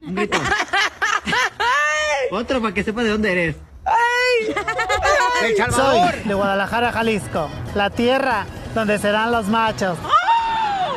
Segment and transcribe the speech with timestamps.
[0.00, 0.38] Un grito.
[2.30, 3.56] Otro para que sepa de dónde eres.
[5.56, 6.12] Salvador.
[6.12, 9.98] Soy de Guadalajara, Jalisco, la tierra donde serán los machos.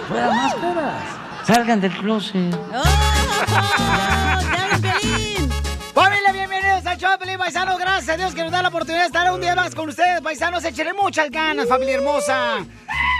[0.07, 1.03] Fuera máscaras.
[1.45, 2.55] Salgan del closet.
[2.71, 4.30] ¡Familia, bienvenidos al
[7.01, 7.79] show Pelín, Paisanos!
[7.79, 10.21] Gracias a Dios que nos da la oportunidad de estar un día más con ustedes,
[10.21, 10.63] paisanos.
[10.63, 12.63] Échenle muchas ganas, familia hermosa.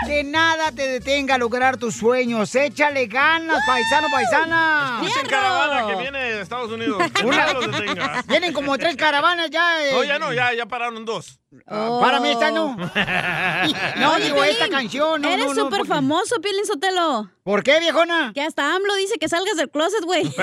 [0.06, 2.54] Que nada te detenga a lograr tus sueños.
[2.56, 5.00] Échale ganas, paisano, paisana.
[5.02, 7.02] Escuchen caravana que viene de Estados Unidos.
[7.14, 8.24] Que nada los detenga.
[8.28, 9.84] Vienen como tres caravanas ya.
[9.86, 9.92] eh.
[9.94, 11.40] No, ya no, ya, ya pararon dos.
[11.68, 12.78] Ah, Para mí esta no.
[13.98, 15.22] No, Oye, digo esta canción.
[15.22, 17.30] No, Eres no, no, súper porque- famoso, Piolín Sotelo.
[17.44, 18.32] ¿Por qué, viejona?
[18.34, 20.24] Que hasta AMLO dice que salgas del closet, güey.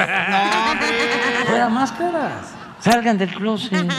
[1.47, 2.57] Fuera máscaras.
[2.80, 3.72] Salgan del closet.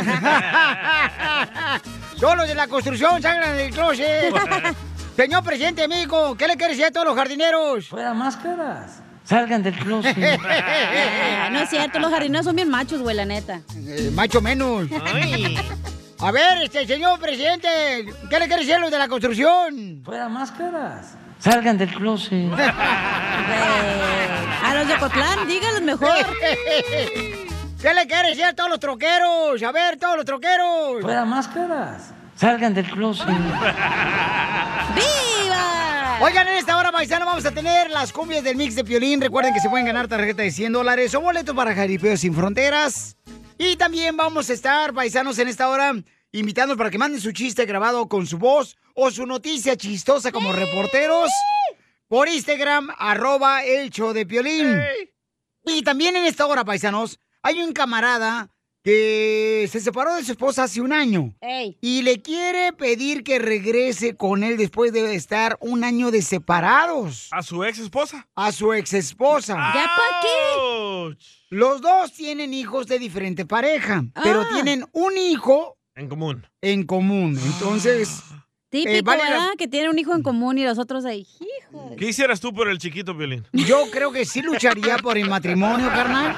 [2.18, 4.34] Solo de la construcción salgan del closet.
[5.16, 7.88] Señor presidente de México, ¿qué le quiere decir a todos los jardineros?
[7.90, 9.02] Fuera máscaras.
[9.26, 10.16] Salgan del closet.
[11.52, 13.62] No es cierto, los jardineros son bien machos, güey, la neta.
[13.76, 14.88] Eh, macho menos.
[16.20, 17.68] A ver, este señor presidente,
[18.30, 20.02] ¿qué le quiere decir a los de la construcción?
[20.06, 21.16] Fuera máscaras.
[21.40, 22.52] Salgan del closet.
[24.64, 26.26] A los de Ocotlán, díganles mejor.
[27.82, 29.64] ¿Qué le quiere decir a todos los troqueros?
[29.64, 31.02] A ver, todos los troqueros.
[31.02, 32.12] Fuera máscaras.
[32.36, 33.26] Salgan del closet.
[34.96, 36.18] ¡Viva!
[36.20, 39.22] Oigan, en esta hora, paisano, vamos a tener las cumbias del mix de Piolín.
[39.22, 43.16] Recuerden que se pueden ganar tarjeta de 100 dólares o boletos para Jaripeo Sin Fronteras.
[43.58, 45.94] Y también vamos a estar, paisanos, en esta hora,
[46.34, 50.52] invitándolos para que manden su chiste grabado con su voz o su noticia chistosa como
[50.52, 51.30] reporteros
[52.10, 54.82] por Instagram, arroba el show de Piolín.
[55.66, 58.50] Y también en esta hora, paisanos, hay un camarada
[58.84, 61.36] que se separó de su esposa hace un año.
[61.42, 61.78] Ey.
[61.82, 67.28] Y le quiere pedir que regrese con él después de estar un año de separados.
[67.32, 68.28] ¿A su ex esposa?
[68.36, 69.56] A su ex esposa.
[69.76, 71.18] ¿Ya pa' qué?
[71.50, 74.50] Los dos tienen hijos de diferente pareja, pero Ah.
[74.54, 76.48] tienen un hijo En común.
[76.62, 77.38] en común.
[77.44, 78.22] Entonces,
[78.70, 79.50] Típico, Eh, vale la- ¿verdad?
[79.58, 81.26] Que tiene un hijo en común y los otros ahí.
[81.40, 81.96] Hijo.
[81.98, 83.44] ¿Qué hicieras tú por el chiquito, Violín?
[83.52, 86.36] yo creo que sí lucharía por el matrimonio, carnal.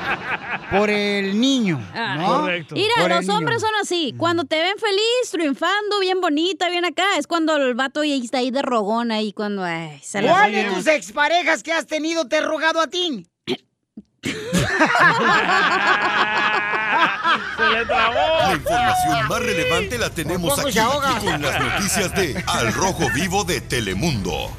[0.72, 2.16] Por el niño, Ah.
[2.18, 2.42] ¿no?
[2.42, 2.76] Correcto.
[2.76, 3.68] Mira, Por los hombres niño.
[3.72, 4.14] son así.
[4.18, 8.38] Cuando te ven feliz, triunfando, bien bonita, bien acá, es cuando el vato ya está
[8.38, 12.28] ahí de rogón ahí, cuando ay, se la ¿Cuál de tus exparejas que has tenido
[12.30, 13.26] te ha rogado a ti?
[14.22, 14.30] ¡Se
[17.70, 18.40] le trabó!
[18.48, 21.20] La información más relevante la tenemos poco aquí, se ahoga.
[21.20, 24.52] con las noticias de Al Rojo Vivo de Telemundo.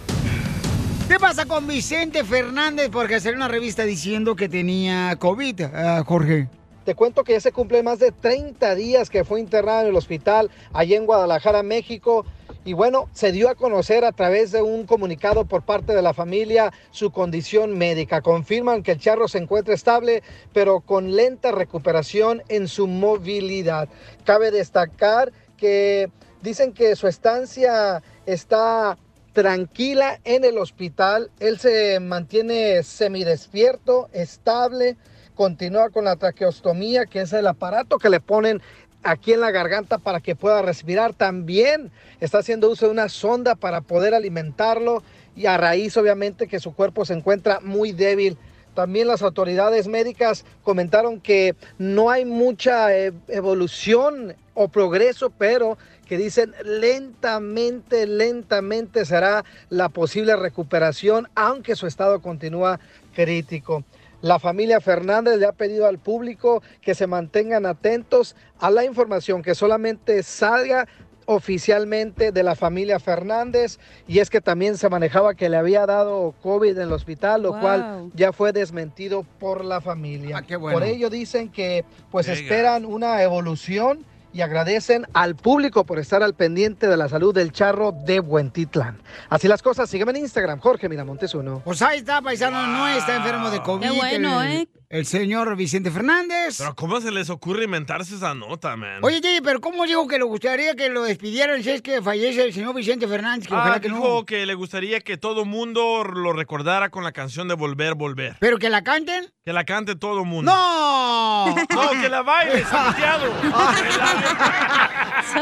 [1.08, 2.88] ¿Qué pasa con Vicente Fernández?
[2.90, 6.48] Porque salió una revista diciendo que tenía COVID, ah, Jorge.
[6.84, 9.96] Te cuento que ya se cumplen más de 30 días que fue internado en el
[9.96, 12.24] hospital allá en Guadalajara, México.
[12.64, 16.14] Y bueno, se dio a conocer a través de un comunicado por parte de la
[16.14, 18.20] familia su condición médica.
[18.20, 23.88] Confirman que el charro se encuentra estable, pero con lenta recuperación en su movilidad.
[24.24, 26.08] Cabe destacar que
[26.40, 28.96] dicen que su estancia está
[29.32, 31.32] tranquila en el hospital.
[31.40, 34.96] Él se mantiene semidespierto, estable,
[35.34, 38.62] continúa con la traqueostomía, que es el aparato que le ponen
[39.02, 41.14] aquí en la garganta para que pueda respirar.
[41.14, 41.90] También
[42.20, 45.02] está haciendo uso de una sonda para poder alimentarlo
[45.36, 48.36] y a raíz obviamente que su cuerpo se encuentra muy débil.
[48.74, 55.76] También las autoridades médicas comentaron que no hay mucha eh, evolución o progreso, pero
[56.06, 62.80] que dicen lentamente, lentamente será la posible recuperación, aunque su estado continúa
[63.14, 63.84] crítico.
[64.22, 69.42] La familia Fernández le ha pedido al público que se mantengan atentos a la información
[69.42, 70.86] que solamente salga
[71.26, 73.78] oficialmente de la familia Fernández
[74.08, 77.52] y es que también se manejaba que le había dado COVID en el hospital, lo
[77.52, 77.60] Wow.
[77.60, 80.44] cual ya fue desmentido por la familia.
[80.58, 80.78] bueno.
[80.78, 86.34] Por ello dicen que pues esperan una evolución y agradecen al público por estar al
[86.34, 89.00] pendiente de la salud del charro de Buentitlán.
[89.28, 91.62] Así las cosas, sígueme en Instagram, Jorge Miramontes uno.
[91.64, 93.86] Pues ahí está, paisano, no está enfermo de COVID.
[93.86, 94.68] Qué bueno, ¿eh?
[94.92, 96.56] El señor Vicente Fernández.
[96.58, 98.98] Pero ¿cómo se les ocurre inventarse esa nota, man?
[99.00, 102.42] Oye, DJ, pero ¿cómo dijo que le gustaría que lo despidieran si es que fallece
[102.44, 103.48] el señor Vicente Fernández?
[103.48, 104.26] Que Ah, ojalá que dijo no.
[104.26, 108.36] que le gustaría que todo mundo lo recordara con la canción de Volver, Volver.
[108.38, 109.32] ¿Pero que la canten?
[109.46, 110.52] Que la cante todo mundo.
[110.52, 111.54] ¡No!
[111.70, 113.24] No, que la baile, Santiago.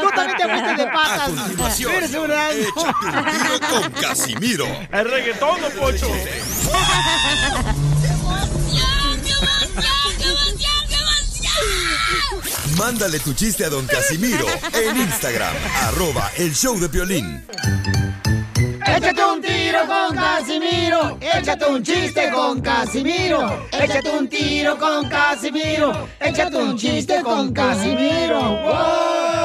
[0.01, 1.29] Tú también te fuiste de A patas.
[1.29, 2.31] continuación, Eres un
[3.81, 4.65] con Casimiro.
[4.93, 6.07] El reggaetón, don Pocho.
[12.77, 17.45] Mándale tu chiste a don Casimiro en Instagram, arroba el show de violín.
[18.85, 21.17] Échate un tiro con Casimiro.
[21.21, 23.67] Échate un chiste con Casimiro.
[23.71, 26.07] Échate un tiro con Casimiro.
[26.19, 28.39] Échate un chiste con Casimiro.
[28.41, 29.40] ¡Wow!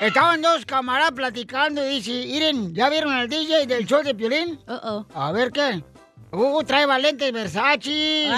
[0.00, 4.58] Estaban dos camaradas platicando y dice, miren, ¿ya vieron al DJ del show de Piolín?
[4.66, 5.82] A ver, ¿qué?
[6.30, 8.30] Uh, trae valentes Versace.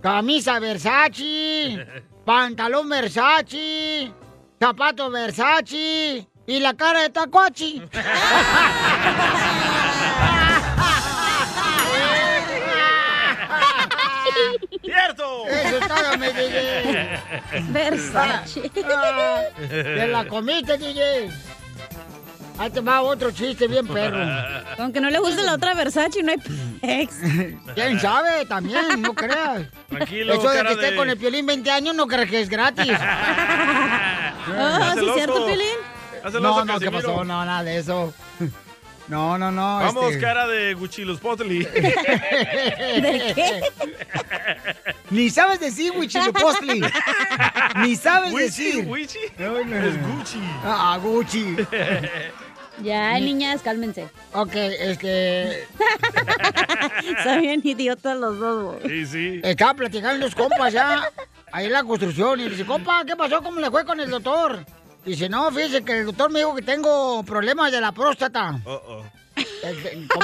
[0.00, 1.86] Camisa Versace.
[2.24, 4.10] pantalón Versace.
[4.58, 6.26] Zapatos Versace.
[6.46, 7.82] Y la cara de Tacuachi.
[14.82, 15.46] ¡Cierto!
[15.48, 17.20] Eso es todo, mi DJ.
[17.70, 18.70] Versace.
[18.86, 21.30] Ah, Te la comiste, DJ.
[22.58, 24.18] Ahí te va otro chiste bien perro.
[24.78, 26.38] Aunque no le guste la otra Versace, no hay
[26.82, 27.14] ex.
[27.74, 28.44] ¿Quién sabe?
[28.46, 29.62] También, no creas.
[29.88, 32.48] Tranquilo, Eso de que esté de- con el piolín 20 años no creas que es
[32.48, 32.92] gratis.
[34.52, 35.66] Ah, ¿sí es cierto, Piolín?
[36.42, 37.24] No, no, ¿qué pasó?
[37.24, 38.12] No, nada de eso.
[39.10, 39.78] No, no, no.
[39.80, 41.64] Vamos, este- cara de Guchilos Potli.
[41.64, 43.60] ¿De qué?
[45.10, 46.80] Ni sabes decir Huichilopostli.
[47.78, 48.86] Ni sabes Huichi, decir.
[48.86, 49.18] Huichi.
[49.18, 50.38] Es Gucci.
[50.64, 51.56] Ah, Gucci.
[52.82, 54.08] Ya, niñas, cálmense.
[54.32, 55.66] Ok, este.
[57.22, 59.04] Son bien idiotas los dos, güey.
[59.04, 59.40] Sí, sí.
[59.44, 61.02] Estaba platicando los compas ya,
[61.52, 63.42] ahí en la construcción, y dice, compa, ¿qué pasó?
[63.42, 64.64] ¿Cómo le fue con el doctor?
[65.04, 68.60] Dice, no, fíjese que el doctor me dijo que tengo problemas de la próstata.
[68.64, 69.04] Oh, oh.
[69.62, 70.20] Eh, co-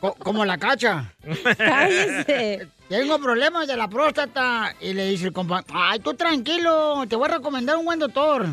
[0.00, 1.12] co- como la cacha.
[1.58, 2.68] Cállese.
[2.88, 4.74] Tengo problemas de la próstata.
[4.80, 8.46] Y le dice el compa, ay, tú tranquilo, te voy a recomendar un buen doctor.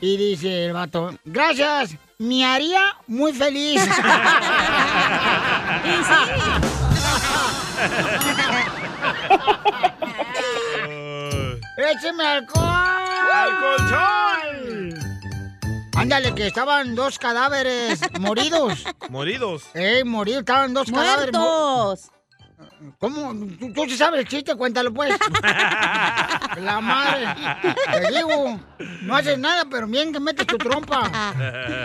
[0.00, 3.80] Y dice el vato, gracias, me haría muy feliz.
[11.78, 13.05] ¡Écheme alcohol!
[13.32, 14.94] ¡Alcolchón!
[15.96, 18.84] Ándale, que estaban dos cadáveres moridos.
[19.08, 19.64] Moridos.
[19.74, 20.40] ¡Eh, moridos!
[20.40, 21.32] Estaban dos cadáveres.
[21.32, 22.10] ¡Muertos!
[22.98, 23.34] ¿Cómo?
[23.58, 24.54] ¿Tú, tú sí sabes el chiste?
[24.54, 25.14] Cuéntalo, pues.
[26.60, 27.26] La madre.
[27.92, 28.60] Te digo,
[29.02, 31.10] no haces nada, pero bien que metes tu trompa.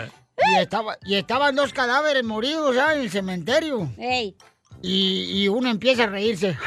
[0.44, 3.88] Y, estaba, y estaban dos cadáveres moridos ya en el cementerio.
[3.98, 4.34] ¡Ey!
[4.80, 6.58] Y, y uno empieza a reírse.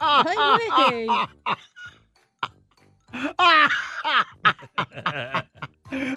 [0.00, 0.26] ¡Ay,
[0.88, 1.06] güey!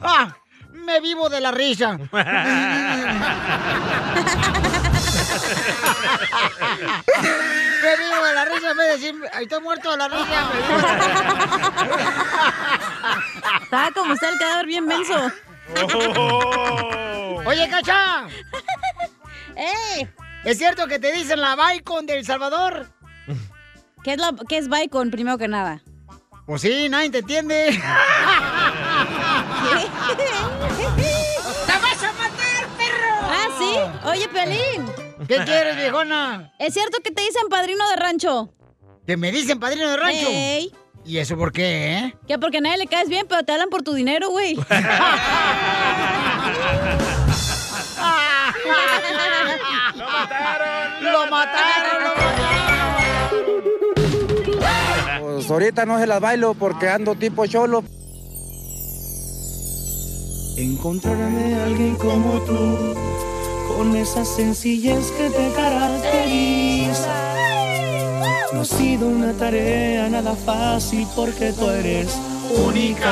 [0.01, 0.35] ¡Ah!
[0.71, 1.97] Me vivo de la risa.
[1.97, 2.07] Me
[7.97, 10.25] vivo de la risa en vez de decir, "Ay, estoy muerto de la risa.
[10.53, 11.73] me vivo de la risa.
[13.63, 15.31] Estaba como está el cadáver bien menso.
[17.45, 18.25] Oye, Cacha,
[19.55, 20.07] ¡Ey!
[20.45, 22.89] ¿es cierto que te dicen la Bicon del Salvador?
[24.03, 25.81] ¿Qué es, la, ¿Qué es primero que nada?
[26.47, 27.71] Pues sí, nadie te entiende.
[27.77, 27.99] ¡La
[31.77, 33.13] vas a matar, perro!
[33.21, 33.75] Ah, sí.
[34.07, 34.89] Oye, Pelín.
[35.27, 36.53] ¿Qué quieres, viejona?
[36.57, 38.49] ¿Es cierto que te dicen padrino de rancho?
[39.05, 40.27] Que me dicen padrino de rancho.
[40.29, 40.73] Ey.
[41.03, 42.15] ¿Y eso por qué, eh?
[42.25, 44.55] Que porque a nadie le caes bien, pero te hablan por tu dinero, güey.
[48.65, 49.59] ¡Lo mataron!
[49.95, 51.03] ¡Lo mataron!
[51.11, 51.96] ¡Lo mataron!
[55.47, 57.81] Pues ahorita no se las bailo porque ando tipo cholo.
[60.57, 62.93] Encontrarme a alguien como tú,
[63.69, 67.15] con esa sencillez que te caracteriza.
[68.51, 72.17] No ha sido una tarea nada fácil porque tú eres
[72.67, 73.07] única.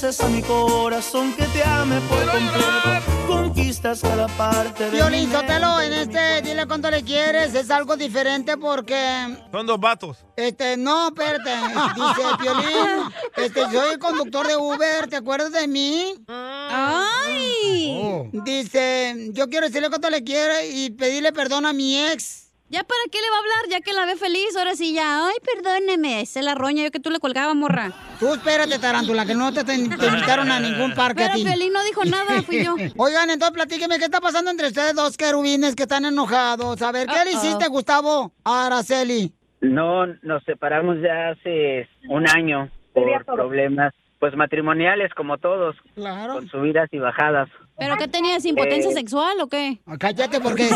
[0.00, 3.26] Convences a mi corazón que te ame por completo.
[3.26, 7.96] Conquistas cada parte de Violín mi Sotelo, en este Dile cuánto le quieres es algo
[7.96, 9.36] diferente porque...
[9.52, 10.18] Son dos vatos.
[10.36, 11.50] Este, no, espérate.
[11.94, 16.14] Dice Piolín, este, soy conductor de Uber, ¿te acuerdas de mí?
[16.28, 18.30] ¡Ay!
[18.32, 22.49] Dice, yo quiero decirle cuánto le quiero y pedirle perdón a mi ex.
[22.70, 23.68] ¿Ya para qué le va a hablar?
[23.68, 25.26] Ya que la ve feliz, ahora sí ya.
[25.26, 26.24] Ay, perdóneme.
[26.24, 27.90] Se la roña yo que tú le colgaba, morra.
[28.20, 31.42] Tú espérate, tarántula, que no te, te invitaron a ningún parque Pero a ti.
[31.42, 32.76] Piolín no dijo nada, fui yo.
[32.96, 36.80] Oigan, entonces platíqueme, ¿qué está pasando entre ustedes dos querubines que están enojados?
[36.80, 39.32] A ver, ¿qué le hiciste, Gustavo, a Araceli?
[39.60, 46.34] No, nos separamos ya hace un año por problemas, pues matrimoniales como todos, Claro.
[46.34, 47.48] con subidas y bajadas.
[47.78, 48.44] ¿Pero qué tenías?
[48.44, 49.80] ¿Impotencia Eh, sexual o qué?
[49.98, 50.68] Cállate porque,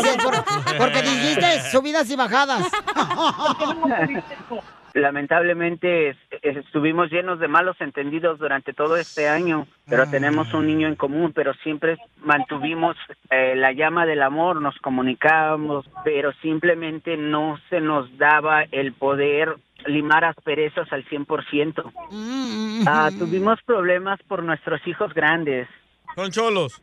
[0.79, 2.65] porque dijiste subidas y bajadas.
[4.95, 10.67] Lamentablemente es- es- estuvimos llenos de malos entendidos durante todo este año, pero tenemos un
[10.67, 12.95] niño en común, pero siempre mantuvimos
[13.29, 19.57] eh, la llama del amor, nos comunicábamos, pero simplemente no se nos daba el poder
[19.85, 21.91] limar asperezas al 100%.
[22.87, 25.67] Ah, tuvimos problemas por nuestros hijos grandes.
[26.15, 26.81] Son cholos.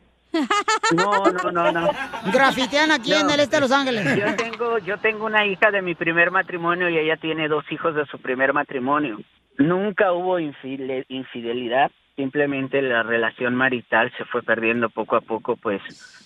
[0.95, 1.89] No, no, no, no.
[2.31, 4.03] Grafitean aquí en el este de Los Ángeles.
[4.17, 7.95] Yo tengo, yo tengo una hija de mi primer matrimonio y ella tiene dos hijos
[7.95, 9.19] de su primer matrimonio.
[9.57, 15.81] Nunca hubo infide- infidelidad, simplemente la relación marital se fue perdiendo poco a poco, pues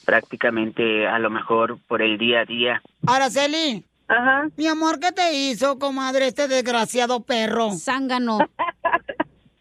[0.05, 2.81] prácticamente a lo mejor por el día a día.
[3.05, 3.83] Araceli.
[4.07, 4.47] Ajá.
[4.55, 7.71] Mi amor, ¿qué te hizo, comadre, este desgraciado perro?
[7.71, 8.39] Zángano.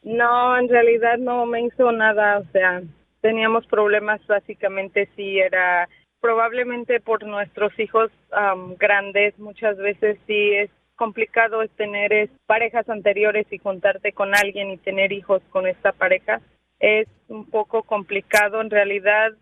[0.09, 2.81] No, en realidad no me hizo nada, o sea,
[3.26, 5.88] teníamos problemas básicamente sí era
[6.21, 12.88] probablemente por nuestros hijos am, grandes, muchas veces sí es complicado es tener es, parejas
[12.88, 16.40] anteriores y juntarte con alguien y tener hijos con esta pareja.
[16.78, 19.33] Es un poco complicado, en realidad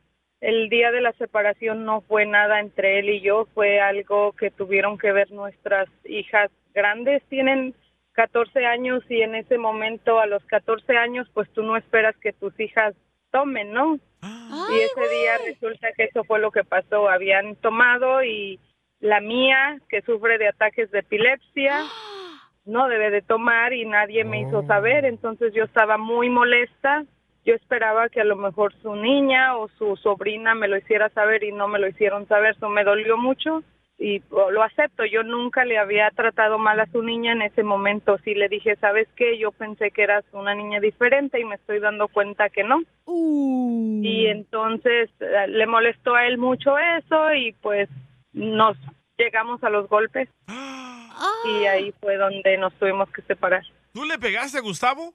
[0.41, 4.51] el día de la separación no fue nada entre él y yo, fue algo que
[4.51, 7.75] tuvieron que ver nuestras hijas grandes, tienen
[8.13, 12.33] 14 años y en ese momento a los 14 años pues tú no esperas que
[12.33, 12.95] tus hijas
[13.35, 13.99] tomen, ¿no?
[14.23, 18.61] y ese día resulta que eso fue lo que pasó, habían tomado y
[19.01, 21.83] la mía que sufre de ataques de epilepsia
[22.65, 27.05] no debe de tomar y nadie me hizo saber, entonces yo estaba muy molesta.
[27.45, 31.45] Yo esperaba que a lo mejor su niña o su sobrina me lo hiciera saber
[31.45, 33.63] y no me lo hicieron saber, eso me dolió mucho
[33.99, 35.05] y oh, lo acepto.
[35.05, 38.19] Yo nunca le había tratado mal a su niña en ese momento.
[38.25, 39.39] Sí le dije, ¿sabes qué?
[39.39, 42.83] Yo pensé que eras una niña diferente y me estoy dando cuenta que no.
[43.07, 47.89] Y entonces eh, le molestó a él mucho eso y pues
[48.33, 48.77] nos
[49.17, 50.29] llegamos a los golpes
[51.45, 53.63] y ahí fue donde nos tuvimos que separar.
[53.93, 55.13] ¿Tú le pegaste a Gustavo?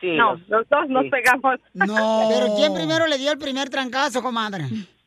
[0.00, 0.16] sí.
[0.16, 1.60] No, los dos nos pegamos.
[1.74, 2.28] No.
[2.28, 4.64] Pero ¿quién primero le dio el primer trancazo, comadre?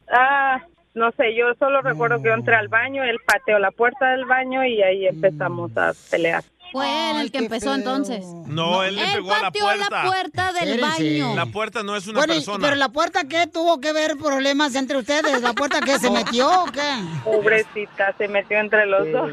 [0.09, 0.61] Ah,
[0.93, 4.25] no sé, yo solo recuerdo que yo entré al baño, él pateó la puerta del
[4.25, 6.43] baño y ahí empezamos a pelear.
[6.73, 8.23] Fue él el que empezó entonces.
[8.47, 9.87] No, él le Él pegó a la pateó puerta.
[9.89, 11.03] la puerta del Espérense.
[11.19, 11.35] baño.
[11.35, 12.59] La puerta no es una Bueno, y- persona.
[12.65, 13.45] pero la puerta, ¿qué?
[13.47, 15.41] ¿Tuvo que ver problemas entre ustedes?
[15.41, 15.99] ¿La puerta qué?
[15.99, 16.79] ¿Se metió o qué?
[17.25, 19.31] Pobrecita, se metió entre los dos.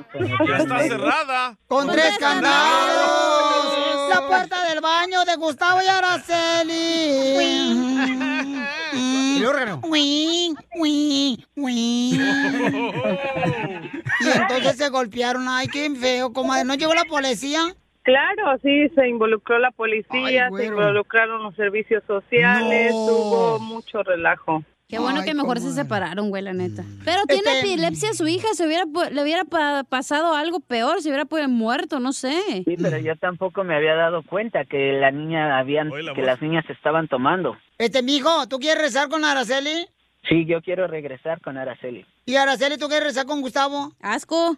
[0.48, 1.56] Ya está cerrada.
[1.68, 4.08] Con tres candados.
[4.10, 7.34] La puerta del baño de Gustavo y Araceli.
[9.38, 9.80] Y luego órgano.
[9.84, 12.20] Uy, uy, uy.
[14.20, 15.46] Y entonces se golpearon.
[15.48, 16.64] Ay, qué feo, comadre.
[16.64, 17.60] ¿No llegó la policía?
[18.02, 20.78] Claro, sí, se involucró la policía, Ay, se güero.
[20.78, 22.96] involucraron los servicios sociales, No.
[22.98, 24.62] hubo mucho relajo.
[24.88, 26.82] Qué bueno Ay, que mejor se separaron, güey, la neta.
[27.04, 31.02] Pero tiene Este- epilepsia su hija, se hubiera, pu- le hubiera pa- pasado algo peor,
[31.02, 32.32] se hubiera pues, muerto, no sé.
[32.64, 36.22] Sí, pero yo tampoco me había dado cuenta que la niña habían, Oye, la que
[36.22, 36.26] voz.
[36.26, 37.58] las niñas estaban tomando.
[37.76, 39.86] Este, mijo, ¿tú quieres rezar con Araceli?
[40.26, 42.06] Sí, yo quiero regresar con Araceli.
[42.24, 43.92] Y Araceli, ¿tú quieres rezar con Gustavo?
[44.00, 44.56] Asco.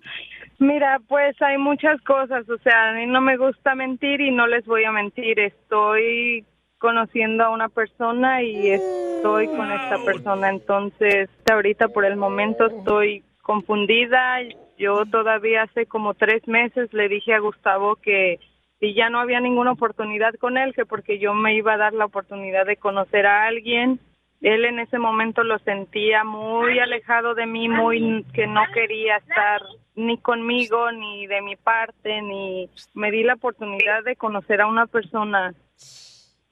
[0.61, 4.47] Mira, pues hay muchas cosas, o sea, a mí no me gusta mentir y no
[4.47, 6.45] les voy a mentir, estoy
[6.81, 13.23] conociendo a una persona y estoy con esta persona, entonces ahorita por el momento estoy
[13.43, 14.39] confundida,
[14.79, 18.41] yo todavía hace como tres meses le dije a Gustavo que
[18.81, 21.93] si ya no había ninguna oportunidad con él, que porque yo me iba a dar
[21.93, 24.01] la oportunidad de conocer a alguien,
[24.41, 29.61] él en ese momento lo sentía muy alejado de mí, muy que no quería estar
[29.97, 34.87] ni conmigo, ni de mi parte, ni me di la oportunidad de conocer a una
[34.87, 35.53] persona.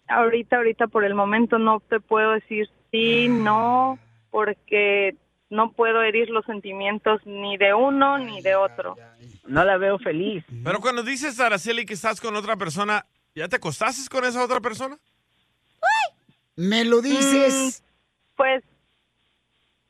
[0.08, 3.98] Ahorita, ahorita por el momento no te puedo decir sí, no,
[4.30, 5.16] porque
[5.50, 8.96] no puedo herir los sentimientos ni de uno ni de otro.
[9.46, 10.44] No la veo feliz.
[10.64, 14.60] Pero cuando dices, Araceli, que estás con otra persona, ¿ya te acostaste con esa otra
[14.60, 14.98] persona?
[16.56, 17.82] ¿Me lo dices?
[18.36, 18.64] pues.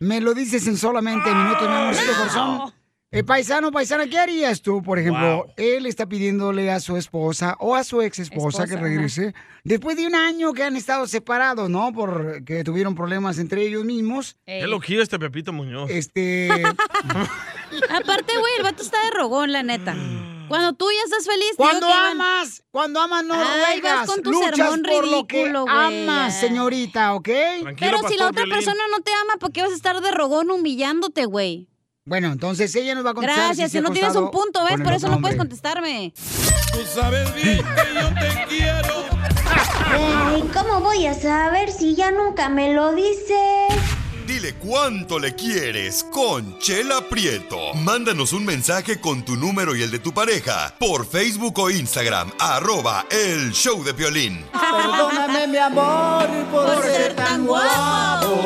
[0.00, 2.72] ¿Me lo dices en solamente minutos, mi amorcito corazón?
[3.10, 5.46] Eh, paisano, paisana, ¿qué harías tú, por ejemplo?
[5.56, 9.34] Él está pidiéndole a su esposa o a su ex esposa que regrese
[9.64, 11.90] después de un año que han estado separados, ¿no?
[11.94, 14.36] Porque tuvieron problemas entre ellos mismos.
[14.44, 15.88] Qué loquillo este Pepito Muñoz.
[15.90, 16.50] Este.
[17.90, 19.96] Aparte, güey, el vato está de rogón, la neta.
[20.48, 24.06] Cuando tú ya estás feliz, te digo Cuando amas, cuando amas no Ay, vas ruegas,
[24.06, 26.08] con tu luchas sermón por lo que ridículo, güey.
[26.08, 27.28] amas, señorita, ¿ok?
[27.78, 30.50] Pero si la otra persona no te ama, ¿por qué vas a estar de rogón
[30.50, 31.68] humillándote, güey?
[32.08, 33.44] Bueno, entonces ella nos va a contestar.
[33.44, 34.80] Gracias, si no tienes un punto, ¿ves?
[34.80, 36.14] Por eso no puedes contestarme.
[36.72, 39.04] Tú sabes bien que yo te quiero.
[39.90, 43.74] Pero ¿y cómo voy a saber si ya nunca me lo dices?
[44.26, 47.74] Dile cuánto le quieres con Chela Prieto.
[47.74, 52.32] Mándanos un mensaje con tu número y el de tu pareja por Facebook o Instagram,
[52.38, 54.46] arroba el show de violín.
[54.52, 58.44] Perdóname, mi amor, por ser tan guapo.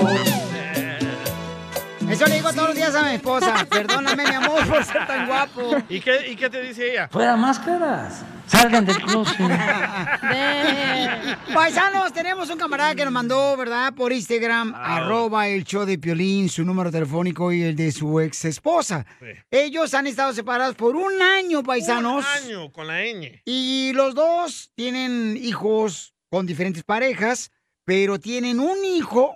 [2.13, 3.67] Eso le digo todos los días a mi esposa.
[3.71, 5.77] Perdóname, mi amor, por ser tan guapo.
[5.89, 7.09] ¿Y qué, ¿Y qué te dice ella?
[7.09, 8.23] Fuera máscaras.
[8.47, 9.39] Salgan del closet.
[11.55, 13.95] Paisanos, tenemos un camarada que nos mandó, ¿verdad?
[13.95, 18.45] Por Instagram, arroba el show de Piolín, su número telefónico y el de su ex
[18.45, 19.07] esposa.
[19.51, 22.27] Ellos han estado separados por un año, paisanos.
[22.27, 23.41] Un año con la ñ.
[23.47, 27.51] Y los dos tienen hijos con diferentes parejas,
[27.87, 29.35] pero tienen un hijo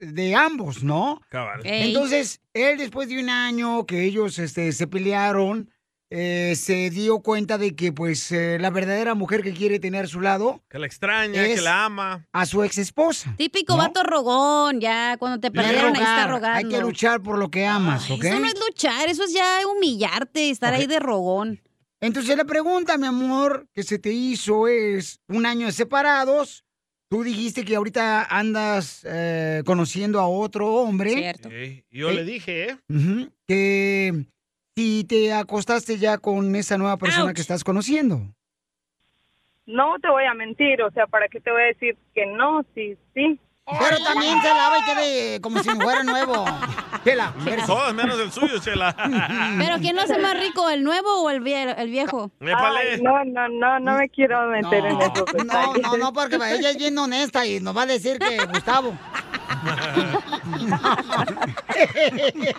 [0.00, 1.20] de ambos, ¿no?
[1.28, 1.60] Cabal.
[1.64, 5.70] Entonces, él después de un año que ellos este, se pelearon,
[6.10, 10.08] eh, se dio cuenta de que pues eh, la verdadera mujer que quiere tener a
[10.08, 12.26] su lado Que la extraña, Es- que la ama.
[12.32, 13.34] a su ex esposa.
[13.36, 16.58] Típico vato rogón, ya cuando te perdieron ahí está rogando.
[16.58, 18.22] hay que luchar por lo que amas, ¿ok?
[18.24, 21.60] Eso no es luchar, eso es ya humillarte, estar ahí de rogón.
[22.00, 26.64] Entonces la pregunta, mi amor, que se te hizo es un año de separados.
[27.14, 31.10] Tú dijiste que ahorita andas eh, conociendo a otro hombre.
[31.10, 32.76] Sí, Yo Eh, le dije, ¿eh?
[33.46, 34.24] Que
[34.74, 38.34] si te acostaste ya con esa nueva persona que estás conociendo.
[39.64, 42.64] No te voy a mentir, o sea, ¿para qué te voy a decir que no?
[42.74, 43.38] Sí, sí.
[43.66, 46.44] Pero también se lava y quede como si fuera nuevo.
[47.04, 47.32] Chela,
[47.66, 48.94] Todas menos el suyo, Chela.
[49.58, 52.30] Pero ¿quién lo hace más rico, el nuevo o el, vie- el viejo?
[52.40, 56.70] Ay, no, no, no, no me quiero meter en esos No, no, no, porque ella
[56.70, 58.94] es bien honesta y nos va a decir que Gustavo.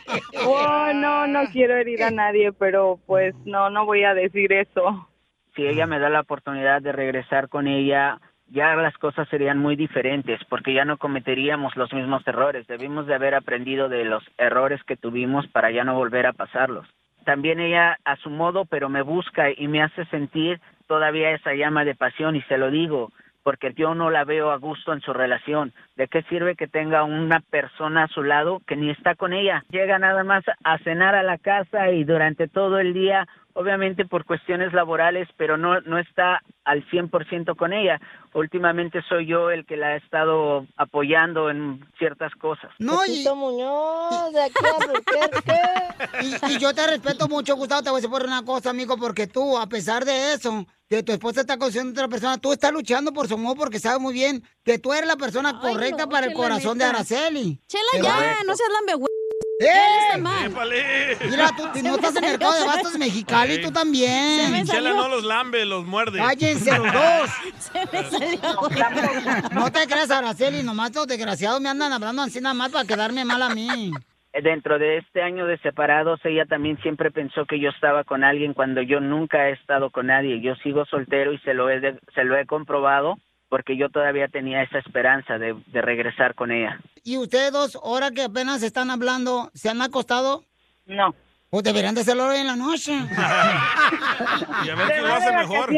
[0.45, 5.07] Oh, no, no quiero herir a nadie, pero pues no, no voy a decir eso.
[5.55, 8.19] si ella me da la oportunidad de regresar con ella,
[8.55, 12.65] ya las cosas serían muy diferentes porque ya no cometeríamos los mismos errores.
[12.67, 16.87] Debimos de haber aprendido de los errores que tuvimos para ya no volver a pasarlos.
[17.25, 21.83] También ella a su modo, pero me busca y me hace sentir todavía esa llama
[21.83, 23.11] de pasión y se lo digo
[23.45, 25.71] porque yo no la veo a gusto en su relación.
[25.95, 29.63] ¿De qué sirve que tenga una persona a su lado que ni está con ella?
[29.69, 34.25] Llega nada más a cenar a la casa y durante todo el día, obviamente por
[34.25, 38.01] cuestiones laborales, pero no, no está al 100% con ella.
[38.33, 42.71] Últimamente soy yo el que la ha estado apoyando en ciertas cosas.
[42.79, 43.27] No, y...
[43.35, 44.55] Muñoz, de aquí
[46.49, 48.97] Y, y yo te respeto mucho, Gustavo, te voy a decir por una cosa, amigo,
[48.97, 52.53] porque tú, a pesar de eso, que tu esposa está conociendo a otra persona, tú
[52.53, 56.07] estás luchando por su amor porque sabes muy bien que tú eres la persona correcta
[56.07, 56.85] para el corazón de.
[56.85, 57.59] Araceli.
[57.67, 59.09] Chela, ya, no seas lambe, güey.
[59.59, 59.67] ¡Eh!
[60.07, 60.49] está mal.
[61.29, 64.65] Mira, tú si no estás en el mercado de bastos Mexicali, tú también.
[64.65, 66.19] Chela no los lambe, los muerde.
[66.19, 67.29] Cállense los dos.
[67.59, 69.49] Se me salió.
[69.51, 73.25] No te creas, Araceli, nomás los desgraciados me andan hablando así nada más para quedarme
[73.25, 73.91] mal a mí.
[74.43, 78.53] Dentro de este año de separados, ella también siempre pensó que yo estaba con alguien
[78.53, 80.41] cuando yo nunca he estado con nadie.
[80.41, 83.17] Yo sigo soltero y se lo he, de- se lo he comprobado
[83.47, 86.79] porque yo todavía tenía esa esperanza de, de regresar con ella.
[87.03, 90.43] ¿Y ustedes dos, ahora que apenas están hablando, se han acostado?
[90.85, 91.15] No.
[91.49, 92.91] Pues deberían de hacerlo hoy en la noche.
[94.65, 95.69] Y a ver quién lo hace mejor.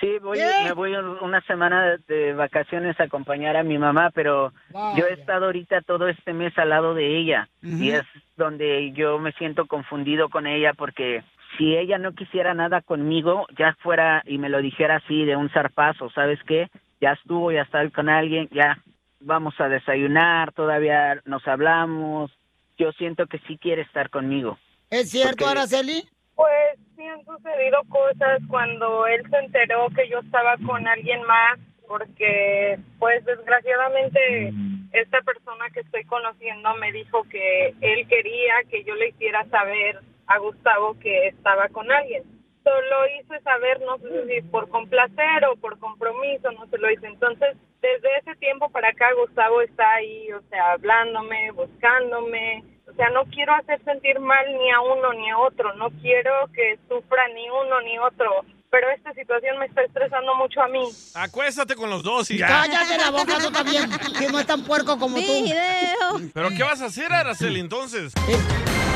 [0.00, 4.52] Sí, voy, me voy un- una semana de, vacaciones a acompañar a mi mamá, pero
[4.96, 8.02] yo he estado ahorita todo este mes al lado de ella y es
[8.36, 11.22] donde yo me siento confundido con ella porque
[11.56, 15.48] si ella no quisiera nada conmigo, ya fuera y me lo dijera así de un
[15.50, 16.68] zarpazo, ¿sabes qué?
[17.00, 18.78] Ya estuvo, ya está con alguien, ya
[19.20, 22.32] vamos a desayunar, todavía nos hablamos.
[22.76, 24.58] Yo siento que sí quiere estar conmigo.
[24.90, 26.02] ¿Es cierto, Porque- Araceli?
[26.34, 31.58] Pues sí han sucedido cosas cuando él se enteró que yo estaba con alguien más,
[31.86, 34.52] porque pues desgraciadamente
[34.92, 40.00] esta persona que estoy conociendo me dijo que él quería que yo le hiciera saber
[40.26, 42.22] a Gustavo que estaba con alguien.
[42.64, 47.06] solo hice saber, no sé si por complacer o por compromiso, no se lo hice.
[47.06, 52.64] Entonces, desde ese tiempo para acá, Gustavo está ahí, o sea, hablándome, buscándome.
[52.94, 56.30] O sea, no quiero hacer sentir mal ni a uno ni a otro, no quiero
[56.54, 58.44] que sufra ni uno ni otro.
[58.70, 60.88] Pero esta situación me está estresando mucho a mí.
[61.16, 62.46] Acuéstate con los dos y ya.
[62.46, 65.44] Cállate la boca tú también, que no es tan puerco como tú.
[66.32, 68.12] ¿Pero qué vas a hacer, Araceli, entonces?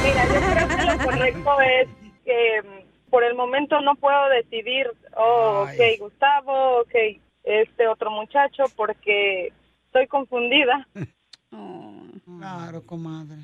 [0.04, 1.88] Mira, yo creo que lo correcto es
[2.24, 6.94] que mm, por el momento no puedo decidir, oh, ok, Gustavo, ok,
[7.42, 9.52] este otro muchacho, porque
[9.86, 10.86] estoy confundida.
[12.38, 13.38] Claro, comadre.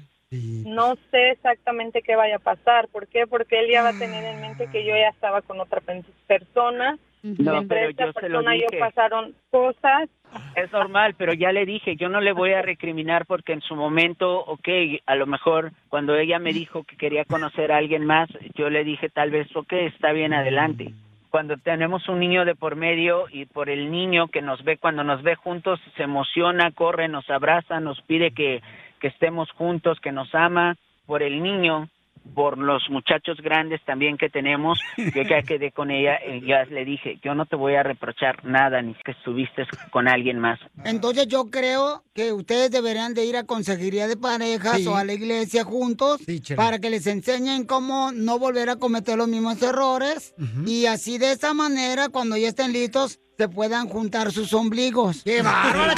[0.67, 2.89] No sé exactamente qué vaya a pasar.
[2.89, 3.27] ¿Por qué?
[3.27, 5.81] Porque él ya va a tener en mente que yo ya estaba con otra
[6.27, 6.99] persona.
[7.23, 8.81] No, Entre pero esta yo se lo persona y yo dije.
[8.81, 10.11] pasaron cosas.
[10.57, 13.75] Es normal, pero ya le dije, yo no le voy a recriminar porque en su
[13.77, 14.69] momento, ok,
[15.07, 18.85] a lo mejor cuando ella me dijo que quería conocer a alguien más, yo le
[18.85, 20.93] dije tal vez, ok, está bien, adelante.
[21.31, 25.03] Cuando tenemos un niño de por medio y por el niño que nos ve, cuando
[25.03, 28.61] nos ve juntos, se emociona, corre, nos abraza, nos pide que,
[29.05, 31.91] que estemos juntos, que nos ama, por el niño,
[32.35, 36.87] por los muchachos grandes también que tenemos, yo ya quedé con ella y ya le
[36.87, 40.59] dije, yo no te voy a reprochar nada, ni que estuviste con alguien más.
[40.87, 44.87] Entonces yo creo que ustedes deberían de ir a consejería de parejas Sí.
[44.87, 46.23] o a la iglesia juntos
[46.57, 50.35] para que les enseñen cómo no volver a cometer los mismos errores
[50.67, 55.23] y así de esa manera cuando ya estén listos se puedan juntar sus ombligos.
[55.25, 55.43] ¡Qué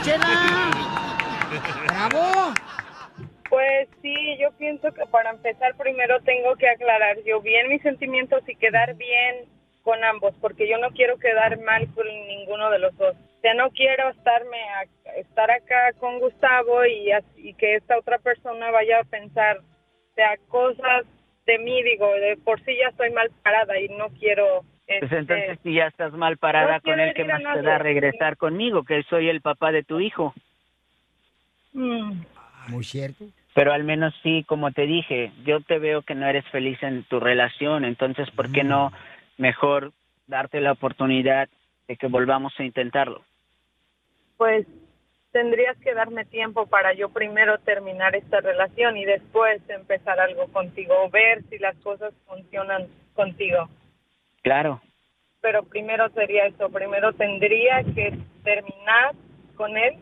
[0.03, 0.73] Chela!
[1.87, 2.53] ¡Bravo!
[3.57, 8.47] Pues sí, yo pienso que para empezar primero tengo que aclarar yo bien mis sentimientos
[8.47, 9.47] y quedar bien
[9.83, 13.17] con ambos, porque yo no quiero quedar mal con ninguno de los dos.
[13.17, 17.11] O sea, no quiero estarme a- estar acá con Gustavo y,
[17.55, 21.07] que esta otra persona vaya a pensar, o sea, cosas
[21.47, 24.65] de mí, digo, de por sí ya estoy mal parada y no quiero...
[24.87, 27.79] Pues este, entonces si ya estás mal parada no con él, ¿qué más te da
[27.79, 28.85] regresar conmigo?
[28.85, 30.35] Que soy el papá de tu hijo.
[31.73, 32.21] mm,
[32.69, 33.25] Muy cierto.
[33.57, 37.03] Pero al menos sí, como te dije, yo te veo que no eres feliz en
[37.05, 38.93] tu relación, entonces ¿por qué no
[39.37, 39.93] mejor
[40.29, 41.49] darte la oportunidad
[41.89, 43.25] de que volvamos a intentarlo?
[44.37, 44.67] pues
[45.33, 50.95] tendrías que darme tiempo para yo primero terminar esta relación y después empezar algo contigo
[51.05, 53.69] o ver si las cosas funcionan contigo.
[54.43, 54.81] Claro.
[55.41, 59.15] Pero primero sería eso, primero tendría que terminar
[59.57, 59.97] con él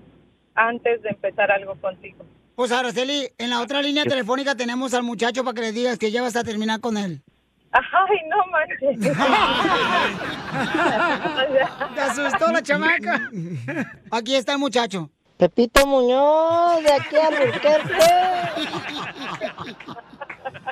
[0.54, 2.24] antes de empezar algo contigo.
[2.54, 6.12] Pues Araceli, en la otra línea telefónica tenemos al muchacho para que le digas que
[6.12, 7.20] ya vas a terminar con él.
[7.72, 7.82] Ay,
[8.28, 9.00] no manches.
[11.94, 13.28] Te asustó la chamaca.
[14.10, 15.10] Aquí está el muchacho.
[15.36, 17.28] Pepito Muñoz, de aquí a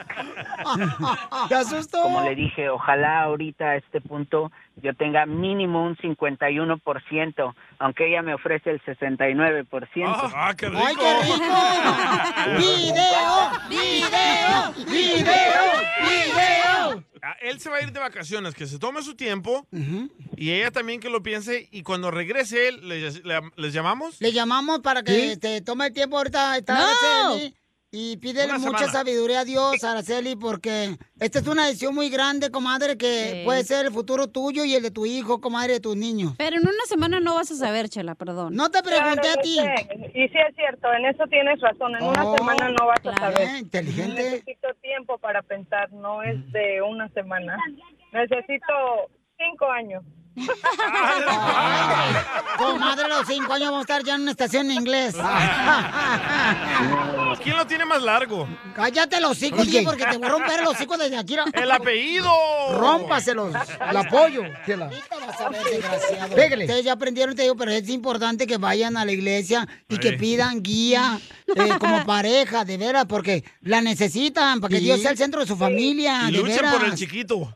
[1.48, 2.02] ¿Te asustó?
[2.02, 8.22] Como le dije, ojalá ahorita a este punto yo tenga mínimo un 51%, aunque ella
[8.22, 10.30] me ofrece el 69%.
[10.34, 10.82] ¡Ah, qué rico!
[10.84, 11.44] ¡Ay, qué rico!
[12.58, 13.50] ¡Video!
[13.68, 14.72] ¡Video!
[14.86, 15.62] ¡Video!
[16.02, 17.04] ¡Video!
[17.24, 19.66] Ah, Él se va a ir de vacaciones, que se tome su tiempo
[20.36, 24.20] y ella también que lo piense y cuando regrese él, ¿les, le- les llamamos?
[24.20, 27.36] Le llamamos para que te tome el tiempo ahorita está ¡No!
[27.94, 28.92] Y pídele Una mucha semana.
[28.92, 33.42] sabiduría a Dios, Araceli, porque esta es una decisión muy grande, comadre, que Sí.
[33.44, 36.32] puede ser el futuro tuyo y el de tu hijo, comadre, de tus niños.
[36.38, 38.54] Pero en una semana no vas a saber, Chela, perdón.
[38.56, 39.56] No te pregunté Claro, a ti.
[39.56, 40.10] sé.
[40.14, 41.94] Y sí es cierto, en eso tienes razón.
[41.96, 43.18] En una Oh, semana no vas claro.
[43.18, 43.48] a saber.
[43.48, 44.22] Eh, inteligente.
[44.22, 47.58] Necesito tiempo para pensar, no es de una semana.
[48.10, 48.72] Necesito
[49.36, 50.02] cinco años.
[52.58, 55.14] Comadre, a los cinco años vamos a estar ya en una estación en inglés.
[57.42, 58.48] ¿Quién lo tiene más largo?
[58.74, 61.36] Cállate los hocico, DJ, porque te voy a romper los hocicos desde aquí.
[61.52, 62.30] ¡El apellido!
[62.78, 63.54] Rómpaselos,
[63.90, 64.42] el apoyo.
[64.42, 66.34] vas a ver, desgraciado.
[66.34, 70.12] Ustedes ya aprendieron, te digo, pero es importante que vayan a la iglesia y que
[70.12, 71.18] pidan guía
[71.54, 74.84] eh, como pareja, de veras, porque la necesitan, para que Sí.
[74.84, 76.74] Dios sea el centro de su familia, Y de luchen veras.
[76.74, 77.54] por el chiquito.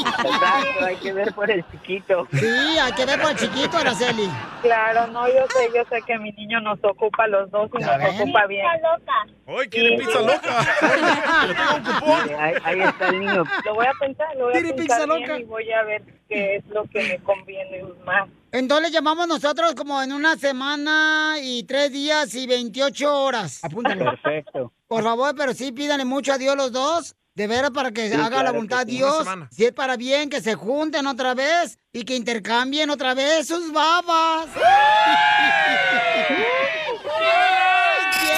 [0.00, 2.26] Exacto, hay que ver por el chiquito.
[2.32, 4.28] Sí, hay que ver por el chiquito, Araceli.
[4.62, 7.82] Claro, no, yo sé, yo sé que mi niño nos ocupa a los dos y
[7.82, 8.66] nos ocupa bien.
[9.46, 10.66] ¡Ay, quiere pizza loca!
[12.26, 13.44] Sí, ahí, ahí está el niño.
[13.64, 15.38] Lo voy a pensar, lo voy a ¿Quiere pensar pizza bien loca?
[15.40, 18.28] y voy a ver qué es lo que me conviene más.
[18.52, 23.62] Entonces llamamos nosotros como en una semana y tres días y 28 horas.
[23.62, 24.04] Apúntalo.
[24.04, 24.72] Perfecto.
[24.88, 27.14] Por favor, pero sí pídanle mucho a Dios los dos.
[27.36, 29.26] De veras, para que Sí, haga la claro voluntad Dios.
[29.54, 33.72] Si es para bien, que se junten otra vez y que intercambien otra vez sus
[33.72, 34.46] babas.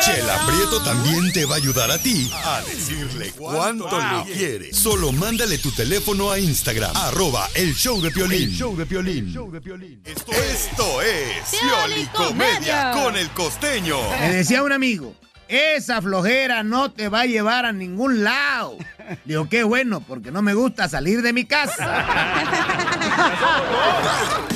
[0.05, 4.73] Chela Prieto también te va a ayudar a ti a decirle cuánto le quiere.
[4.73, 8.51] Solo mándale tu teléfono a Instagram, arroba el show de Piolín.
[8.51, 10.03] El show de Piolín.
[10.05, 13.99] Esto es Piolicomedia con el costeño.
[14.21, 15.15] Me decía un amigo,
[15.49, 18.77] esa flojera no te va a llevar a ningún lado.
[19.25, 21.85] Digo, qué bueno, porque no me gusta salir de mi casa.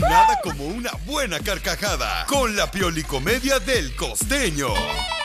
[0.00, 4.68] Nada como una buena carcajada con la Piolicomedia del costeño.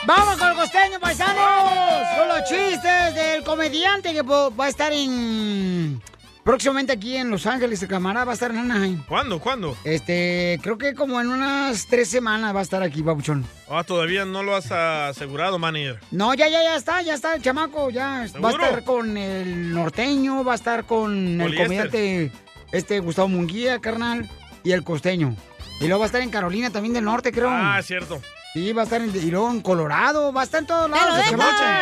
[0.06, 2.06] Vamos con el costeño, paisanos.
[2.16, 6.00] Con los chistes del comediante que va a estar en.
[6.46, 9.02] Próximamente aquí en Los Ángeles, el camarada va a estar en Anaheim.
[9.08, 9.40] ¿Cuándo?
[9.40, 9.76] ¿Cuándo?
[9.82, 13.44] Este, creo que como en unas tres semanas va a estar aquí, babuchón.
[13.68, 15.98] Ah, todavía no lo has asegurado, manager.
[16.12, 18.28] No, ya, ya, ya está, ya está el chamaco, ya.
[18.40, 22.30] Va a estar con el norteño, va a estar con el comediante
[22.70, 24.30] este Gustavo Munguía, carnal,
[24.62, 25.34] y el costeño.
[25.80, 27.50] Y luego va a estar en Carolina también del Norte, creo.
[27.50, 28.22] Ah, cierto.
[28.56, 31.18] Sí, va a estar en, y luego en Colorado, va a estar en todos lados.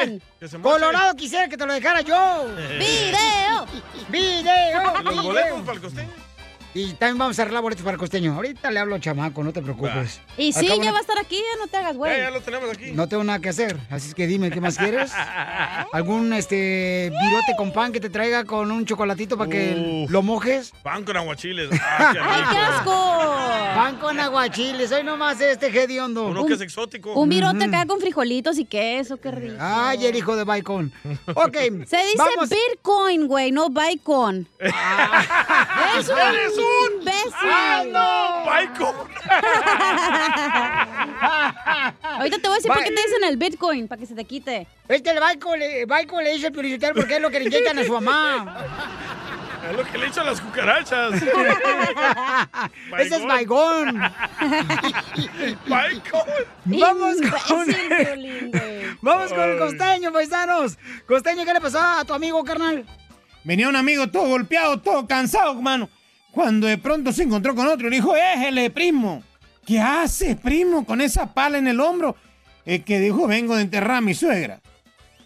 [0.03, 0.21] el.
[0.41, 0.75] Que se moche.
[0.75, 2.47] Colorado quisiera que te lo dejara yo.
[2.81, 3.65] ¡Video!
[4.09, 4.93] ¡Video!
[5.05, 5.23] ¿Los video.
[5.23, 6.34] boletos para el costeño?
[6.75, 8.35] Y también vamos a arreglar boletos para el costeño.
[8.35, 10.21] Ahorita le hablo chamaco, no te preocupes.
[10.37, 12.13] Y sí, cabo ya va a estar aquí, ya no te hagas, güey.
[12.17, 12.91] Ya, ya lo tenemos aquí.
[12.93, 15.13] No tengo nada que hacer, así es que dime, ¿qué más quieres?
[15.93, 20.73] ¿Algún este virote con pan que te traiga con un chocolatito para que lo mojes?
[20.83, 21.71] Pan con aguachiles.
[21.97, 22.91] Ah, qué ¡Ay, qué asco!
[23.77, 26.27] Pan con aguachiles, hoy nomás este hediondo.
[26.27, 27.13] Uno que es exótico.
[27.15, 29.57] Un virote acá con frijolitos y queso, qué rico.
[29.61, 30.93] Ay, el hijo de Bicon.
[31.35, 31.57] Ok,
[31.87, 32.51] Se dice vamos.
[32.51, 34.49] Bitcoin, güey, no Bicon.
[34.59, 37.33] es un ¡Eres un- imbécil.
[37.43, 38.45] ¡Ah, no!
[38.51, 38.95] ¡Bicon!
[42.03, 44.25] Ahorita te voy a decir por qué te dicen el Bitcoin, para que se te
[44.25, 44.67] quite.
[44.89, 47.85] Este el Bicon le, le dice el publicitario porque es lo que le inyectan a
[47.85, 48.57] su mamá.
[49.71, 51.15] Es lo que le echan las cucarachas.
[52.99, 53.99] Ese es Baigón.
[56.67, 57.17] Vamos
[57.49, 57.67] con
[59.01, 60.77] Vamos con el costeño, paisanos.
[61.07, 62.85] Costeño, ¿qué le pasó a tu amigo, carnal?
[63.43, 65.89] Venía un amigo todo golpeado, todo cansado, hermano.
[66.35, 69.23] Cuando de pronto se encontró con otro y le dijo, éjele, primo.
[69.65, 72.17] ¿Qué haces, primo, con esa pala en el hombro?
[72.67, 74.59] Es que dijo, vengo de enterrar a mi suegra.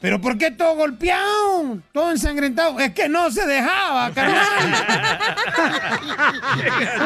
[0.02, 1.78] ¿Pero por qué todo golpeado?
[1.92, 2.78] Todo ensangrentado.
[2.78, 4.46] Es que no se dejaba, carnal.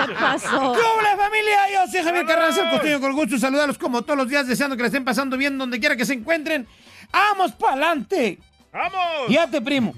[0.09, 0.73] ¿Qué pasó?
[0.73, 1.59] ¿Qué hola, familia?
[1.73, 4.83] Yo soy Javier Carranza, el costeño, con gusto saludarlos como todos los días, deseando que
[4.83, 6.67] la estén pasando bien donde quiera que se encuentren.
[7.13, 8.41] ¡Vamos pa'lante!
[8.73, 9.29] ¡Vamos!
[9.29, 9.95] Fíjate, primo.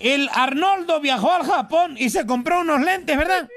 [0.00, 3.48] El Arnoldo viajó al Japón y se compró unos lentes, ¿verdad?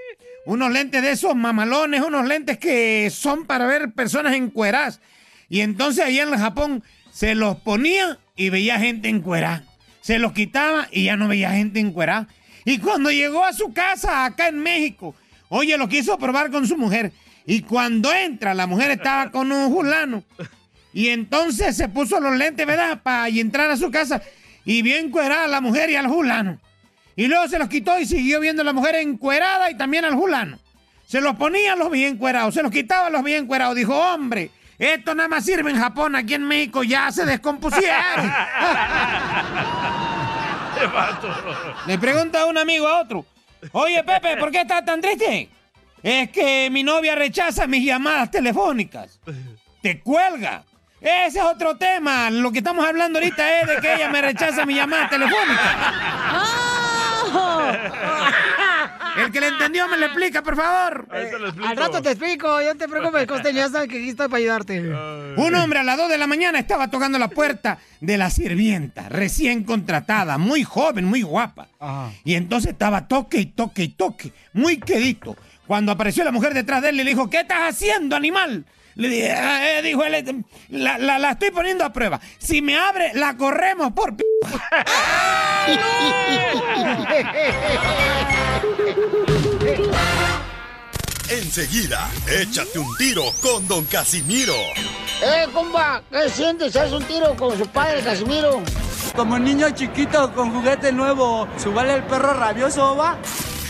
[0.46, 5.00] Unos lentes de esos mamalones, unos lentes que son para ver personas encueradas.
[5.48, 9.64] Y entonces allá en el Japón se los ponía y veía gente encuerada.
[10.02, 12.28] Se los quitaba y ya no veía gente encuerada.
[12.66, 15.16] Y cuando llegó a su casa acá en México,
[15.48, 17.14] oye, lo quiso probar con su mujer.
[17.46, 20.24] Y cuando entra, la mujer estaba con un fulano.
[20.94, 23.02] Y entonces se puso los lentes, ¿verdad?
[23.02, 24.22] Para entrar a su casa.
[24.66, 26.60] Y vio encuerada a la mujer y al fulano.
[27.16, 30.14] Y luego se los quitó y siguió viendo a la mujer encuerada y también al
[30.14, 30.58] fulano.
[31.06, 32.54] Se los ponía, los veía encuerados.
[32.54, 33.76] Se los quitaba, los veía encuerados.
[33.76, 34.50] Dijo, hombre,
[34.80, 36.16] esto nada más sirve en Japón.
[36.16, 37.94] Aquí en México ya se descompusieron.
[41.88, 43.26] Le pregunta a un amigo a otro.
[43.72, 45.50] Oye, Pepe, ¿por qué estás tan triste?
[46.02, 49.20] Es que mi novia rechaza mis llamadas telefónicas.
[49.82, 50.64] Te cuelga.
[51.04, 52.30] Ese es otro tema.
[52.30, 55.76] Lo que estamos hablando ahorita es de que ella me rechaza mis llamadas telefónicas.
[59.18, 61.08] El que le entendió me lo explica, por favor.
[61.12, 64.40] Al rato te explico, yo no te preocupes, costeño, ya sabes que aquí estoy para
[64.40, 64.80] ayudarte.
[64.80, 69.10] Un hombre a las 2 de la mañana estaba tocando la puerta de la sirvienta,
[69.10, 71.68] recién contratada, muy joven, muy guapa.
[72.24, 75.36] Y entonces estaba toque y toque y toque, muy quedito.
[75.68, 78.66] Cuando apareció la mujer detrás de él, le dijo, ¿qué estás haciendo, animal?
[78.96, 80.36] Le dije, "Ah, eh", dijo él, "eh,
[80.70, 82.20] la, la- la estoy poniendo a prueba.
[82.38, 84.16] Si me abre, la corremos por...
[84.16, 84.24] p-".
[91.30, 94.54] Enseguida, échate un tiro con Don Casimiro.
[95.24, 96.04] ¡Eh, compa!
[96.12, 96.76] ¿Qué sientes?
[96.76, 98.62] ¿Haz un tiro con su padre, Casimiro?
[99.16, 103.18] Como niño chiquito con juguete nuevo, ¿subale el perro rabioso, va?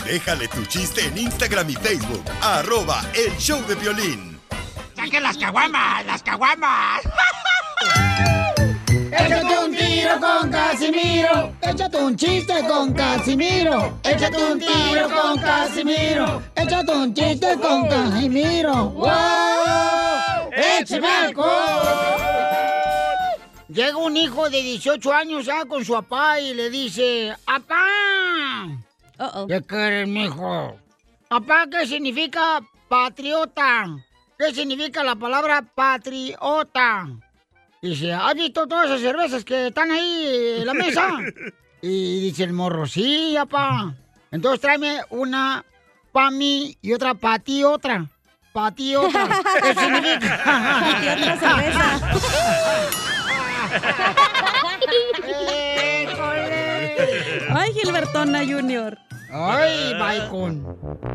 [0.04, 4.33] Déjale tu chiste en Instagram y Facebook, arroba el show de violín.
[4.94, 6.06] ¡Saquen las caguamas!
[6.06, 7.02] ¡Las caguamas!
[9.12, 11.52] Échate un tiro con Casimiro.
[11.62, 13.98] Échate un chiste con Casimiro.
[14.02, 16.42] Échate un tiro con Casimiro.
[16.56, 18.90] Échate un chiste con Casimiro.
[18.90, 20.50] ¡Wow!
[20.80, 22.04] ¡Échame alcohol!
[23.68, 27.84] Llega un hijo de 18 años ya con su papá y le dice, ¡Apá!
[29.48, 30.76] ¿Qué quieres, mijo?
[31.28, 33.86] Papá, ¿qué significa patriota?
[34.38, 37.06] ¿Qué significa la palabra patriota?
[37.80, 41.18] Dice, ¿has visto todas esas cervezas que están ahí en la mesa?
[41.86, 43.92] Y dice el morro, sí, papá.
[44.30, 45.62] Entonces tráeme una
[46.12, 48.06] pa' mí y otra pa' ti otra.
[48.54, 49.28] Pa' ti otra.
[49.62, 50.34] ¿Qué significa?
[51.12, 52.00] Otra cerveza.
[57.54, 58.96] Ay, Gilbertona Junior.
[59.30, 60.64] Ay, Bacon.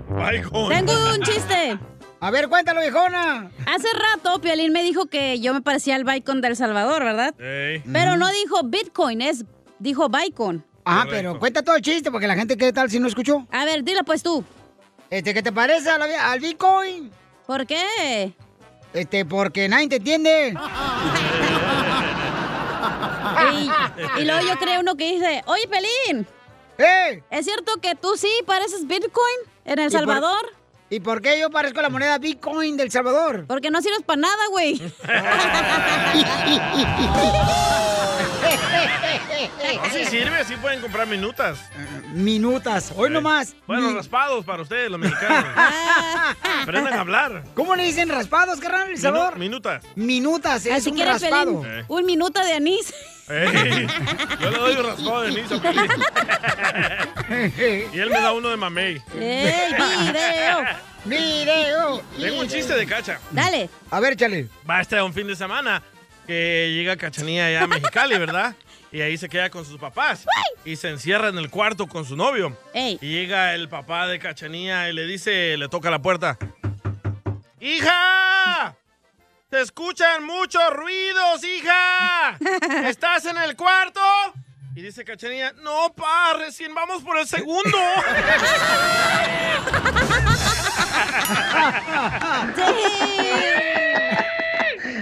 [0.10, 0.70] Bacon.
[0.70, 1.80] Tengo un chiste.
[2.22, 3.50] A ver, cuéntalo, viejona.
[3.66, 7.34] Hace rato Piolín me dijo que yo me parecía al Bacon del Salvador, ¿verdad?
[7.40, 7.82] Ey.
[7.92, 9.46] Pero no dijo Bitcoin, es
[9.80, 10.66] dijo Bacon.
[10.84, 13.48] Ah, pero cuenta todo el chiste porque la gente, ¿qué tal si no escuchó?
[13.52, 14.44] A ver, dilo pues tú.
[15.10, 17.12] Este, ¿qué te parece al Bitcoin?
[17.48, 18.34] ¿Por qué?
[18.94, 20.58] Este, porque nadie te entiende.
[23.52, 26.28] Y, y luego yo creo uno que dice, oye, Pelín.
[26.78, 27.24] ¡Eh!
[27.30, 30.46] ¿Es cierto que tú sí pareces Bitcoin en El ¿Y por- Salvador?
[30.92, 33.46] ¿Y por qué yo parezco la moneda Bitcoin del Salvador?
[33.48, 34.80] Porque no sirves para nada, güey.
[34.80, 34.90] No,
[39.94, 41.60] sí sirve, sí pueden comprar minutas.
[42.14, 43.56] Minutas, hoy nomás.
[43.68, 45.46] Bueno, Mi- raspados para ustedes, los mexicanos.
[46.64, 47.44] Aprendan a hablar.
[47.54, 49.38] ¿Cómo le dicen raspados, carnal, El Minu- Salvador?
[49.38, 49.84] minutas.
[49.96, 51.62] Minutas, es Así un raspado.
[51.62, 51.86] Pelín.
[51.88, 52.94] Un minuto de anís.
[53.30, 53.88] Ey,
[54.42, 55.92] yo le doy un raspado de anís a Piolín.
[57.94, 59.02] Y él me da uno de mamey.
[59.14, 59.74] ¡Ey,
[60.08, 60.66] video!
[61.06, 62.02] ¡Video!
[62.20, 63.20] Tengo un chiste de cacha.
[63.30, 63.70] Dale.
[63.92, 64.48] A ver, chale.
[64.68, 65.84] Va a estar un fin de semana
[66.26, 68.56] que llega Cachanía allá a Mexicali, ¿verdad?
[68.92, 70.26] Y ahí se queda con sus papás.
[70.66, 72.58] Y se encierra en el cuarto con su novio.
[72.74, 72.98] Ey.
[73.00, 76.38] Y llega el papá de Cachanía y le dice, le toca la puerta.
[77.60, 78.76] ¡Hija!
[79.50, 82.38] ¡Se escuchan muchos ruidos, hija!
[82.88, 84.00] ¿Estás en el cuarto?
[84.76, 87.78] Y dice Cachanía, no, pa, recién vamos por el segundo.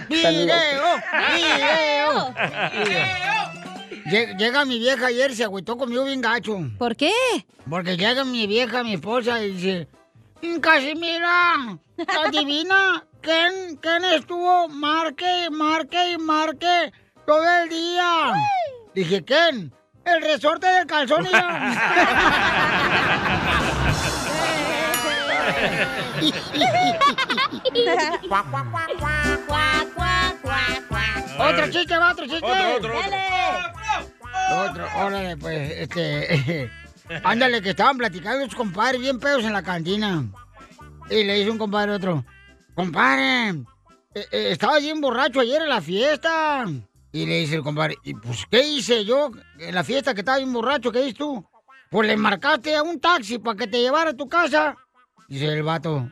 [0.09, 0.83] ¡Video!
[1.35, 2.33] ¡Video!
[4.05, 6.57] Lle- Llega mi vieja ayer, se agüitó conmigo bien gacho.
[6.77, 7.11] ¿Por qué?
[7.69, 9.87] Porque llega mi vieja, mi esposa, y dice,
[10.41, 11.77] "Mm, Casimira,
[12.25, 16.93] adivina, ¿quién, quién estuvo marque, marque y marque
[17.25, 18.33] todo el día?
[18.95, 19.73] Dije, ¿quién?
[20.05, 21.25] El resorte del calzón.
[21.25, 21.29] y
[31.39, 32.45] otro chiste, va, otro chiste.
[32.45, 33.17] Otro, otro, otro.
[34.55, 36.71] Otro, órale, pues, este.
[37.23, 40.23] ándale, que estaban platicando sus compadres bien pedos en la cantina.
[41.09, 42.23] Y le dice un compadre a otro:
[42.77, 43.49] Compadre,
[44.13, 46.63] eh, eh, estaba bien borracho ayer en la fiesta.
[47.11, 50.37] Y le dice el compadre: ¿Y pues qué hice yo en la fiesta que estaba
[50.37, 50.91] bien borracho?
[50.91, 51.43] ¿Qué dices tú?
[51.89, 54.75] Pues le marcaste a un taxi para que te llevara a tu casa.
[55.27, 56.07] Dice el vato: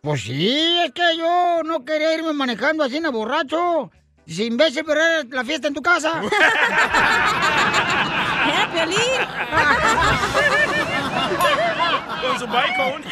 [0.00, 3.92] Pues sí, es que yo no quería irme manejando así en borracho.
[4.26, 6.20] Dice, imbécil, pero era la fiesta en tu casa.
[12.20, 13.06] Con su bicone.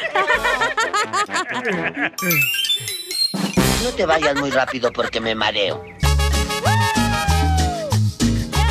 [3.82, 5.82] No te vayas muy rápido porque me mareo.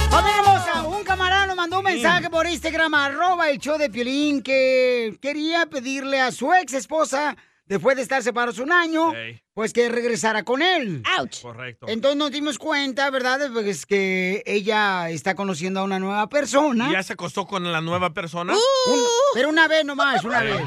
[0.10, 0.84] ¡Familia hermosa!
[0.84, 5.66] Un camarada nos mandó un mensaje por Instagram, arroba el show de Piolín, que quería
[5.66, 7.36] pedirle a su ex esposa,
[7.70, 9.14] después de estar separados un año,
[9.54, 11.02] pues que regresara con él.
[11.18, 11.42] ¡Auch!
[11.42, 11.86] Correcto.
[11.88, 13.50] Entonces nos dimos cuenta, ¿verdad?
[13.54, 16.90] Pues que ella está conociendo a una nueva persona.
[16.90, 18.54] ¿Y ¿Ya se acostó con la nueva persona?
[18.54, 19.04] Un-
[19.34, 20.60] pero una vez nomás, una vez.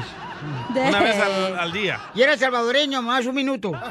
[0.75, 1.99] Una vez al, al día.
[2.15, 3.71] Y era salvadoreño, más un minuto.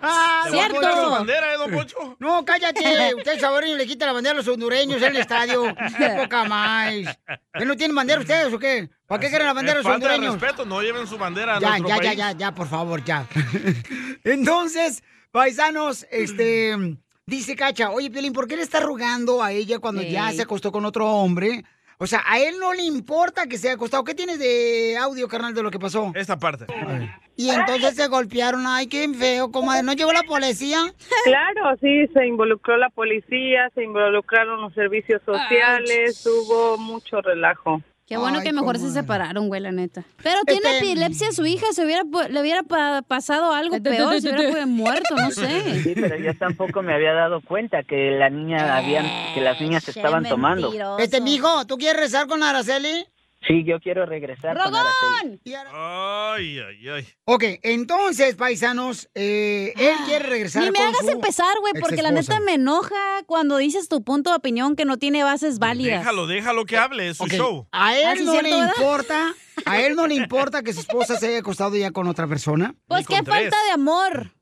[0.00, 2.16] Ah, ¿Le voy a bandera, eh, don Poncho?
[2.18, 3.14] No, cállate.
[3.16, 5.74] Usted es salvadoreño le quita la bandera a los hondureños en el estadio.
[5.96, 6.92] Qué poca más.
[7.54, 8.88] ¿Que no tienen bandera ustedes o qué?
[9.06, 10.40] ¿Para qué quieren la bandera Es los hondureños?
[10.40, 12.18] respeto, no lleven su bandera a Ya, nuestro ya, ya, país.
[12.18, 13.26] ya, ya, por favor, ya.
[14.24, 20.02] Entonces, paisanos, este, dice Cacha, oye, Piolín, ¿por qué le está rogando a ella cuando
[20.02, 20.36] ya Ey.
[20.36, 21.64] se acostó con otro hombre?
[22.00, 24.04] O sea, a él no le importa que se haya acostado.
[24.04, 26.12] ¿Qué tienes de audio, carnal, de lo que pasó?
[26.14, 26.66] Esta parte.
[27.36, 28.66] Y entonces se golpearon.
[28.68, 29.82] Ay, qué feo, comadre.
[29.82, 30.78] ¿No llegó la policía?
[31.24, 37.82] Claro, sí, se involucró la policía, se involucraron los servicios sociales, hubo mucho relajo.
[38.08, 40.02] Qué bueno Ay, que mejor se separaron, güey, la neta.
[40.22, 44.18] Pero tiene Este- epilepsia su hija, se hubiera, pu- le hubiera pa- pasado algo peor,
[44.22, 45.82] se hubiera muerto, no sé.
[45.82, 49.84] Sí, pero yo tampoco me había dado cuenta que la niña habían, que las niñas
[49.84, 50.72] se estaban tomando.
[50.98, 53.06] Este, mijo, ¿tú quieres rezar con Araceli?
[53.46, 54.64] Sí, yo quiero regresar con.
[54.72, 55.40] ¡Rogón!
[55.72, 57.06] Ay, ay, ay.
[57.24, 62.02] Ok, entonces, paisanos, eh, él quiere regresar Ni me con hagas su empezar, güey, porque
[62.02, 66.00] la neta me enoja cuando dices tu punto de opinión que no tiene bases válidas.
[66.00, 67.68] Déjalo, déjalo que hable, es su show.
[67.72, 68.74] A él Ah, sí, no cierto, le ¿verdad?
[68.76, 69.34] importa,
[69.64, 72.74] a él no le importa que su esposa se haya acostado ya con otra persona.
[72.86, 74.32] Pues qué falta de amor.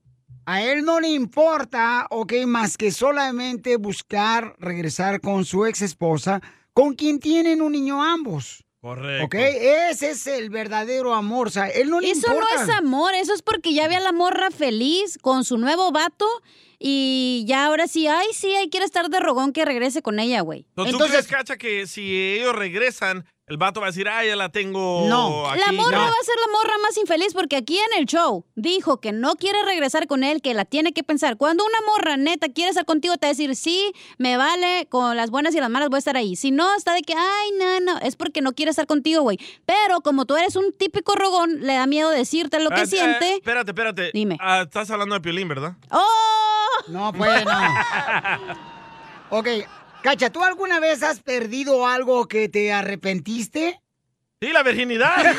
[0.47, 6.41] A él no le importa, ok, más que solamente buscar regresar con su ex esposa,
[6.73, 8.64] con quien tienen un niño ambos.
[8.87, 9.24] Correcto.
[9.26, 9.34] ¿Ok?
[9.34, 11.49] Ese es el verdadero amor.
[11.49, 12.55] O sea, él no le Eso importa.
[12.55, 15.91] no es amor, eso es porque ya ve a la morra feliz con su nuevo
[15.91, 16.24] vato
[16.78, 20.41] y ya ahora sí, ay, sí, ahí quiere estar de rogón que regrese con ella,
[20.43, 20.68] güey.
[20.76, 24.34] ¿No, ¿Tú crees, Cacha, que si ellos regresan, el vato va a decir, ah, ya
[24.34, 25.61] la tengo aquí?
[25.64, 29.01] La morra va a ser la morra más infeliz porque aquí en el show dijo
[29.01, 31.36] que no quiere regresar con él, que la tiene que pensar.
[31.36, 35.16] Cuando una morra neta quiere estar contigo, te va a decir, sí, me vale, con
[35.16, 36.34] las buenas y las malas voy a estar ahí.
[36.34, 39.38] Si no, está de que, ay, no, no, es porque no quiere estar contigo, güey.
[39.64, 42.86] Pero como tú eres un típico rogón, le da miedo decirte lo que Ah, eh,
[42.86, 43.34] siente.
[43.36, 44.11] espérate, espérate.
[44.12, 44.38] Dime.
[44.40, 45.76] Ah, estás hablando de Piolín, ¿verdad?
[45.92, 46.05] ¡Oh!
[46.88, 47.53] No, pues no.
[49.30, 49.49] Ok,
[50.07, 53.83] Cacha, ¿tú alguna vez has perdido algo que te arrepentiste?
[54.41, 55.17] Sí, la virginidad.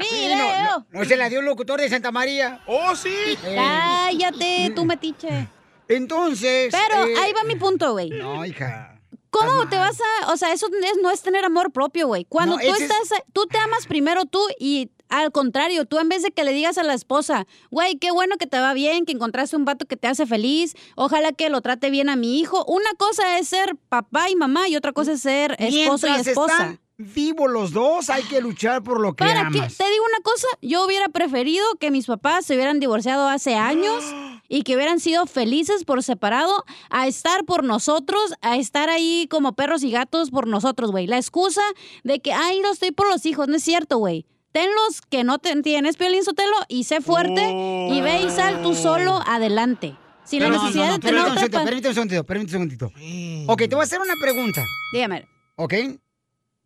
[0.00, 2.60] Sí, no, no, no se la dio el locutor de Santa María.
[2.66, 3.38] ¡Oh, sí!
[3.42, 5.46] Cállate, tú metiche.
[5.86, 6.74] Entonces.
[6.74, 8.10] Pero eh, ahí va mi punto, güey.
[8.10, 8.93] No, hija.
[9.38, 10.32] ¿Cómo te vas a.?
[10.32, 12.24] O sea, eso es- no es tener amor propio, güey.
[12.24, 13.08] Cuando No, tú es- estás.
[13.32, 14.90] Tú te amas primero tú y.
[15.10, 18.36] Al contrario, tú en vez de que le digas a la esposa, güey, qué bueno
[18.38, 21.60] que te va bien, que encontraste un vato que te hace feliz, ojalá que lo
[21.60, 22.64] trate bien a mi hijo.
[22.64, 26.52] Una cosa es ser papá y mamá y otra cosa es ser esposo y esposa.
[26.54, 29.76] están vivos los dos, hay que luchar por lo que ¿Para amas.
[29.76, 34.04] Te digo una cosa, yo hubiera preferido que mis papás se hubieran divorciado hace años
[34.48, 39.54] y que hubieran sido felices por separado a estar por nosotros, a estar ahí como
[39.54, 41.06] perros y gatos por nosotros, güey.
[41.06, 41.62] La excusa
[42.04, 44.26] de que, ay, no estoy por los hijos, no es cierto, güey.
[44.52, 47.50] Tenlos que no te tienes, Piolín Sotelo, y sé fuerte
[47.90, 49.96] y ve y sal tú solo adelante.
[50.24, 51.64] Sin la No, no, necesidad no, de tener otra...
[51.64, 53.52] permíteme un segundito, permíteme un segundito.
[53.52, 54.62] Ok, te voy a hacer una pregunta.
[54.92, 55.28] Dígame.
[55.56, 55.74] ¿Ok?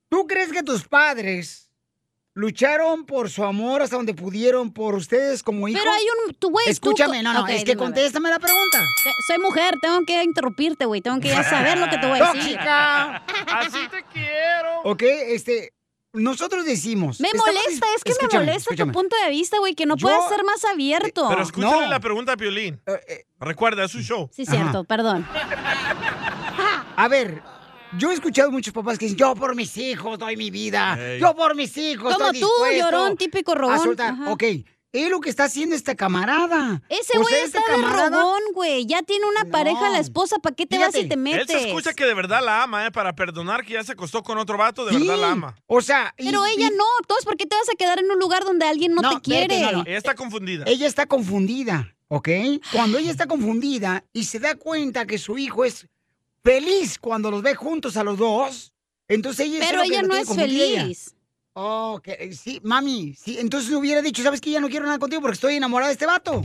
[0.08, 1.70] ¿Tú crees que tus padres
[2.34, 5.80] lucharon por su amor hasta donde pudieron por ustedes como hijos?
[5.82, 6.34] Pero hay un...
[6.34, 8.78] Tú, güey, tú- Escúchame, no, no, Ok, es que contéstame la pregunta.
[9.26, 11.00] Soy mujer, tengo que interrumpirte, güey.
[11.00, 12.52] Tengo que ya saber lo que te voy a decir.
[12.56, 13.16] ¡Tóxica!
[13.16, 14.80] Así te quiero.
[14.84, 15.72] Ok, este,
[16.12, 17.20] nosotros decimos...
[17.20, 18.92] Me molesta, es que me molesta escúchame.
[18.92, 21.26] tu punto de vista, güey, que no Yo- puedas ser más abierto.
[21.28, 21.90] Pero escúchale No.
[21.90, 22.80] la pregunta a Piolín.
[23.40, 24.30] Recuerda, es su show.
[24.32, 25.26] Sí, cierto, perdón.
[26.96, 27.42] A ver,
[27.96, 31.34] yo he escuchado muchos papás que dicen, yo por mis hijos doy mi vida, yo
[31.34, 33.78] por mis hijos Como estoy tú, dispuesto llorón, típico a rogón.
[33.82, 34.12] soltar".
[34.12, 34.30] Ajá.
[34.32, 34.42] Ok,
[34.90, 36.82] es lo que está haciendo este camarada.
[36.88, 38.86] Ese güey este está de camarada- rogón, güey.
[38.86, 40.38] Ya tiene una pareja la esposa.
[40.38, 41.46] ¿Para qué te vas y te Él metes?
[41.62, 42.90] se escucha que de verdad la ama, ¿eh?
[42.90, 45.56] Para perdonar que ya se acostó con otro vato, de Sí, verdad la ama.
[45.66, 46.84] O sea, Pero ella no.
[47.02, 49.20] Entonces, ¿por qué te vas a quedar en un lugar donde alguien no, No, te
[49.20, 49.60] quiere?
[49.72, 49.82] no.
[49.86, 50.64] Ella está confundida.
[50.66, 52.28] ella está confundida, ¿ok?
[52.72, 55.86] Cuando ella está confundida y se da cuenta que su hijo es
[56.42, 58.72] feliz cuando los ve juntos a los dos,
[59.08, 61.14] entonces ella Pero ella no es feliz.
[61.54, 64.50] Oh, que- sí, mami, sí, entonces hubiera dicho, ¿sabes qué?
[64.52, 66.44] Ya no quiero nada contigo porque estoy enamorada de este vato.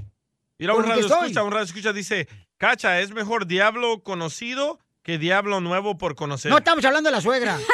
[0.57, 2.27] Mira, un radio escucha, un radio escucha dice,
[2.57, 6.49] Cacha, es mejor diablo conocido que diablo nuevo por conocer.
[6.51, 7.59] No estamos hablando de la suegra.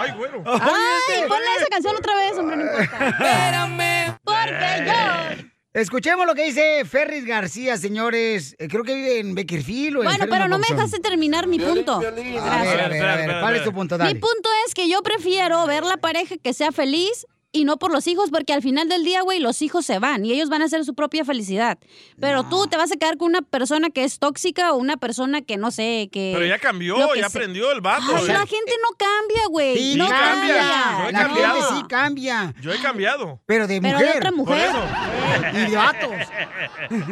[0.00, 0.42] Ay, güero.
[0.46, 3.08] Ay, ponle esa canción otra vez, hombre, no importa.
[3.08, 4.18] Espérame.
[4.24, 5.48] Porque yo...
[5.80, 8.56] Escuchemos lo que dice Ferris García, señores.
[8.58, 11.58] Eh, Creo que vive en Beckerfield o en Bueno, pero no me dejaste terminar mi
[11.58, 11.94] punto.
[11.94, 13.96] A ver, a ver, a ver, ¿cuál es tu punto?
[13.96, 14.14] Dale.
[14.14, 17.90] Mi punto es que yo prefiero ver la pareja que sea feliz y no por
[17.90, 20.60] los hijos, porque al final del día, güey, los hijos se van y ellos van
[20.60, 21.78] a hacer su propia felicidad.
[22.20, 25.40] Pero tú te vas a quedar con una persona que es tóxica o una persona
[25.40, 26.32] que no sé, que...
[26.34, 28.04] Pero ya cambió, ya se- aprendió el vato.
[28.14, 29.76] Ay, la gente no cambia, güey.
[29.78, 30.56] Sí, no cambia.
[30.58, 30.98] cambia.
[31.02, 31.54] Yo he La cambiado.
[31.62, 32.54] gente sí cambia.
[32.60, 33.40] Yo he cambiado.
[33.46, 34.12] Pero de Pero mujer.
[34.12, 34.70] de otra mujer.
[35.54, 36.10] Y de vatos.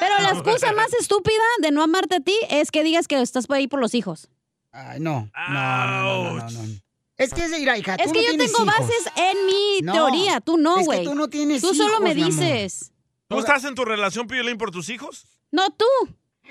[0.00, 3.46] Pero la excusa más estúpida de no amarte a ti es que digas que estás
[3.46, 4.28] por ahí por los hijos.
[4.72, 5.30] Ay, no.
[5.48, 6.62] No, no, no,
[7.18, 8.66] Es que, mira, hija, Es que no yo tengo hijos.
[8.66, 11.04] bases en mi No, teoría, tú no, es que güey.
[11.04, 12.92] tú no tienes Tú solo hijos, me dices.
[13.26, 15.26] ¿Tú estás en tu relación, Piolín, por tus hijos?
[15.50, 15.84] No tú.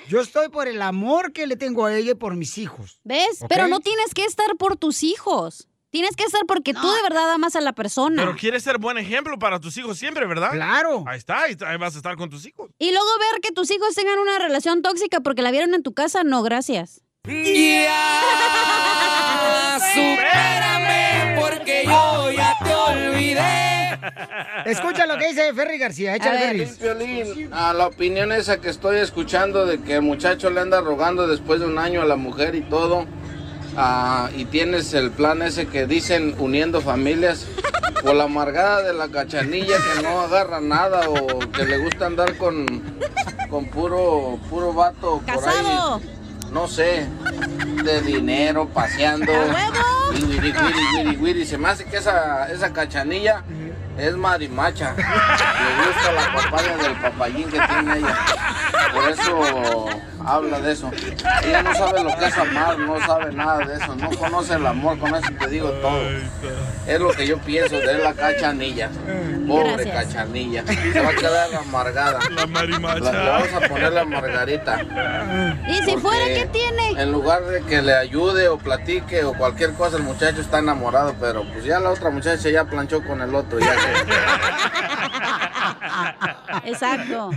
[0.09, 2.99] Yo estoy por el amor que le tengo a ella y por mis hijos.
[3.03, 3.39] ¿Ves?
[3.49, 5.67] Pero no tienes que estar por tus hijos.
[5.89, 8.21] Tienes que estar porque tú de verdad amas a la persona.
[8.21, 10.51] Pero quieres ser buen ejemplo para tus hijos siempre, ¿verdad?
[10.51, 11.03] Claro.
[11.07, 12.69] Ahí está, ahí, ahí vas a estar con tus hijos.
[12.77, 15.93] Y luego ver que tus hijos tengan una relación tóxica porque la vieron en tu
[15.93, 17.01] casa, no, gracias.
[19.93, 23.99] Supérame porque yo ya te olvidé.
[24.65, 26.15] Escucha lo que dice Ferry García.
[26.15, 26.65] Échale, Ferry.
[26.79, 31.27] Violín, a la opinión esa que estoy escuchando de que el muchacho le anda rogando
[31.27, 33.05] después de un año a la mujer y todo,
[33.75, 37.45] ah, y tienes el plan ese que dicen uniendo familias,
[38.05, 42.37] o la amargada de la cachanilla que no agarra nada o que le gusta andar
[42.37, 42.65] con,
[43.49, 45.95] con puro, puro vato por Casado.
[45.95, 46.16] ahí.
[46.51, 47.07] No sé,
[47.83, 49.31] de dinero, paseando.
[50.13, 50.53] Y wiri,
[50.95, 51.45] wiri, wiri.
[51.45, 53.43] Se me hace que esa, esa cachanilla
[53.97, 54.93] es marimacha.
[54.95, 58.17] Le gusta la papaya del papayín que tiene ella.
[58.93, 59.85] Por eso
[60.27, 60.91] habla de eso.
[61.43, 63.95] Ella no sabe lo que es amar, no sabe nada de eso.
[63.95, 66.01] No conoce el amor, con eso te digo todo.
[66.87, 68.89] Es lo que yo pienso de la cachanilla.
[69.47, 70.13] Pobre Gracias.
[70.13, 70.63] cachanilla.
[70.67, 72.19] Se va a quedar amargada.
[72.31, 72.99] La marimacha.
[72.99, 74.81] La- le vamos a poner la margarita.
[75.67, 77.01] ¿Y si fuera qué tiene?
[77.01, 81.15] En lugar de que le ayude o platique o cualquier cosa, el muchacho está enamorado,
[81.19, 83.59] pero pues ya la otra muchacha ya planchó con el otro.
[83.59, 83.87] Ya que...
[86.71, 87.29] Exacto.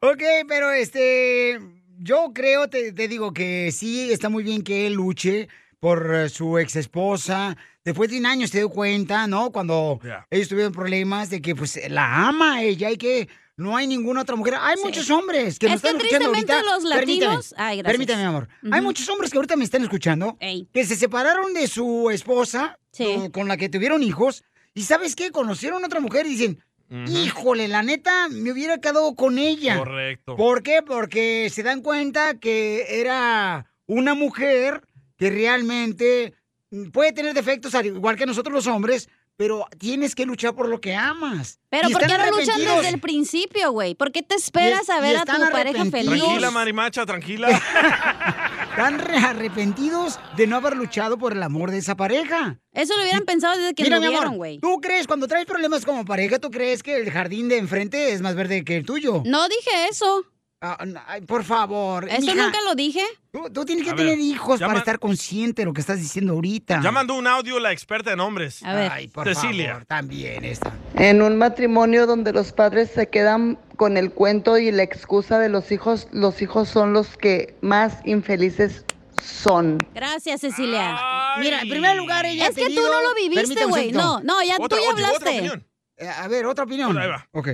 [0.00, 1.60] Ok, pero este,
[2.02, 5.48] yo creo, te, te digo que sí, está muy bien que él luche
[5.78, 7.56] por eh, su ex esposa.
[7.84, 9.50] Después de un año se dio cuenta, ¿no?
[9.52, 10.26] Cuando Ya.
[10.30, 14.36] ellos tuvieron problemas de que pues la ama ella y que no hay ninguna otra
[14.36, 14.54] mujer.
[14.60, 16.62] Hay muchos hombres que Es me están que escuchando ahorita.
[16.62, 17.92] los latinos- Ay, gracias.
[17.92, 18.48] Permítame, mi amor.
[18.64, 18.82] Hay Ujú.
[18.82, 20.36] muchos hombres que ahorita me están escuchando
[20.72, 24.44] que se separaron de su esposa con, con la que tuvieron hijos
[24.74, 25.30] y ¿sabes qué?
[25.30, 26.62] Conocieron a otra mujer y dicen,
[27.08, 29.78] híjole, la neta, me hubiera quedado con ella.
[29.78, 30.36] Correcto.
[30.36, 30.82] ¿Por qué?
[30.82, 34.82] Porque se dan cuenta que era una mujer
[35.16, 36.34] que realmente
[36.70, 40.68] mm, puede tener defectos al igual que nosotros los hombres, pero tienes que luchar por
[40.68, 41.60] lo que amas.
[41.70, 43.94] Pero ¿por qué están no luchan desde el principio, güey?
[43.94, 46.22] ¿Por qué te esperas Y- a ver a tu pareja feliz?
[46.22, 47.48] Tranquila, marimacha, tranquila.
[48.70, 52.60] Están re- arrepentidos de no haber luchado por el amor de esa pareja.
[52.72, 54.58] Eso lo hubieran pensado desde que Mira, lo vieron, güey.
[54.60, 58.22] ¿Tú crees, cuando traes problemas como pareja, tú crees que el jardín de enfrente es
[58.22, 59.22] más verde que el tuyo?
[59.26, 60.24] No dije eso.
[60.62, 62.06] Ah, no, ay, por favor.
[62.06, 62.34] ¿Eso mija.
[62.44, 63.02] nunca lo dije?
[63.32, 65.80] Tú, tú tienes que A ver, tener hijos llama- para estar consciente de lo que
[65.80, 66.80] estás diciendo ahorita.
[66.82, 68.62] Ya mandó un audio la experta en hombres.
[68.62, 68.92] A ver.
[68.92, 69.68] Ay, por Cecilia.
[69.70, 70.70] favor, también esta.
[70.96, 75.48] En un matrimonio donde los padres se quedan con el cuento y la excusa de
[75.48, 78.84] los hijos, los hijos son los que más infelices
[79.22, 79.78] son.
[79.94, 80.94] Gracias, Cecilia.
[81.38, 83.92] Mira, en primer lugar, ella Es que tú no lo viviste, güey.
[83.92, 85.62] No, no, ya tú ya hablaste.
[85.96, 86.98] Eh, A ver, otra opinión.
[87.32, 87.48] Ok.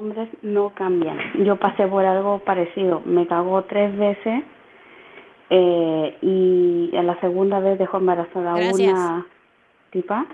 [0.00, 1.18] Hombres no cambian.
[1.44, 3.02] Yo pasé por algo parecido.
[3.04, 4.44] Me cagó tres veces
[5.50, 8.92] eh, y en la segunda vez dejó embarazada a Gracias.
[8.92, 9.26] una
[9.90, 10.26] tipa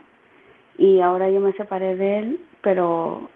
[0.76, 3.30] y ahora yo me separé de él, pero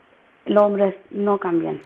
[0.45, 1.81] los hombres no cambian.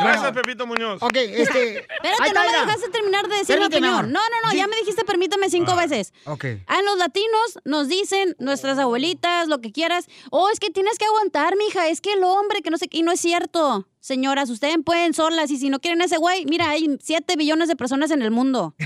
[0.00, 1.02] Gracias, Pepito Muñoz.
[1.02, 1.78] Ok, este.
[2.02, 4.12] Espérate, no me dejaste terminar de decir mi Permíteme, opinión.
[4.12, 5.76] No, no, no, ya me dijiste permítame cinco Ah.
[5.76, 6.12] veces.
[6.24, 6.44] Ok.
[6.66, 11.04] A los latinos nos dicen, nuestras abuelitas, lo que quieras, oh, es que tienes que
[11.06, 13.86] aguantar, mija, es que el hombre, que no sé qué, y no es cierto.
[14.00, 17.74] Señoras, ustedes pueden solas, y si no quieren ese güey, mira, hay 7 billones de
[17.74, 18.74] personas en el mundo.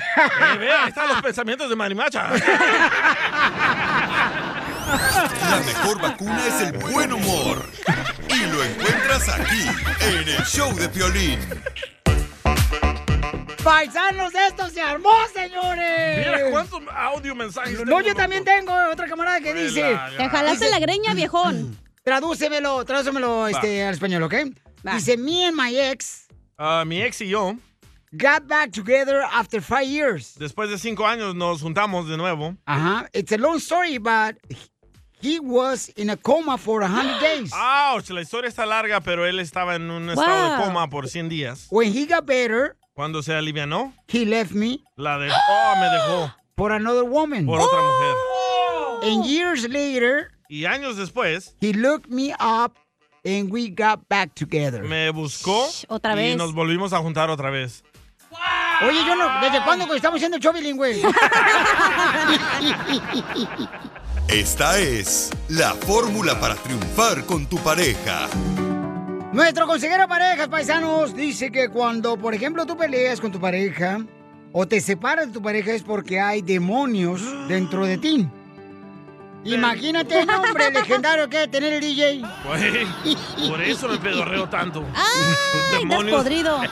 [0.53, 2.31] Eh, ve, ahí están los pensamientos de marimacha.
[4.91, 7.65] La mejor vacuna es el buen humor.
[8.29, 9.63] Y lo encuentras aquí,
[10.01, 11.39] en el show de Piolín.
[13.63, 16.19] ¡Paisanos, esto se armó, señores!
[16.19, 17.85] Mira cuántos audio mensajes.
[17.85, 19.99] No, yo también tengo otra camarada que dice...
[20.17, 21.79] Te jalaste dice- la greña, viejón.
[22.03, 24.35] Tradúcemelo, tradúcemelo este, al español, ¿ok?
[24.95, 26.27] Dice, me and my ex
[26.57, 27.55] Ah, mi ex y yo,
[28.13, 30.35] got back together after five years.
[30.39, 32.57] después de cinco años, nos juntamos de nuevo.
[32.65, 33.09] Ajá.
[33.13, 34.37] It's a long story, but
[35.23, 37.53] he was in a coma for 100 days.
[37.55, 40.65] Ouch, la historia está larga, pero él estaba en un estado de Wow.
[40.67, 41.67] coma por 100 días.
[41.71, 46.35] When he got better, Cuando se alivianó, he left me la dejó, oh, me dejó
[46.57, 47.47] for another woman.
[47.47, 49.13] por otra mujer.
[49.13, 52.77] And years later, Y años después, he looked me up
[53.25, 54.83] and we got back together.
[54.83, 56.37] me buscó otra y vez.
[56.37, 57.83] nos volvimos a juntar otra vez.
[58.83, 61.01] Oye, yo no, ¿desde cuándo estamos haciendo show bilingüe?
[64.33, 68.29] Esta es la fórmula para triunfar con tu pareja.
[69.33, 73.99] Nuestro consejero de parejas, paisanos, dice que cuando, por ejemplo, tú peleas con tu pareja
[74.53, 78.29] o te separas de tu pareja es porque hay demonios dentro de ti.
[79.45, 82.23] Imagínate el nombre legendario que debe tener el DJ.
[82.45, 82.87] Güey,
[83.49, 84.85] por eso me pedorreo tanto.
[84.95, 86.19] ¡Ay, Demonios.
[86.23, 86.61] podrido!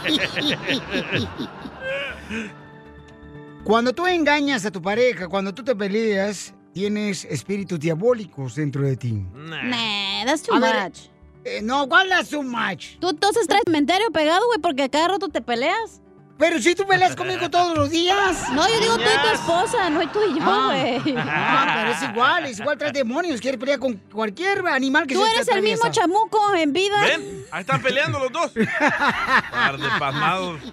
[3.64, 8.96] Cuando tú engañas a tu pareja, cuando tú te peleas, tienes espíritus diabólicos dentro de
[8.96, 9.12] ti.
[9.34, 10.98] Nah, that's too A ver, much.
[11.44, 12.98] eh, no, ¿cuál es too much?
[13.00, 16.00] Tú entonces traes cementerio pegado, güey, porque cada rato te peleas.
[16.38, 18.44] Pero si tú peleas conmigo todos los días.
[18.52, 20.66] No, yo digo tú y tu esposa, no tú y yo, Ah.
[21.02, 21.16] güey.
[21.18, 25.20] Ah, pero es igual, es igual, trae demonios, quiere pelear con cualquier animal que Tú
[25.24, 27.00] se te eres el mismo chamuco en vida.
[27.02, 27.44] ¿Ven?
[27.50, 28.52] Ahí están peleando los dos.
[29.50, 30.60] Par de pasmados.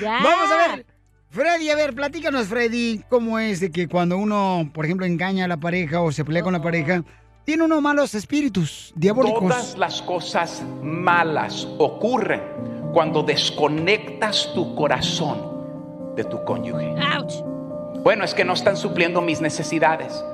[0.00, 0.86] Vamos a ver.
[1.32, 5.48] Freddy, a ver, platícanos, Freddy, cómo es de que cuando uno, por ejemplo, engaña a
[5.48, 7.04] la pareja o se pelea con la pareja,
[7.44, 9.42] tiene uno malos espíritus diabólicos.
[9.42, 12.42] Todas las cosas malas ocurren
[12.92, 16.96] cuando desconectas tu corazón de tu cónyuge.
[18.02, 20.24] Bueno, es que no están supliendo mis necesidades.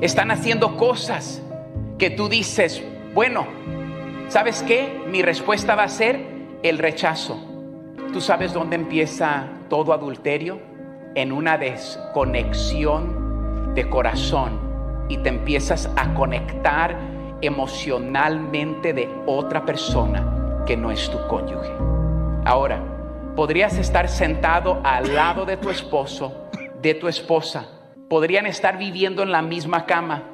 [0.00, 1.42] Están haciendo cosas
[1.98, 3.46] que tú dices, bueno,
[4.30, 4.98] ¿sabes qué?
[5.10, 6.24] Mi respuesta va a ser
[6.62, 7.38] el rechazo.
[8.14, 10.60] ¿Tú sabes dónde empieza todo adulterio?
[11.14, 14.60] En una desconexión de corazón
[15.08, 16.94] y te empiezas a conectar
[17.40, 21.72] emocionalmente de otra persona que no es tu cónyuge.
[22.44, 22.84] Ahora,
[23.34, 26.50] podrías estar sentado al lado de tu esposo,
[26.82, 27.66] de tu esposa.
[28.10, 30.24] Podrían estar viviendo en la misma cama.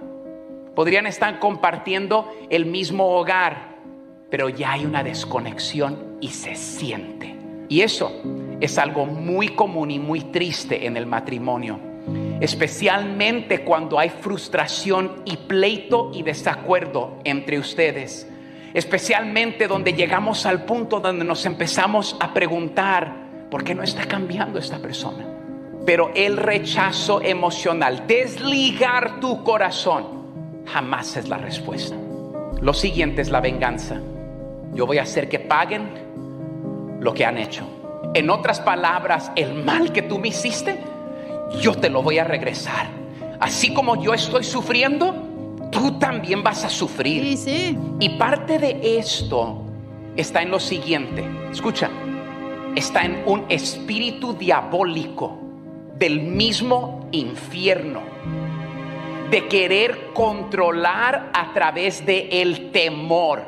[0.74, 3.76] Podrían estar compartiendo el mismo hogar.
[4.30, 7.37] Pero ya hay una desconexión y se siente.
[7.68, 8.12] Y eso
[8.60, 11.78] es algo muy común y muy triste en el matrimonio.
[12.40, 18.26] Especialmente cuando hay frustración y pleito y desacuerdo entre ustedes
[18.74, 23.12] especialmente donde llegamos al punto donde nos empezamos a preguntar,
[23.50, 25.26] ¿por qué no está cambiando esta persona?
[25.86, 31.96] Pero el rechazo emocional, desligar tu corazón, jamás es la respuesta.
[32.60, 34.00] Lo siguiente es la venganza.
[34.74, 35.88] Yo voy a hacer que paguen
[37.00, 37.64] lo que han hecho.
[38.14, 40.78] En otras palabras, el mal que tú me hiciste,
[41.60, 42.88] yo te lo voy a regresar.
[43.40, 45.14] Así como yo estoy sufriendo,
[45.70, 47.38] tú también vas a sufrir.
[48.00, 49.62] Y parte de esto
[50.16, 51.24] está en lo siguiente.
[51.50, 51.90] Escucha,
[52.74, 55.38] está en un espíritu diabólico
[55.98, 58.00] del mismo infierno
[59.30, 63.42] de querer controlar a través de el temor.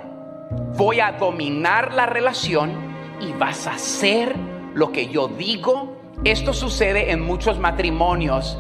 [0.77, 2.90] Voy a dominar la relación
[3.21, 4.35] y vas a hacer
[4.75, 5.97] lo que yo digo.
[6.25, 8.59] Esto sucede en muchos matrimonios.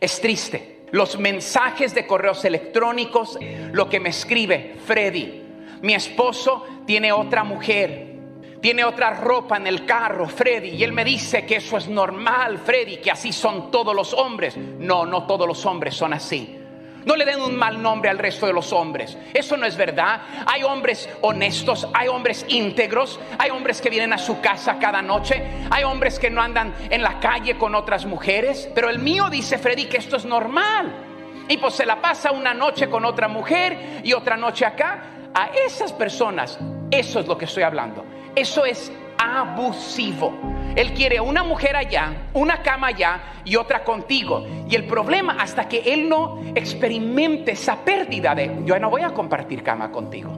[0.00, 3.36] Es triste los mensajes de correos electrónicos,
[3.72, 5.42] lo que me escribe Freddy.
[5.82, 8.14] Mi esposo tiene otra mujer,
[8.60, 12.58] tiene otra ropa en el carro, Freddy, y él me dice que eso es normal,
[12.58, 14.56] Freddy, que así son todos los hombres.
[14.56, 16.63] No, no todos los hombres son así.
[17.04, 19.16] No le den un mal nombre al resto de los hombres.
[19.32, 20.22] Eso no es verdad.
[20.46, 25.42] Hay hombres honestos, hay hombres íntegros, hay hombres que vienen a su casa cada noche,
[25.70, 28.68] hay hombres que no andan en la calle con otras mujeres.
[28.74, 30.92] Pero el mío dice Freddy que esto es normal.
[31.48, 35.10] Y pues se la pasa una noche con otra mujer y otra noche acá.
[35.34, 36.58] A esas personas,
[36.90, 38.04] eso es lo que estoy hablando.
[38.34, 40.32] Eso es abusivo.
[40.76, 44.44] Él quiere una mujer allá, una cama allá y otra contigo.
[44.68, 49.10] Y el problema, hasta que él no experimente esa pérdida de, yo no voy a
[49.10, 50.32] compartir cama contigo.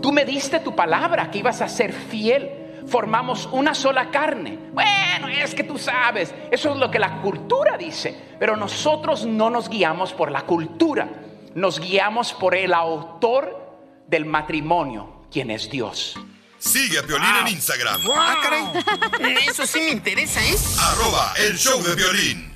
[0.00, 2.84] Tú me diste tu palabra que ibas a ser fiel.
[2.86, 4.56] Formamos una sola carne.
[4.72, 8.16] Bueno, es que tú sabes, eso es lo que la cultura dice.
[8.38, 11.08] Pero nosotros no nos guiamos por la cultura,
[11.56, 13.66] nos guiamos por el autor
[14.06, 16.16] del matrimonio, quien es Dios.
[16.66, 18.02] Sigue a Violín en Instagram.
[18.12, 19.44] Ah, caray.
[19.48, 20.56] Eso sí me interesa, ¿eh?
[20.80, 22.55] Arroba el show de violín.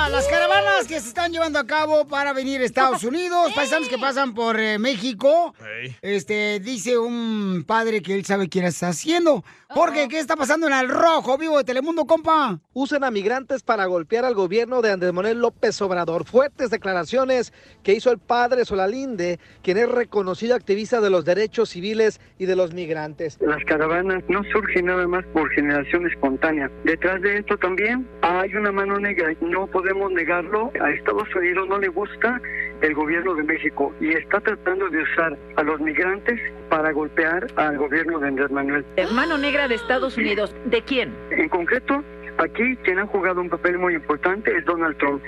[0.87, 4.59] Que se están llevando a cabo para venir a Estados Unidos, paisanos que pasan por
[4.59, 5.53] eh, México.
[6.01, 9.43] Este, dice un padre que él sabe quién está haciendo.
[9.69, 12.59] Jorge, ¿qué está pasando en el rojo vivo de Telemundo, compa?
[12.73, 16.25] Usan a migrantes para golpear al gobierno de Andrés Manuel López Obrador.
[16.25, 22.19] Fuertes declaraciones que hizo el padre Solalinde, quien es reconocido activista de los derechos civiles
[22.37, 23.37] y de los migrantes.
[23.39, 26.69] Las caravanas no surgen nada más por generación espontánea.
[26.83, 29.33] Detrás de esto también hay una mano negra.
[29.39, 30.70] No podemos negarlo.
[30.79, 32.39] A Estados Unidos no le gusta
[32.81, 37.77] el gobierno de México y está tratando de usar a los migrantes para golpear al
[37.77, 38.85] gobierno de Andrés Manuel.
[38.95, 41.13] Hermano negra de Estados Unidos, ¿de quién?
[41.31, 42.03] En concreto,
[42.37, 45.21] aquí quien ha jugado un papel muy importante es Donald Trump.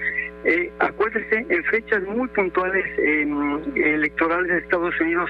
[0.45, 5.29] Eh, acuérdese, en fechas muy puntuales em, electorales de Estados Unidos,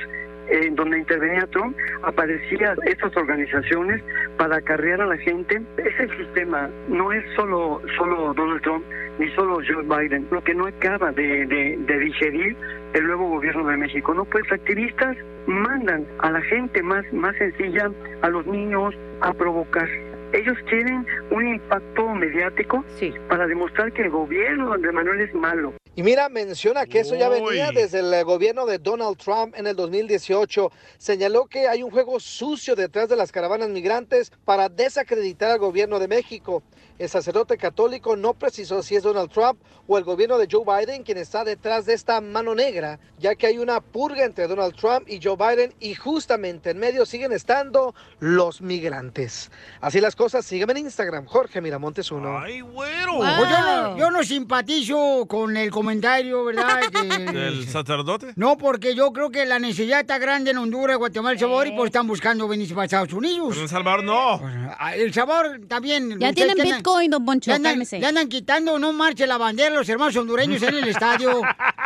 [0.49, 4.01] en donde intervenía Trump, aparecían estas organizaciones
[4.37, 5.61] para acarrear a la gente.
[5.77, 8.83] Es el sistema, no es solo, solo Donald Trump
[9.19, 12.55] ni solo Joe Biden, lo que no acaba de, de- de digerir
[12.93, 14.13] el nuevo gobierno de México.
[14.13, 15.15] No, pues activistas
[15.45, 17.91] mandan a la gente más, más sencilla,
[18.21, 19.87] a los niños, a provocar.
[20.33, 22.83] Ellos quieren un impacto mediático
[23.29, 25.73] para demostrar que el gobierno de Manuel es malo.
[25.95, 29.67] Y mira, menciona que eso ya venía desde el eh, gobierno de Donald Trump en
[29.67, 30.71] el 2018.
[30.97, 35.99] Señaló que hay un juego sucio detrás de las caravanas migrantes para desacreditar al gobierno
[35.99, 36.63] de México.
[36.99, 41.03] El sacerdote católico no precisó si es Donald Trump o el gobierno de Joe Biden
[41.03, 45.07] quien está detrás de esta mano negra, ya que hay una purga entre Donald Trump
[45.09, 49.51] y Joe Biden y justamente en medio siguen estando los migrantes.
[49.81, 52.37] Así las cosas, sígueme en Instagram, Jorge Miramontes uno.
[52.39, 53.17] ¡Ay, güero!
[53.17, 56.79] Pues yo, no, yo no simpatizo con el comentario, ¿verdad?
[56.91, 58.33] que- ¿Del sacerdote?
[58.35, 61.71] No, porque yo creo que la necesidad está grande en Honduras, Guatemala, El Salvador, y
[61.71, 63.47] pues están buscando venirse para Estados Unidos.
[63.49, 64.41] Pero en El Salvador no.
[64.79, 66.19] Ah, El Salvador también.
[66.19, 69.87] Ya tienen Bitcoin, don Poncho, Le andan, le andan quitando, no marche la bandera los
[69.87, 71.41] hermanos hondureños en el estadio.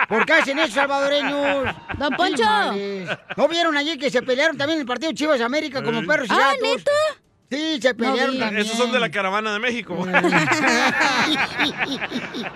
[0.10, 1.66] ¿Por qué hacen eso, salvadoreños?
[2.00, 2.44] Don Poncho.
[3.38, 6.34] ¿No vieron allí que se pelearon también en el partido Chivas América como perros y
[6.34, 6.62] Ah, gatos?
[6.78, 6.92] ¿neta?
[7.50, 8.66] Sí, se pelearon también.
[8.66, 9.96] Esos son de la caravana de México.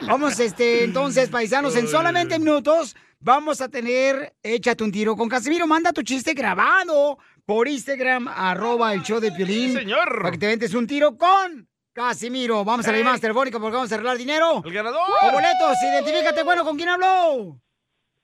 [0.07, 5.67] Vamos, este, entonces, paisanos, en solamente minutos vamos a tener Échate un tiro con Casimiro.
[5.67, 9.73] Manda tu chiste grabado por Instagram, arroba el show de Piolín.
[9.73, 10.17] señor.
[10.21, 12.63] Para que te ventes un tiro con Casimiro.
[12.63, 14.61] Vamos a la llamada telefónica porque vamos a arreglar dinero.
[14.65, 15.01] ¡El ganador!
[15.23, 17.57] O boletos, identifícate, bueno, ¿con quién habló?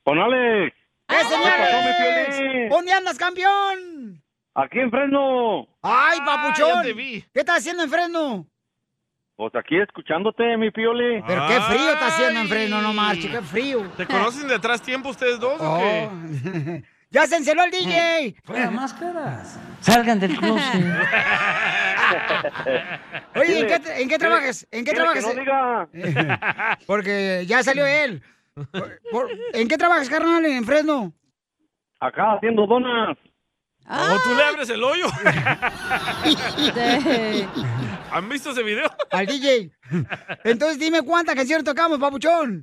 [0.04, 0.76] Con Alex.
[1.10, 2.70] ¡Ese ¿Qué pasó, mi Alex!
[2.70, 4.22] ¿Dónde andas, campeón?
[4.56, 5.68] Aquí en Fresno.
[5.82, 6.84] ¡Ay, papuchón!
[6.84, 7.22] te vi.
[7.34, 8.48] ¿Qué estás haciendo en Fresno?
[9.36, 11.22] Pues aquí escuchándote, mi Pioli.
[11.28, 13.88] Pero qué frío está haciendo en Fresno, no marche, qué frío.
[13.96, 16.84] ¿Te conocen de atrás tiempo ustedes dos o qué?
[17.08, 17.10] Oh.
[17.10, 18.36] ¡Ya se enceló el DJ!
[18.44, 19.58] Fuera máscaras.
[19.80, 20.84] Salgan del closet.
[23.36, 24.68] Oye, ¿en qué, en qué trabajas?
[24.72, 25.36] ¿En qué Dile que trabajas?
[25.36, 25.88] no diga.
[26.88, 28.22] Porque ya salió él.
[29.54, 31.14] ¿En qué trabajas, carnal, en Fresno?
[32.00, 33.18] Acá haciendo donas.
[33.90, 35.06] ¿O tú le abres el hoyo?
[38.12, 38.86] ¿Han visto ese video?
[39.12, 39.72] Al DJ.
[40.44, 42.62] Entonces dime cuántas canciones tocamos, papuchón.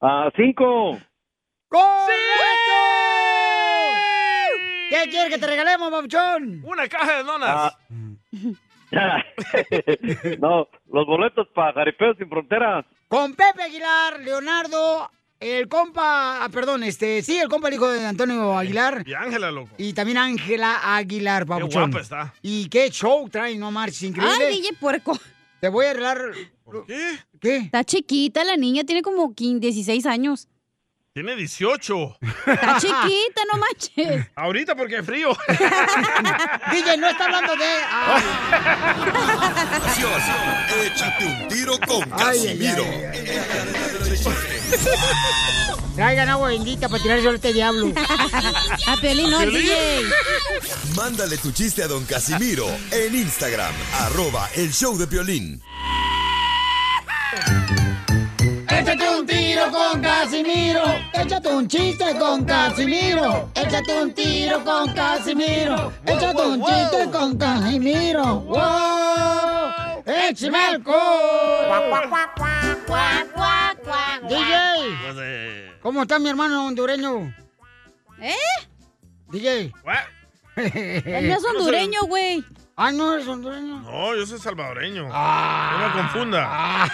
[0.00, 0.98] A cinco.
[1.68, 2.12] ¡Correcto!
[4.88, 6.62] ¿Qué quieres que te regalemos, papuchón?
[6.64, 7.50] Una caja de donas.
[7.50, 7.76] Ah.
[10.38, 12.84] no, los boletos para Jaripeos sin Fronteras.
[13.08, 15.10] Con Pepe Aguilar, Leonardo,
[15.40, 19.02] el compa, ah, perdón, este, sí, el compa, el hijo de Antonio Aguilar.
[19.06, 19.70] Y Ángela, loco.
[19.76, 21.90] Y también Ángela Aguilar, papuchón.
[21.90, 22.34] guapa está.
[22.42, 24.46] Y qué show trae, no marches, increíble.
[24.46, 25.18] Ay, DJ puerco.
[25.60, 26.18] Te voy a arreglar.
[26.86, 27.18] ¿Qué?
[27.40, 27.56] ¿Qué?
[27.56, 30.48] Está chiquita la niña, tiene como 15, 16 años.
[31.16, 32.18] Tiene 18.
[32.46, 34.26] Está chiquita, no manches.
[34.36, 35.30] Ahorita porque hay frío.
[36.72, 37.64] DJ, no está hablando de...
[37.90, 38.20] ah.
[40.84, 42.84] Échate un tiro con Ay, ay, Casimiro.
[45.94, 47.94] Traigan agua bendita para tirarse a este diablo.
[48.86, 50.02] A Piolín no, DJ.
[50.96, 55.62] Mándale tu chiste a don Casimiro en Instagram, arroba el show de Piolín.
[58.68, 60.82] Échate un tiro con Casimiro.
[61.12, 63.50] Échate un chiste con Casimiro.
[63.54, 65.92] Échate un tiro con Casimiro.
[66.04, 68.40] Échate un chiste con Casimiro.
[68.40, 70.02] ¡Wow!
[70.04, 70.78] ¡Échame!
[74.28, 77.34] DJ, ¿cómo está mi hermano hondureño?
[78.20, 78.34] ¿Eh?
[79.28, 79.72] DJ.
[80.56, 82.44] Él no es hondureño, güey.
[82.78, 83.80] Ah, no es hondureño.
[83.80, 85.08] No, yo soy salvadoreño.
[85.10, 85.78] Ah.
[85.80, 86.86] No me confunda.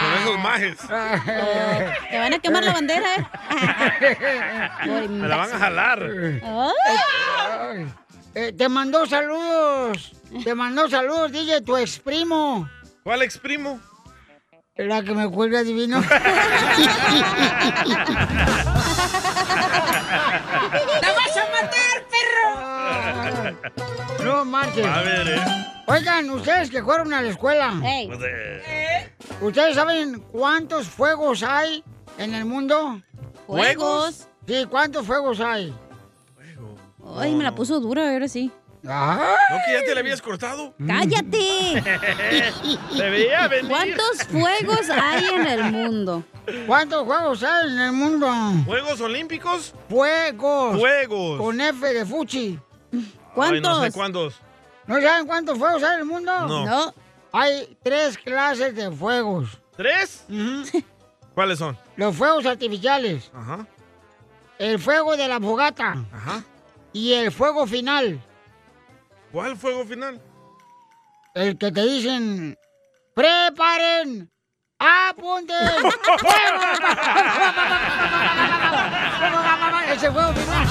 [0.00, 0.78] Con esos majes.
[2.10, 3.26] Te van a quemar la bandera, ¿eh?
[5.10, 6.02] Me la van a jalar.
[6.42, 7.86] Ay,
[8.34, 10.12] eh, te mandó saludos.
[10.42, 12.66] Te mandó saludos, DJ, tu ex primo.
[13.02, 13.78] ¿Cuál ex primo?
[14.76, 16.00] La que me cuelga divino.
[16.00, 16.08] ¡La
[21.12, 23.51] vas a matar, perro!
[24.24, 24.86] No marches.
[24.86, 25.40] A ver, eh.
[25.86, 27.74] Oigan, ustedes que fueron a la escuela.
[27.80, 31.82] Pues, eh, ¿Ustedes saben cuántos fuegos hay
[32.18, 33.00] en el mundo?
[33.46, 34.28] ¿Fuegos?
[34.46, 35.74] Sí, ¿cuántos fuegos hay?
[37.16, 38.50] Ay, me la puso dura, ahora sí.
[38.86, 39.36] Ah.
[39.50, 40.74] ¿No que ya te la habías cortado?
[40.84, 41.82] ¡Cállate!
[42.96, 43.70] Te veía venir.
[43.70, 46.24] ¿Cuántos fuegos hay en el mundo?
[46.66, 48.28] ¿Cuántos juegos hay en el mundo?
[48.66, 49.74] ¿Juegos Olímpicos?
[49.88, 50.78] Fuegos.
[50.78, 51.40] Fuegos.
[51.40, 52.58] Con F de fuchi.
[53.36, 54.34] Ay, no sé cuántos.
[54.86, 56.32] ¿No saben cuántos fuegos hay en el mundo?
[56.46, 56.64] No.
[56.66, 56.94] No.
[57.32, 59.58] Hay tres clases de fuegos.
[59.76, 60.26] ¿Tres?
[61.34, 61.78] ¿Cuáles son?
[61.96, 63.30] Los fuegos artificiales.
[63.34, 63.66] Ajá.
[64.58, 66.04] el fuego de la fogata.
[66.12, 66.44] Ajá.
[66.92, 68.20] Y el fuego final.
[69.32, 70.20] ¿Cuál fuego final?
[71.34, 72.58] El que te dicen,
[73.14, 74.30] preparen,
[74.82, 75.56] apunten.
[79.92, 80.66] Ese fuego final.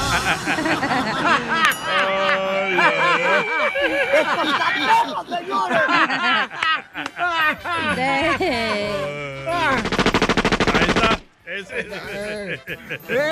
[11.45, 12.61] Ese, ese.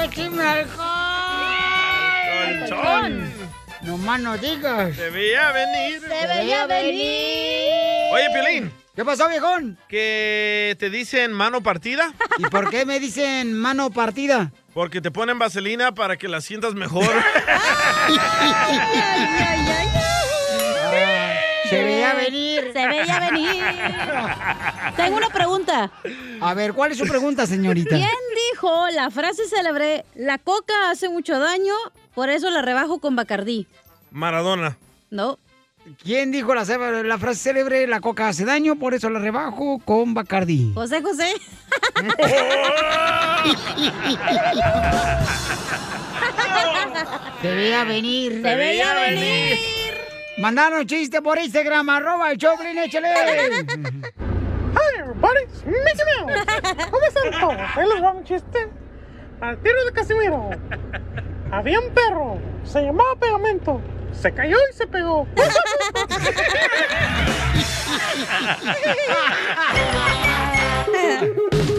[0.03, 0.89] ¡Écheme alcohol!
[2.69, 3.33] Colchón.
[3.81, 4.95] No más no digas.
[4.95, 6.01] Se veía venir.
[6.01, 8.13] Se veía venir.
[8.13, 8.73] Oye, Piolín.
[8.99, 9.77] ¿Qué pasó, viejón?
[9.87, 12.13] ¿Que te dicen mano partida?
[12.37, 14.51] ¿Y por qué me dicen mano partida?
[14.73, 17.05] Porque te ponen vaselina para que la sientas mejor.
[21.69, 22.71] Se veía venir.
[22.73, 23.63] Se veía venir.
[24.97, 25.89] Tengo una pregunta.
[26.41, 27.95] A ver, ¿cuál es su pregunta, señorita?
[27.95, 28.09] ¿Quién
[28.51, 31.73] dijo la frase célebre, la coca hace mucho daño,
[32.13, 33.65] por eso la rebajo con Bacardí?
[34.11, 34.77] Maradona.
[35.09, 35.39] No.
[35.97, 40.71] ¿Quién dijo la, frase célebre, la coca hace daño, por eso la rebajo con Bacardí?
[40.75, 41.33] José José.
[47.41, 48.41] Se veía venir.
[48.41, 49.57] Veía venir.
[50.37, 53.09] Mandaron chiste por Instagram, arroba el Choplin, échale.
[54.71, 56.45] Hi everybody, it's Mickey Mouse.
[56.91, 57.55] ¿Cómo están todos?
[57.75, 58.69] Ahí les va un chiste.
[59.41, 60.51] Al tiro de Casimiro.
[61.51, 63.81] Había un perro, se llamaba Pegamento.
[64.13, 65.27] Se cayó y se pegó.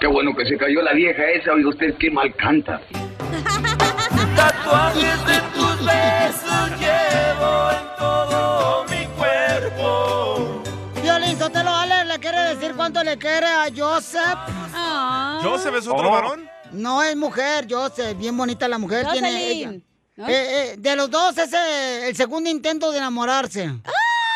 [0.00, 2.80] Qué bueno que se cayó la vieja esa, oiga usted qué mal canta.
[4.36, 10.62] Tatuajes de tus besos llevo en todo mi cuerpo.
[11.02, 14.38] Violín Sotelo Ale le quiere decir cuánto le quiere a Joseph.
[15.42, 16.12] ¿Joseph es otro Oh.
[16.12, 16.48] varón?
[16.72, 18.16] No, es mujer, Joseph.
[18.18, 19.06] Bien bonita la mujer.
[19.12, 19.66] Tiene ella.
[19.66, 19.84] Jocelyn.
[20.16, 20.28] ¿No?
[20.28, 20.32] Eh,
[20.72, 23.70] eh, de los dos es eh, el segundo intento de enamorarse.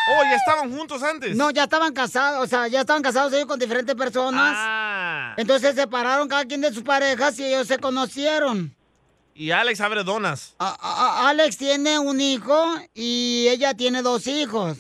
[0.07, 1.35] Oh, ya estaban juntos antes.
[1.37, 4.53] No, ya estaban casados, o sea, ya estaban casados ellos con diferentes personas.
[4.55, 5.35] Ah.
[5.39, 8.75] Entonces se separaron cada quien de sus parejas y ellos se conocieron.
[9.35, 10.55] Y Alex abre donas.
[10.59, 14.79] A- a- Alex tiene un hijo y ella tiene dos hijos.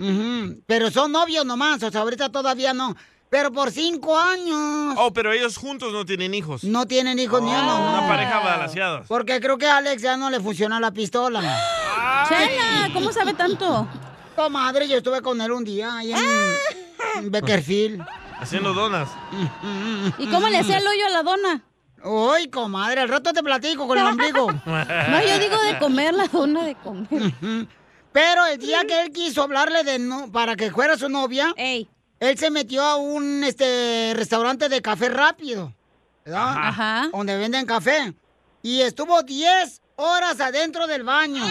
[0.00, 2.96] Ujú, Pero son novios nomás, o sea, ahorita todavía no.
[3.30, 4.94] Pero por cinco años.
[4.98, 6.64] Oh, pero ellos juntos no tienen hijos.
[6.64, 7.98] No tienen hijos ni uno, no.
[7.98, 9.04] Una pareja balanceada.
[9.06, 11.40] Porque creo que a Alex ya no le funciona la pistola.
[12.28, 13.86] Chela, ¿cómo sabe tanto?
[14.34, 16.18] Comadre, yo estuve con él un día ahí en,
[17.16, 18.04] en Beckerfield.
[18.40, 19.08] Haciendo donas.
[20.18, 21.64] ¿Y cómo le hacía el hoyo a la dona?
[22.04, 24.48] Uy, comadre, al rato te platico con el ombligo.
[24.66, 27.08] No, yo digo de comer la dona de comer.
[28.12, 32.38] Pero el día que él quiso hablarle de no, para que fuera su novia, él
[32.38, 35.72] se metió a un este restaurante de café rápido,
[36.24, 36.54] ¿verdad?
[36.56, 37.08] Ajá.
[37.12, 38.12] Donde venden café.
[38.62, 41.42] Y estuvo 10 horas adentro del baño.
[41.44, 41.50] ¿10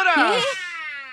[0.00, 0.36] horas?
[0.36, 0.67] ¿Qué?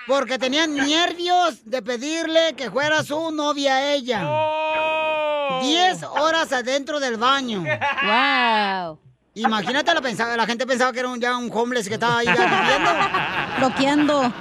[0.06, 5.60] Porque tenían nervios de pedirle que fuera su novia a ella.
[5.62, 7.64] 10 horas adentro del baño.
[8.04, 9.00] ¡Wow!
[9.34, 12.26] Imagínate, la, pensaba, la gente pensaba que era un, ya un homeless que estaba ahí
[12.26, 12.90] ya viviendo.
[13.58, 14.32] Bloqueando.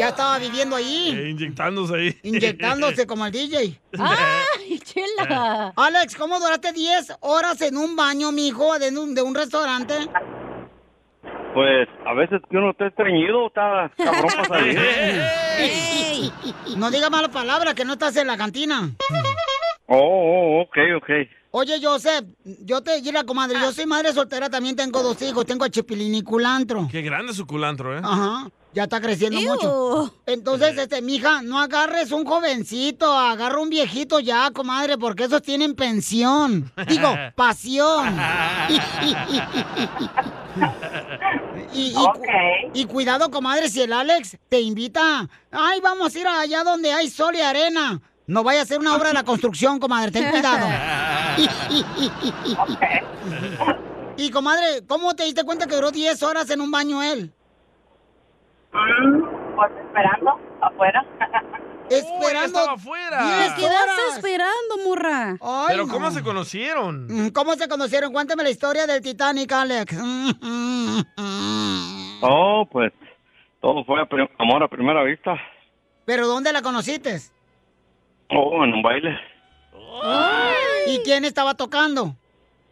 [0.00, 1.14] Ya estaba viviendo ahí.
[1.14, 2.18] Eh, inyectándose ahí.
[2.22, 3.78] Inyectándose como el DJ.
[3.98, 5.74] ¡Ay, chela!
[5.76, 10.08] Alex, ¿cómo duraste 10 horas en un baño, mijo, de un, de un restaurante?
[11.54, 14.78] Pues a veces que uno está estreñido, está cabrón para salir.
[15.58, 16.32] Ey,
[16.76, 18.90] No diga malas palabras, que no estás en la cantina.
[19.86, 21.10] Oh, oh, ok, ok.
[21.50, 25.64] Oye, Joseph, yo te la comadre, yo soy madre soltera, también tengo dos hijos, tengo
[25.64, 26.86] a Chipilín y Culantro.
[26.90, 28.00] Qué grande su culantro, ¿eh?
[28.04, 28.48] Ajá.
[28.78, 29.52] Ya está creciendo Ew.
[29.52, 30.14] mucho.
[30.24, 35.74] Entonces, este, mija, no agarres un jovencito, agarra un viejito ya, comadre, porque esos tienen
[35.74, 36.70] pensión.
[36.86, 38.16] Digo, pasión.
[41.74, 42.22] Y, y cu-
[42.72, 47.10] y cuidado, comadre, si el Alex te invita, ay, vamos a ir allá donde hay
[47.10, 48.00] sol y arena.
[48.28, 50.66] No vaya a ser una obra de la construcción, comadre, ten cuidado.
[54.16, 57.32] Y comadre, ¿cómo te diste cuenta que duró 10 horas en un baño él?
[58.70, 61.04] Pues esperando afuera.
[61.90, 62.44] Esperando.
[62.44, 63.38] estaba afuera.
[63.38, 65.36] 10 Te quedaste esperando, murra.
[65.40, 65.92] Ay, Pero no.
[65.92, 67.06] ¿cómo se conocieron?
[67.08, 68.12] Mm, ¿Cómo se conocieron?
[68.12, 69.96] Cuéntame la historia del Titanic, Alex.
[72.20, 72.92] Oh, pues
[73.60, 74.08] todo fue a
[74.40, 75.36] amor a primera vista.
[76.04, 77.20] ¿Pero dónde la conociste?
[78.30, 79.16] Oh, en un baile.
[80.88, 82.16] ¿Y quién estaba tocando?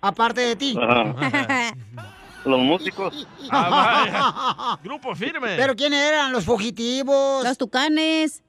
[0.01, 0.77] Aparte de ti.
[0.83, 1.73] Ajá.
[2.47, 3.27] Los músicos.
[3.51, 5.57] Ah, Grupo firme.
[5.57, 6.33] ¿Pero quiénes eran?
[6.33, 7.45] ¿Los fugitivos?
[7.45, 8.43] Los tucanes.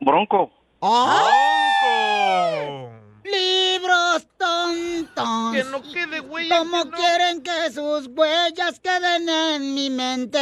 [0.00, 0.50] Bronco.
[0.80, 1.28] ¡Ay!
[3.24, 5.52] Libros tontos.
[5.52, 6.58] Que no quede huella.
[6.58, 10.38] ¿Cómo quieren que sus huellas queden en mi mente?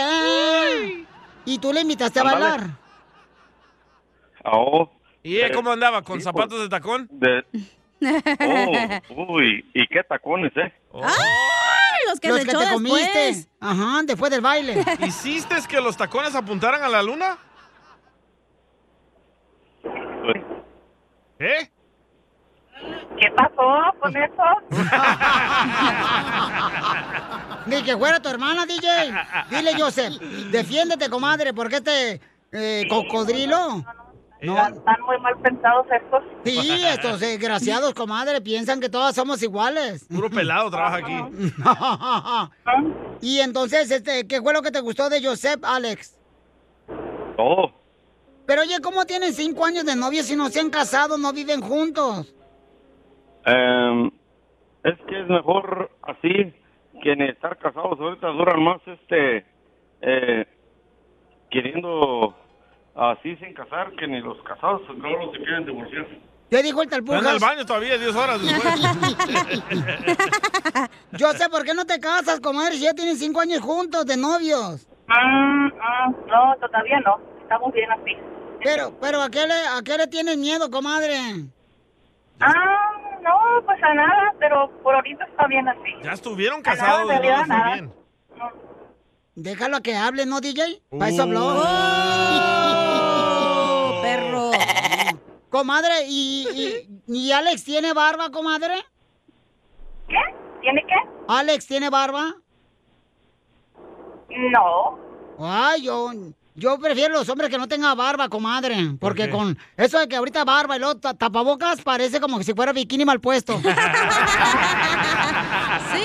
[1.45, 2.61] ¿Y tú le invitaste a bailar?
[4.45, 4.89] Oh.
[5.23, 6.03] ¿Y eh, cómo andaba?
[6.03, 7.09] ¿Con sí, zapatos de tacón?
[7.11, 7.45] De...
[9.11, 10.73] Oh, uy, ¿y qué tacones, eh?
[11.03, 11.58] ¡Ay!
[12.09, 13.19] Los que Los se que echó te comiste.
[13.19, 13.49] después.
[13.61, 14.85] Ajá, después del baile.
[15.07, 17.39] ¿Hiciste que los tacones apuntaran a la luna?
[21.41, 21.71] ¿Eh?
[23.21, 24.43] ¿Qué pasó con eso?
[27.67, 29.13] Ni que fuera tu hermana, DJ.
[29.51, 30.15] Dile, Joseph,
[30.51, 32.21] defiéndete, comadre, porque este
[32.53, 33.85] eh, cocodrilo...
[34.41, 36.23] No, Están muy mal pensados estos.
[36.45, 40.07] sí, estos desgraciados, comadre, piensan que todas somos iguales.
[40.09, 41.17] Puro pelado trabaja aquí.
[43.21, 46.17] y entonces, este, ¿qué fue lo que te gustó de Joseph, Alex?
[47.37, 47.73] Todo.
[48.47, 51.61] Pero oye, ¿cómo tienen cinco años de novia si no se han casado, no viven
[51.61, 52.33] juntos?
[53.45, 54.07] Em,
[54.85, 56.55] es que es mejor así
[57.03, 57.99] que ni estar casados.
[57.99, 59.45] Ahorita duran más, este,
[60.01, 60.47] eh,
[61.51, 62.35] queriendo
[62.99, 64.83] así sin casar que ni los casados.
[64.97, 66.07] Luego se quieren divorciar.
[66.51, 67.33] ¿Qué dijo el Está en talpujas?
[67.35, 68.75] el baño todavía 10 horas después.
[71.19, 74.87] Joseph, ¿por qué no te casas, comadre, si ya tienen cinco años juntos de novios?
[75.09, 77.19] Mm, mm, no, todavía no.
[77.43, 78.17] Estamos bien así.
[78.63, 81.17] Pero, pero, ¿a qué le, a qué le tienes miedo, comadre?
[82.41, 82.93] Ah,
[83.23, 85.95] no, pues a nada, pero por ahorita está bien así.
[86.03, 87.73] Ya estuvieron A nada, casados y no nada.
[87.75, 87.93] bien.
[89.35, 90.83] Déjalo a que hable, ¿no, DJ?
[90.91, 91.47] Para eso habló.
[91.47, 92.48] Oh,
[95.51, 96.47] Comadre, ¿y,
[97.09, 98.75] y, y Alex tiene barba, comadre?
[100.09, 100.17] ¿Qué?
[100.61, 100.95] ¿Tiene qué?
[101.29, 102.35] ¿Alex tiene barba?
[104.29, 104.99] No.
[105.41, 106.11] Ay, yo,
[106.55, 108.77] yo prefiero los hombres que no tengan barba, comadre.
[109.01, 112.53] Porque con eso de que ahorita barba y luego ta- tapabocas parece como que si
[112.55, 113.55] fuera bikini mal puesto.
[115.93, 116.05] Sí.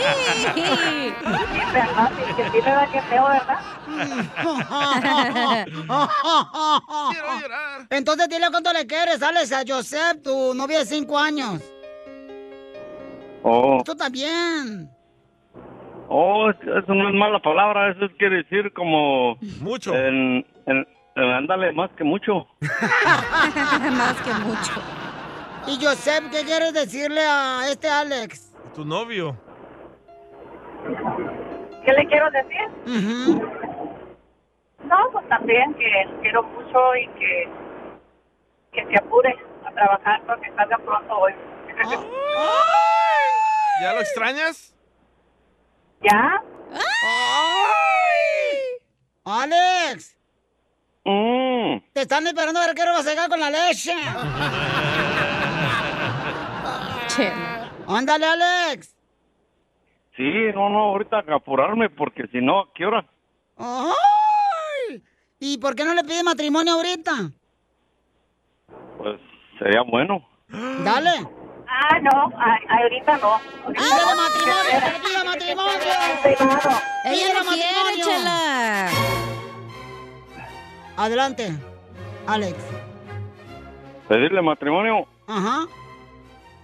[0.53, 3.59] Sí, que sí me da que feo, ¿verdad?
[7.89, 11.61] Entonces dile cuánto le quieres, Alex, a Joseph, tu novia de cinco años.
[13.43, 14.89] Oh, Tú también.
[16.07, 17.91] oh, es- eso no es mala palabra.
[17.91, 19.35] Eso quiere decir como...
[19.59, 19.93] Mucho.
[19.93, 22.47] En, en- en- ándale, más que mucho.
[22.61, 24.81] Más que mucho.
[25.67, 28.52] Y Joseph, ¿qué quieres decirle a este Alex?
[28.75, 29.37] Tu novio.
[31.85, 32.67] ¿Qué le quiero decir?
[34.83, 35.89] No, pues también que
[36.21, 37.49] quiero mucho y que,
[38.71, 41.33] que se apure a trabajar para que salga pronto hoy.
[43.81, 44.75] ¿Ya lo extrañas?
[46.01, 46.41] ¿Ya?
[49.25, 50.17] ¡Alex!
[51.05, 51.77] Mm.
[51.93, 53.93] Te están esperando a ver qué hora vas a llegar con la leche.
[57.95, 58.95] Ándale, Alex.
[60.15, 63.05] Sí, no, no, ahorita hay que apurarme porque si no, ¿a qué hora?
[63.57, 65.01] ¡Ay!
[65.39, 67.11] ¿Y por qué no le pide matrimonio ahorita?
[68.97, 69.19] Pues
[69.57, 70.27] sería bueno.
[70.49, 71.27] Dale.
[71.67, 73.39] Ah, no, ay, ay, ahorita no.
[73.73, 74.69] ¡Pídele matrimonio!
[74.69, 75.81] ¡Que le pida matrimonio!
[76.25, 78.89] Ella ¡Pídele no quiere, chela.
[80.95, 81.49] Adelante,
[82.27, 82.55] Alex.
[84.07, 85.07] ¿Pedirle matrimonio?
[85.27, 85.65] Ajá.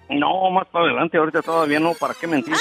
[0.10, 2.55] No, más para adelante, ahorita todavía no, ¿para qué mentir?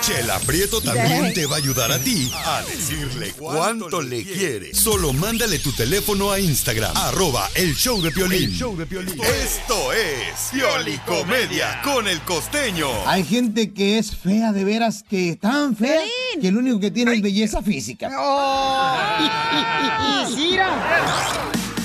[0.00, 4.74] Chela Prieto también te va a ayudar a ti a decirle cuánto le quiere.
[4.74, 8.50] Solo mándale tu teléfono a Instagram, arroba el show de Piolín.
[8.52, 12.88] Esto es Piolicomedia con el costeño.
[13.06, 16.02] Hay gente que es fea de veras, que es tan fea
[16.38, 18.10] que lo único que tiene es belleza física.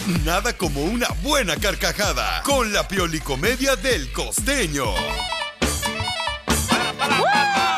[0.10, 4.86] Nada como una buena carcajada con la Piolicomedia del costeño.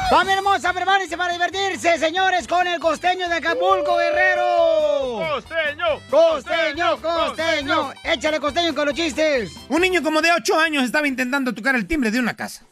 [0.10, 5.20] ¡Familia hermosa, prepárense para divertirse, señores, con el costeño de Acapulco, Guerrero!
[5.30, 5.86] ¡Costeño!
[6.10, 7.94] ¡Costeño, costeño!
[8.04, 9.52] ¡Échale costeño con los chistes!
[9.68, 12.64] Un niño como de 8 años estaba intentando tocar el timbre de una casa.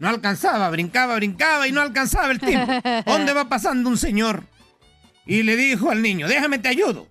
[0.00, 2.82] No alcanzaba, brincaba, brincaba y no alcanzaba el timbre.
[3.06, 4.44] ¿Dónde va pasando un señor?
[5.24, 7.06] Y le dijo al niño, déjame te ayudo.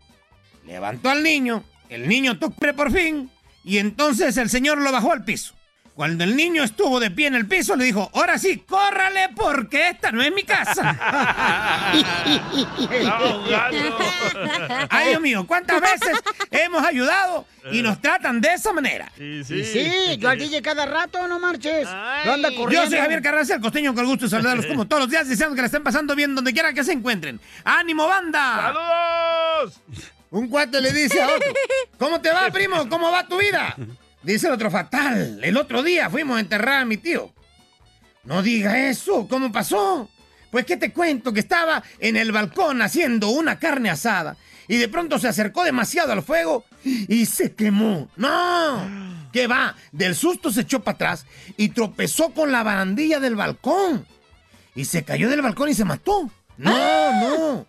[0.66, 3.30] Levantó al niño, el niño tocó por fin
[3.64, 5.58] y entonces el señor lo bajó al piso.
[5.98, 9.90] Cuando el niño estuvo de pie en el piso, le dijo, ahora sí, córrale porque
[9.90, 10.96] esta no es mi casa.
[14.92, 16.20] Ay, Dios mío, ¿cuántas veces
[16.52, 19.12] hemos ayudado y nos tratan de esa manera?
[19.18, 21.88] Sí, sí, yo al DJ cada rato, no marches.
[22.26, 22.84] Yo anda corriendo.
[22.84, 25.28] Yo soy Javier Carranza, el costeño, con el gusto de saludarlos como todos los días,
[25.28, 27.40] deseando que la estén pasando bien donde quiera que se encuentren.
[27.64, 28.72] ¡Ánimo, banda!
[29.58, 29.82] ¡Saludos!
[30.30, 31.54] Un cuate le dice a otro,
[31.98, 32.88] ¿cómo te va, primo?
[32.90, 33.76] ¿Cómo va tu vida?
[34.24, 35.40] Dice el otro, fatal.
[35.44, 37.32] El otro día fuimos a enterrar a mi tío.
[38.24, 40.10] No diga eso, ¿cómo pasó?
[40.52, 44.36] Pues que te cuento que estaba en el balcón haciendo una carne asada
[44.68, 48.10] y de pronto se acercó demasiado al fuego y se quemó.
[48.18, 49.30] ¡No!
[49.32, 49.76] ¿Qué va?
[49.92, 51.26] Del susto se echó para atrás
[51.56, 54.06] y tropezó con la barandilla del balcón.
[54.76, 56.30] Y se cayó del balcón y se mató.
[56.58, 57.66] No, no.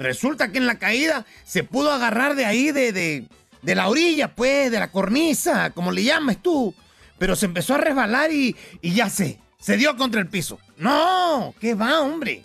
[0.00, 3.26] Resulta que en la caída se pudo agarrar de ahí, de, de,
[3.60, 6.74] de la orilla, pues, de la cornisa, como le llames tú.
[7.18, 10.58] Pero se empezó a resbalar y, y ya sé, se dio contra el piso.
[10.78, 12.42] No, ¿qué va, hombre?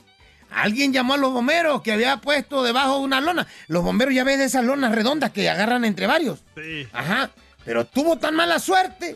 [0.52, 3.48] Alguien llamó a los bomberos que había puesto debajo de una lona.
[3.68, 6.44] Los bomberos ya ves de esas lonas redondas que agarran entre varios.
[6.56, 6.86] Sí.
[6.92, 7.32] Ajá.
[7.64, 9.16] Pero tuvo tan mala suerte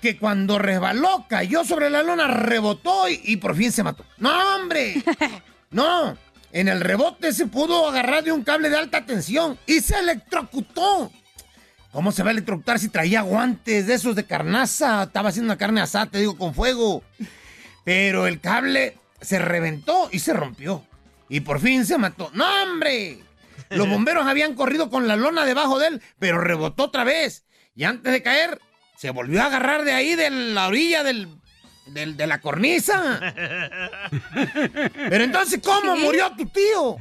[0.00, 4.06] que cuando resbaló, cayó sobre la lona, rebotó y, y por fin se mató.
[4.16, 5.02] ¡No, hombre!
[5.70, 6.16] No.
[6.54, 11.10] En el rebote se pudo agarrar de un cable de alta tensión y se electrocutó.
[11.90, 15.02] ¿Cómo se va a electrocutar si traía guantes de esos de carnaza?
[15.02, 17.02] Estaba haciendo una carne asada, te digo, con fuego.
[17.82, 20.86] Pero el cable se reventó y se rompió.
[21.28, 22.30] Y por fin se mató.
[22.34, 23.18] ¡No, hombre!
[23.70, 27.44] Los bomberos habían corrido con la lona debajo de él, pero rebotó otra vez.
[27.74, 28.60] Y antes de caer,
[28.96, 31.26] se volvió a agarrar de ahí, de la orilla del,
[31.86, 33.20] del- de la cornisa.
[34.94, 36.96] Pero entonces, ¿cómo murió tu tío?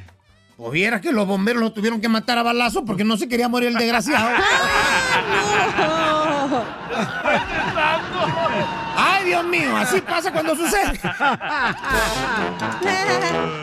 [0.55, 3.49] Pues vieras que los bomberos lo tuvieron que matar a balazo porque no se quería
[3.49, 4.29] morir el desgraciado.
[8.95, 9.75] ¡Ay, Dios mío!
[9.75, 10.93] Así pasa cuando sucede.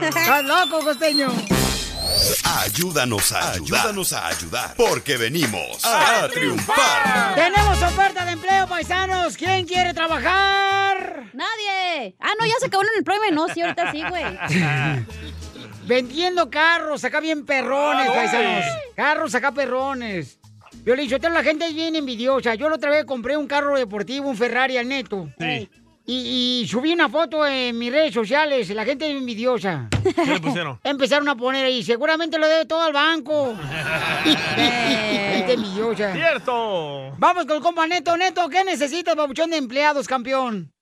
[0.02, 1.28] ¡Estás loco, costeño!
[2.44, 3.80] Ayúdanos a ayudar.
[3.80, 4.74] Ayúdanos a ayudar.
[4.76, 7.34] Porque venimos a, triunfar.
[7.34, 9.36] ¡Tenemos oferta de empleo, paisanos!
[9.36, 11.30] ¿Quién quiere trabajar?
[11.32, 12.14] ¡Nadie!
[12.20, 13.30] Ah, no, ya se acabó en el premio.
[13.32, 14.24] No, sí, ahorita sí, güey.
[15.86, 18.64] Vendiendo carros, acá bien perrones, Ah, paisanos.
[18.94, 20.38] Carros acá perrones.
[20.84, 22.54] Yo le dije, la gente es bien envidiosa.
[22.54, 25.28] Yo la otra vez compré un carro deportivo, un Ferrari al neto.
[25.38, 25.68] Sí.
[26.12, 28.68] Y, y subí una foto en mis redes sociales.
[28.70, 29.88] La gente es envidiosa.
[30.02, 30.80] ¿Qué le pusieron?
[30.84, 33.54] Empezaron a poner ahí, seguramente lo debe todo al banco.
[34.24, 36.12] gente envidiosa.
[36.12, 37.12] ¡Cierto!
[37.16, 38.16] Vamos con el compa Neto.
[38.16, 40.72] Neto, ¿qué necesitas, babuchón de empleados, campeón?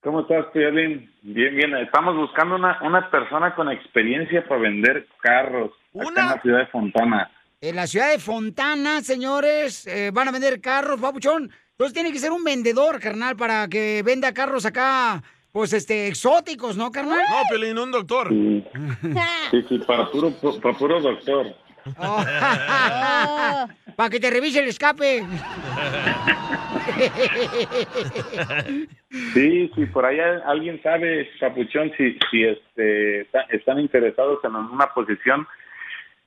[0.00, 1.12] ¿Cómo estás, Piolín?
[1.22, 1.76] Bien, bien.
[1.78, 6.66] Estamos buscando una, una persona con experiencia para vender carros acá en la ciudad de
[6.66, 7.30] Fontana.
[7.60, 11.50] En la ciudad de Fontana, señores, eh, van a vender carros, babuchón.
[11.82, 15.20] Entonces tiene que ser un vendedor, carnal, para que venda carros acá,
[15.50, 17.18] pues, este, exóticos, ¿no, carnal?
[17.28, 18.28] No, Piolín, un doctor.
[18.28, 18.64] Sí,
[19.50, 20.30] sí, sí, para puro,
[20.62, 21.56] para puro doctor.
[23.96, 25.24] para que te revise el escape.
[29.34, 34.86] Sí, sí, por ahí alguien sabe, Papuchón, si, si este, está- están interesados en una
[34.94, 35.48] posición.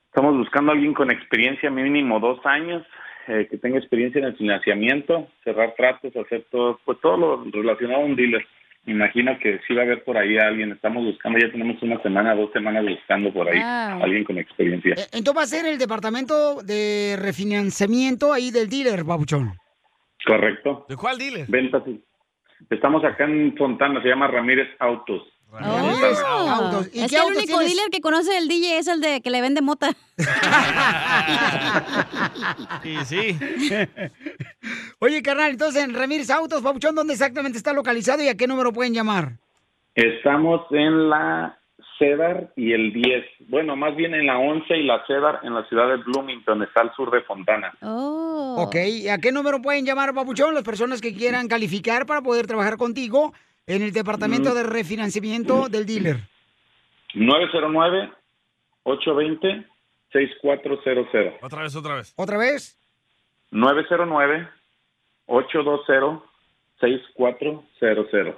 [0.08, 2.86] Estamos buscando a alguien con experiencia mínimo dos años,
[3.28, 8.02] eh, que tenga experiencia en el financiamiento, cerrar tratos, hacer todo, pues todo lo relacionado
[8.02, 8.46] a un dealer.
[8.86, 10.72] Me imagino que sí va a haber por ahí a alguien.
[10.72, 14.04] Estamos buscando, ya tenemos una semana, dos semanas buscando por ahí Wow.
[14.04, 14.94] alguien con experiencia.
[14.94, 19.54] Eh, Entonces va a ser el departamento de refinanciamiento ahí del dealer, babuchón.
[20.26, 20.86] Correcto.
[20.88, 21.46] ¿De cuál dealer?
[21.48, 21.84] Ventas.
[22.70, 25.24] Estamos acá en Fontana, se llama Ramírez Autos.
[25.64, 26.90] Autos.
[26.94, 27.06] ¿Y Oh.
[27.06, 27.68] Es qué que el autos único tienes?
[27.68, 29.92] dealer que conoce el DJ es el de que le vende mota.
[32.84, 33.38] Sí, sí.
[35.00, 38.72] Oye, carnal, entonces en Ramírez Autos, babuchón, ¿dónde exactamente está localizado y a qué número
[38.72, 39.34] pueden llamar?
[39.96, 41.58] Estamos en la
[41.98, 43.26] Cedar y el 10.
[43.48, 46.82] Bueno, más bien en la 11 y la Cedar en la ciudad de Bloomington, está
[46.82, 47.74] al sur de Fontana.
[47.82, 48.56] Oh.
[48.60, 48.76] Ok,
[49.12, 53.34] ¿a qué número pueden llamar, Papuchón, las personas que quieran calificar para poder trabajar contigo
[53.68, 54.54] en el departamento Mm.
[54.56, 56.18] de refinanciamiento del dealer?
[60.14, 61.34] 909-820-6400.
[61.42, 62.14] Otra vez, otra vez.
[62.16, 62.78] ¿Otra vez?
[66.82, 68.36] 909-820-6400.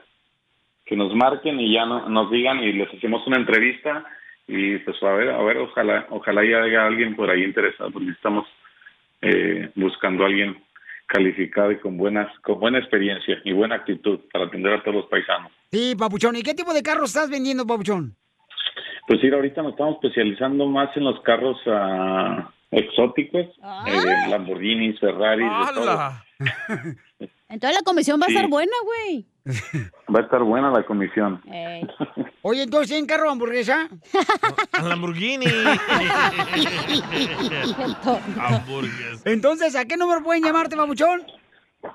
[0.86, 4.06] Que nos marquen y ya no- nos digan y les hacemos una entrevista
[4.48, 8.12] y pues a ver, a ver, ojalá, ojalá ya haya alguien por ahí interesado porque
[8.12, 8.48] estamos
[9.22, 10.64] eh, buscando a alguien
[11.08, 15.06] calificado y con buenas, con buena experiencia y buena actitud para atender a todos los
[15.08, 15.52] paisanos.
[15.72, 16.36] Sí, Papuchón.
[16.36, 18.16] ¿Y qué tipo de carro estás vendiendo, Papuchón?
[19.08, 23.46] Pues sí, ahorita nos estamos especializando más en los carros ah, exóticos,
[23.88, 25.90] eh, Lamborghinis, Ferraris, de todo.
[25.92, 26.26] ¡Hala!
[27.50, 28.36] Entonces la comisión va a Sí.
[28.36, 29.26] estar buena, güey.
[30.14, 31.42] Va a estar buena la comisión.
[32.42, 33.88] Oye, entonces, ¿en carro hamburguesa?
[34.84, 35.46] Lamborghini.
[39.26, 41.22] Entonces, ¿a qué número pueden llamarte, Papuchón?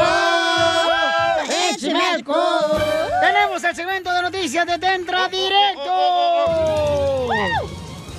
[1.72, 2.82] ¡Échame alcohol!
[3.20, 6.33] Tenemos el segmento de noticias de Tentra Directo.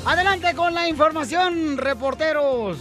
[0.05, 2.77] Adelante con la información, reporteros.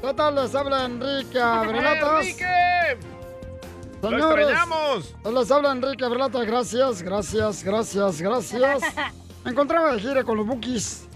[0.00, 2.20] ¿Qué tal les habla Enrique Abrelatas?
[2.26, 2.98] ¡Enrique!
[4.00, 5.14] ¡Lo Señores, extrañamos!
[5.34, 8.80] les habla Enrique Abrelata, gracias, gracias, gracias, gracias.
[9.44, 11.08] Me encontraba de gira con los Bookies.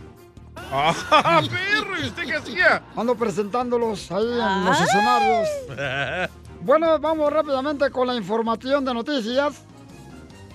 [0.57, 0.93] ¡Ah,
[1.51, 1.99] perro!
[2.03, 2.83] ¿Y usted qué hacía?
[2.97, 5.49] Ando presentándolos ahí en los escenarios.
[6.65, 9.65] Bueno, vamos rápidamente con la información de noticias.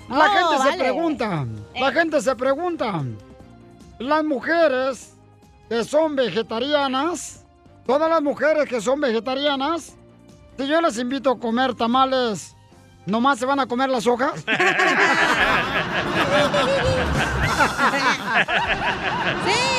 [0.09, 1.45] La Oh, gente se pregunta,
[1.77, 3.03] la gente se pregunta,
[3.99, 5.15] las mujeres
[5.69, 7.45] que son vegetarianas,
[7.85, 9.95] todas las mujeres que son vegetarianas,
[10.57, 12.55] si yo les invito a comer tamales,
[13.05, 14.43] ¿nomás se van a comer las hojas?
[19.45, 19.77] ¡Sí!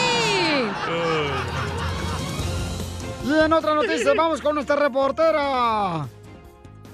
[3.24, 6.06] Y en otra noticia, vamos con nuestra reportera.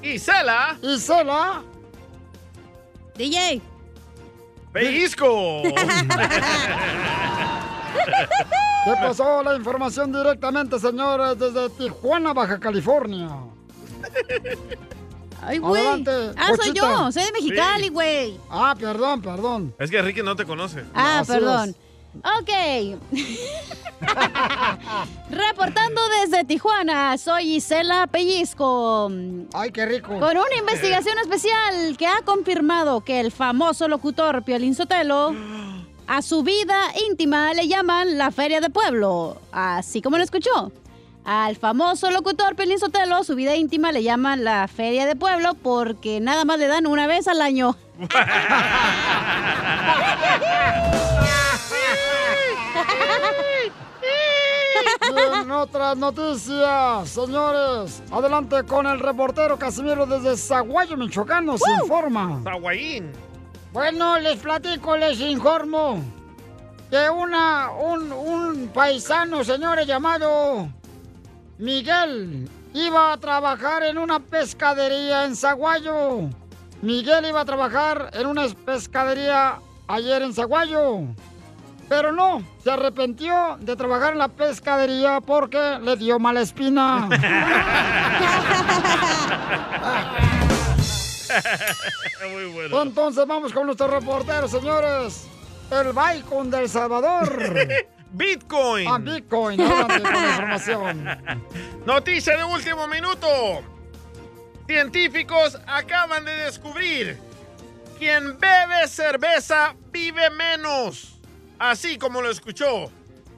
[0.03, 0.77] Isela.
[0.83, 1.63] Isela.
[3.17, 3.63] DJ.
[4.75, 5.63] ¡Pellizco!
[5.63, 5.73] ¿Qué
[9.01, 9.43] pasó?
[9.45, 13.29] La información directamente, señores, desde Tijuana, Baja California.
[15.41, 16.05] Ay, güey.
[16.37, 17.13] Ah, soy yo.
[17.13, 17.89] Soy de Mexicali, Sí.
[17.91, 18.41] güey.
[18.51, 19.75] Ah, perdón, perdón.
[19.79, 20.83] Es que Enrique no te conoce.
[20.93, 21.77] Ah, Así perdón.
[22.23, 22.99] Ok.
[25.31, 29.11] Reportando desde Tijuana, soy Isela Pellizco.
[29.53, 30.19] Ay, qué rico.
[30.21, 35.35] Con una investigación especial que ha confirmado que el famoso locutor Piolín Sotelo
[36.07, 36.77] a su vida
[37.09, 39.41] íntima le llaman la Feria de Pueblo.
[39.53, 40.73] Así como lo escuchó.
[41.25, 46.21] Al famoso locutor Piolín Sotelo, su vida íntima le llaman la Feria de Pueblo porque
[46.21, 47.77] nada más le dan una vez al año.
[55.43, 62.41] En otras noticias, señores, adelante con el reportero Casimiro desde Zaguayo, Michoacán, nos informa.
[62.43, 63.13] Zaguayín.
[63.73, 66.03] Bueno, les platico, les informo
[66.91, 70.69] que una, un, un paisano, señores, llamado
[71.59, 76.31] Miguel, iba a trabajar en una pescadería en Zaguayo.
[76.83, 79.59] Miguel iba a trabajar en una pescadería
[79.89, 81.01] ayer en Zaguayo.
[81.89, 87.09] Pero no, se arrepintió de trabajar en la pescadería porque le dio mala espina.
[92.33, 92.83] Muy bueno.
[92.83, 95.27] Entonces vamos con nuestro reportero, señores.
[95.71, 97.39] El Bacon del Salvador.
[98.13, 98.89] Bitcoin.
[98.89, 101.05] Ah, Bitcoin, adelante con la información.
[101.87, 103.27] Noticia de último minuto.
[104.67, 107.19] Científicos acaban de descubrir
[107.99, 111.14] quien bebe cerveza vive menos.
[111.59, 112.91] Así como lo escuchó.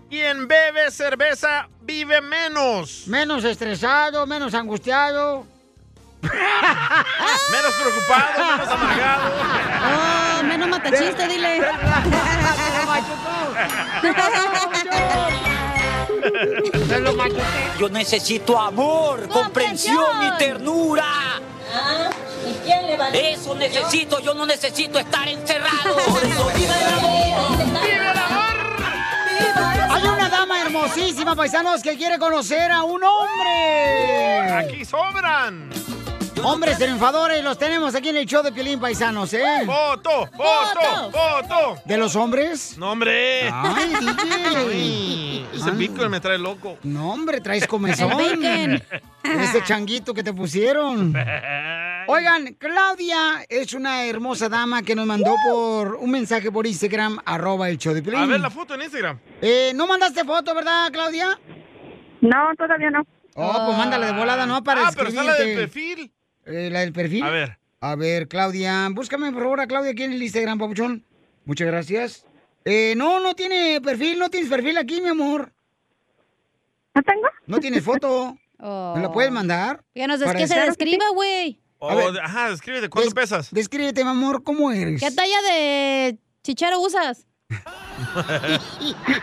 [0.09, 3.05] Quien bebe cerveza vive menos.
[3.07, 5.47] Menos estresado, menos angustiado.
[7.53, 9.33] Menos preocupado, menos amargado.
[9.95, 11.61] Oh, menos matachiste, dile.
[17.79, 21.05] Yo necesito amor, comprensión y ternura.
[22.23, 22.26] ¿Y
[22.65, 25.97] quién le va a Eso necesito, yo no necesito estar encerrado.
[26.07, 27.77] Por eso, ¡viva el
[29.91, 34.51] Hay una dama hermosísima, paisanos, que quiere conocer a un hombre.
[34.53, 35.71] Aquí sobran.
[36.43, 39.63] Hombres triunfadores los tenemos aquí en el show de Piolín, paisanos, ¿eh?
[39.65, 40.29] ¡Foto!
[40.37, 41.11] ¡Foto!
[41.11, 41.81] ¡Foto!
[41.85, 42.77] ¿De los hombres?
[42.79, 43.51] No, hombre.
[43.53, 45.47] Ay, DJ.
[45.55, 46.79] Ese Bitcoin me trae loco.
[46.83, 48.45] No, hombre, traes comezón.
[48.45, 48.85] El.
[49.25, 51.15] Ese changuito que te pusieron.
[52.09, 57.69] Oigan, Claudia es una hermosa dama que nos mandó por un mensaje por Instagram, arroba
[57.69, 58.21] el show de Piolín.
[58.23, 59.19] A ver la foto en Instagram.
[59.43, 61.39] Eh, ¿No mandaste foto, verdad, Claudia?
[62.21, 63.03] No, todavía no.
[63.35, 64.63] Oh, pues mándala de volada, ¿no?
[64.63, 66.13] Para Ah, pero está la del perfil.
[66.47, 67.23] Eh, ¿La del perfil?
[67.25, 67.59] A ver.
[67.81, 71.05] A ver, Claudia, búscame por favor a Claudia aquí en el Instagram, papuchón.
[71.45, 72.27] Muchas gracias.
[72.65, 75.53] Eh, no, no tiene perfil, no tienes perfil aquí, mi amor.
[76.95, 77.29] ¿No tengo?
[77.47, 78.37] No tienes foto.
[78.59, 79.85] ¿Me la puedes mandar?
[79.95, 81.61] Ya nos Para que se describa, güey.
[81.79, 82.13] Oh, ver.
[82.13, 83.51] de- ajá, escríbete, ¿cuánto pesas?
[83.53, 85.01] Descríbete, mi amor, ¿cómo eres?
[85.01, 87.27] ¿Qué talla de chichero usas?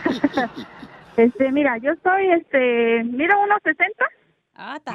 [1.16, 4.04] Este, mira, yo soy, este, miro unos 60.
[4.56, 4.92] Ah, está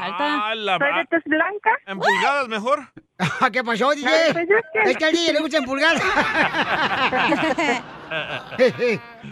[0.49, 1.69] Ah, la Soy de tez blanca.
[1.86, 2.80] ¿En pulgadas mejor?
[3.53, 4.10] ¿Qué pasó, DJ?
[4.34, 5.95] Pues es que- Es que al DJ le gusta empulgar.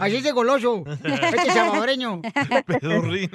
[0.00, 0.84] Así es de goloso.
[1.04, 2.22] Este salvadoreño.
[2.66, 3.30] Pedorrín.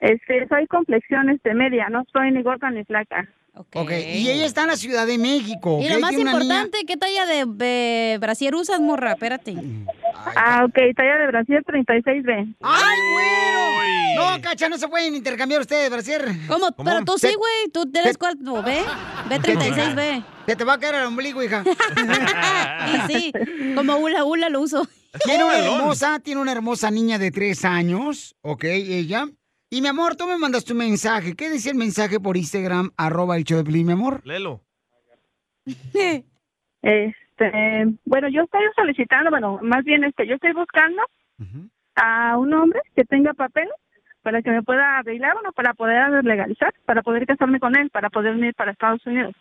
[0.00, 1.88] Este, soy complexión, este, media.
[1.90, 3.28] No soy ni gorda ni flaca.
[3.72, 5.78] Ok, y ella está en la Ciudad de México.
[5.80, 9.12] Y lo más niña- importante, ¿qué talla de, de brasier usas, morra?
[9.12, 9.54] Espérate.
[10.34, 12.56] Ah, ok, talla de Brasil 36B.
[12.62, 13.64] ¡Ay, güero!
[14.16, 16.24] No, cacha, no se pueden intercambiar ustedes, brasier.
[16.48, 16.66] ¿Cómo?
[16.84, 17.70] Pero tú sí, güey.
[17.72, 18.60] Tú eres cuál, ¿no?
[18.62, 18.76] ¿B?
[19.28, 20.24] B36B.
[20.46, 21.62] Se te va a caer el ombligo, hija.
[23.08, 23.32] Y sí,
[23.74, 24.86] como hula hula lo uso.
[25.24, 28.64] Tiene una hermosa, tiene una hermosa niña de tres años, ¿ok?
[28.64, 29.26] Ella.
[29.70, 31.34] Y mi amor, tú me mandas tu mensaje.
[31.34, 34.20] ¿Qué decía el mensaje por Instagram, arroba el show de Piolín, mi amor?
[34.24, 34.60] Lelo.
[36.86, 41.02] Este, bueno, yo estoy solicitando, bueno, más bien este, yo estoy buscando
[41.96, 43.70] a un hombre que tenga papel
[44.22, 48.10] para que me pueda arreglar, bueno, para poder legalizar, para poder casarme con él, para
[48.10, 49.34] poder ir para Estados Unidos.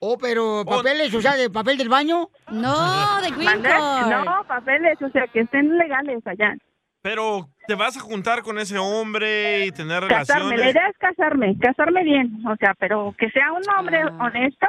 [0.00, 2.28] Oh, pero papeles, o sea, de papel del baño.
[2.52, 3.68] No, de ¿Mande?
[3.68, 6.56] No, papeles, o sea, que estén legales allá.
[7.08, 10.74] Pero te vas a juntar con ese hombre y tener Casarme, la relaciones.
[10.74, 14.24] idea es casarme, casarme bien, o sea, pero que sea un hombre Ah.
[14.26, 14.66] honesto,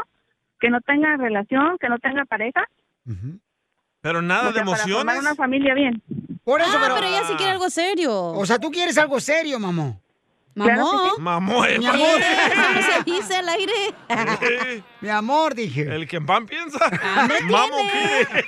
[0.57, 2.63] que no tenga relación, que no tenga pareja,
[4.01, 5.19] Pero nada o sea, de para formar emociones.
[5.21, 6.01] una familia bien.
[6.45, 6.95] Por eso, Ah, pero...
[6.95, 8.13] pero ella sí quiere algo serio.
[8.27, 9.95] O sea, tú quieres algo serio, mamá.
[10.65, 11.17] Mamó.
[11.19, 12.19] Mamó, eh, Mi amor.
[12.55, 13.73] ¿Cómo se dice al aire?
[15.01, 15.81] Mi amor, dije.
[15.83, 16.79] El que en pan piensa.
[17.15, 18.45] Hambre Mamo tiene.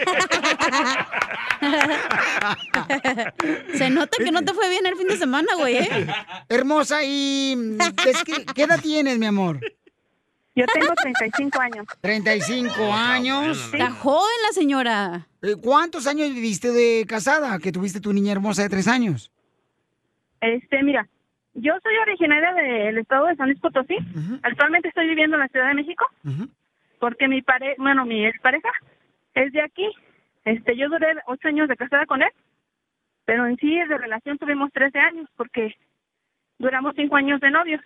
[3.77, 6.07] Se nota que no te fue bien el fin de semana, güey, ¿eh?
[6.49, 7.77] Hermosa, ¿y
[8.53, 9.59] qué edad tienes, mi amor?
[10.53, 11.85] Yo tengo 35 años.
[12.01, 13.69] 35 años.
[13.71, 15.27] Está joven la señora.
[15.41, 19.31] Eh, ¿Cuántos años viviste de casada que tuviste tu niña hermosa de tres años?
[20.41, 21.07] Este, mira,
[21.53, 23.97] yo soy originaria del estado de San Luis Potosí.
[24.43, 26.05] Actualmente estoy viviendo en la Ciudad de México.
[26.99, 28.69] Porque mi pare, bueno, mi expareja
[29.33, 29.89] es de aquí.
[30.45, 32.31] Este, yo duré ocho años de casada con él,
[33.25, 35.75] pero en sí de relación tuvimos 13 años porque
[36.57, 37.81] duramos cinco años de novios.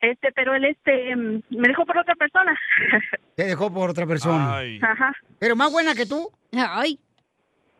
[0.00, 2.58] Este, pero él este mm, me dejó por otra persona.
[3.36, 4.58] Te dejó por otra persona.
[4.82, 5.12] Ajá.
[5.38, 6.28] Pero más buena que tú.
[6.52, 6.98] Ay.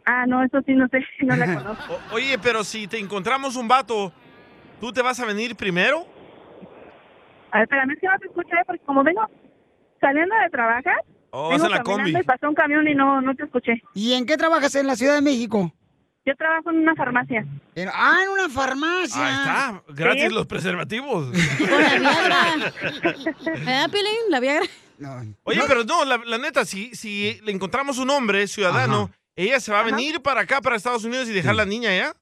[0.04, 1.94] Ah, no, eso sí no sé, no la conozco.
[2.10, 4.12] O- oye, pero si te encontramos un vato,
[4.80, 6.06] ¿tú te vas a venir primero?
[7.50, 9.22] A ver, espérame, es que no te escuché porque como vengo
[10.00, 10.96] saliendo de trabajar,
[11.34, 12.20] Oh, vengo en la caminando combi.
[12.20, 13.82] y pasó un camión y no, no te escuché.
[13.94, 15.72] ¿Y en qué trabajas en la Ciudad de México?
[16.26, 17.44] Yo trabajo en una farmacia.
[17.74, 19.26] En- ah, en una farmacia.
[19.26, 20.28] Ahí está, gratis Sí.
[20.34, 21.30] los preservativos.
[21.58, 22.72] Viagra.
[23.66, 24.30] ¿Eh, Pilín?
[24.30, 24.66] La Viagra.
[25.44, 29.72] Oye, pero no, la, la neta, si, si le encontramos un hombre ciudadano, ella se
[29.72, 32.12] va a venir para acá, para Estados Unidos y dejar la niña allá.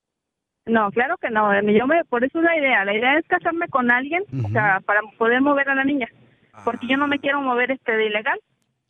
[0.66, 1.52] No, claro que no.
[1.62, 2.84] Yo me, por eso es la idea.
[2.84, 6.08] La idea es casarme con alguien, o sea, para poder mover a la niña.
[6.64, 8.38] porque yo no me quiero mover este de ilegal,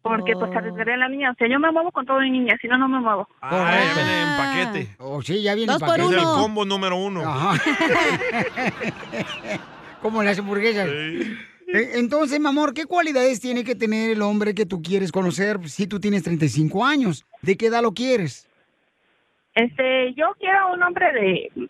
[0.02, 1.30] porque pues arriesgaré a la niña.
[1.30, 3.28] O sea, yo me muevo con todo mi niña, si no, no me muevo.
[3.40, 4.96] Ah, ya viene en paquete.
[4.98, 6.16] Oh, sí, ya viene Dos en por paquete.
[6.16, 7.22] Es el combo número uno.
[10.02, 10.88] Como las hamburguesas.
[10.90, 11.36] Eh,
[11.72, 15.86] Entonces, mi amor, ¿qué cualidades tiene que tener el hombre que tú quieres conocer si
[15.86, 17.24] tú tienes 35 años?
[17.42, 18.48] ¿De qué edad lo quieres?
[19.54, 21.68] Este, yo quiero un hombre de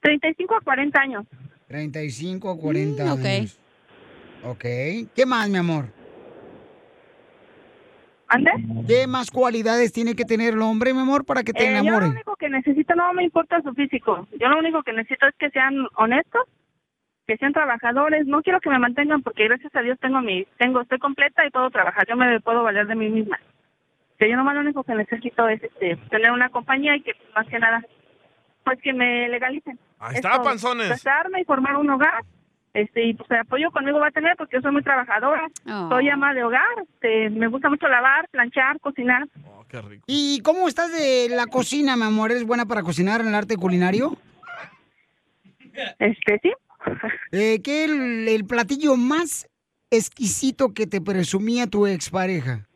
[0.00, 1.26] 35 a 40 años.
[1.68, 3.60] 35 a 40 Mm, años.
[4.44, 4.64] Ok.
[5.14, 5.86] ¿Qué más, mi amor?
[8.28, 8.50] ¿Ande?
[8.86, 11.72] ¿Qué más cualidades tiene que tener el hombre, mi amor, para que te Eh, yo
[11.72, 12.06] lo enamore?
[12.10, 14.26] único que necesito no me importa su físico.
[14.38, 16.42] Yo lo único que necesito es que sean honestos,
[17.30, 18.26] que sean trabajadores.
[18.26, 21.50] No quiero que me mantengan porque gracias a Dios tengo mi, tengo, estoy completa y
[21.50, 22.04] puedo trabajar.
[22.08, 23.38] Yo me puedo valer de mí misma.
[24.18, 27.46] Que yo nomás lo único que necesito es este, tener una compañía y que más
[27.46, 27.84] que nada,
[28.64, 29.78] pues que me legalicen.
[30.00, 30.88] Ahí está, Esto, panzones.
[30.88, 32.24] Casarme y formar un hogar.
[32.74, 35.46] Este, y pues el apoyo conmigo va a tener porque yo soy muy trabajadora.
[35.68, 35.88] Oh.
[35.88, 36.82] Soy ama de hogar.
[36.82, 39.28] Este, me gusta mucho lavar, planchar, cocinar.
[40.08, 42.32] ¿Y cómo estás de la cocina, mi amor?
[42.32, 44.16] ¿Eres buena para cocinar en el arte culinario?
[46.00, 46.52] Este, sí.
[47.32, 49.46] Eh, ¿Qué es el, el platillo más
[49.90, 52.66] exquisito que te presumía tu expareja?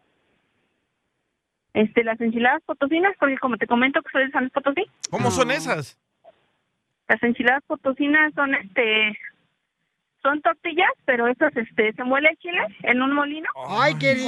[1.72, 5.30] Este, las enchiladas potosinas, porque como te comento que soy de San Luis Potosí, ¿Cómo
[5.30, 5.98] son esas?
[7.08, 9.18] las enchiladas potosinas son este
[10.22, 13.46] son tortillas, pero esas este se muele el chile en un molino.
[13.68, 14.14] Ay, qué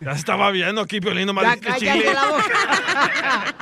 [0.00, 2.04] Ya estaba viendo aquí, Piolín, nomás Ya chile.
[2.12, 3.54] la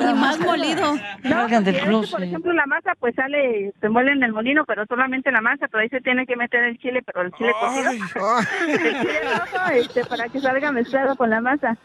[0.10, 0.94] Y más molido.
[1.22, 2.10] No, Salgan del y es que, closet.
[2.12, 5.68] por ejemplo, la masa pues sale, se muele en el molino, pero solamente la masa,
[5.68, 7.90] pero ahí se tiene que meter el chile, pero el chile cocido.
[8.68, 11.76] El chile rojo, este, para que salga mezclado con la masa.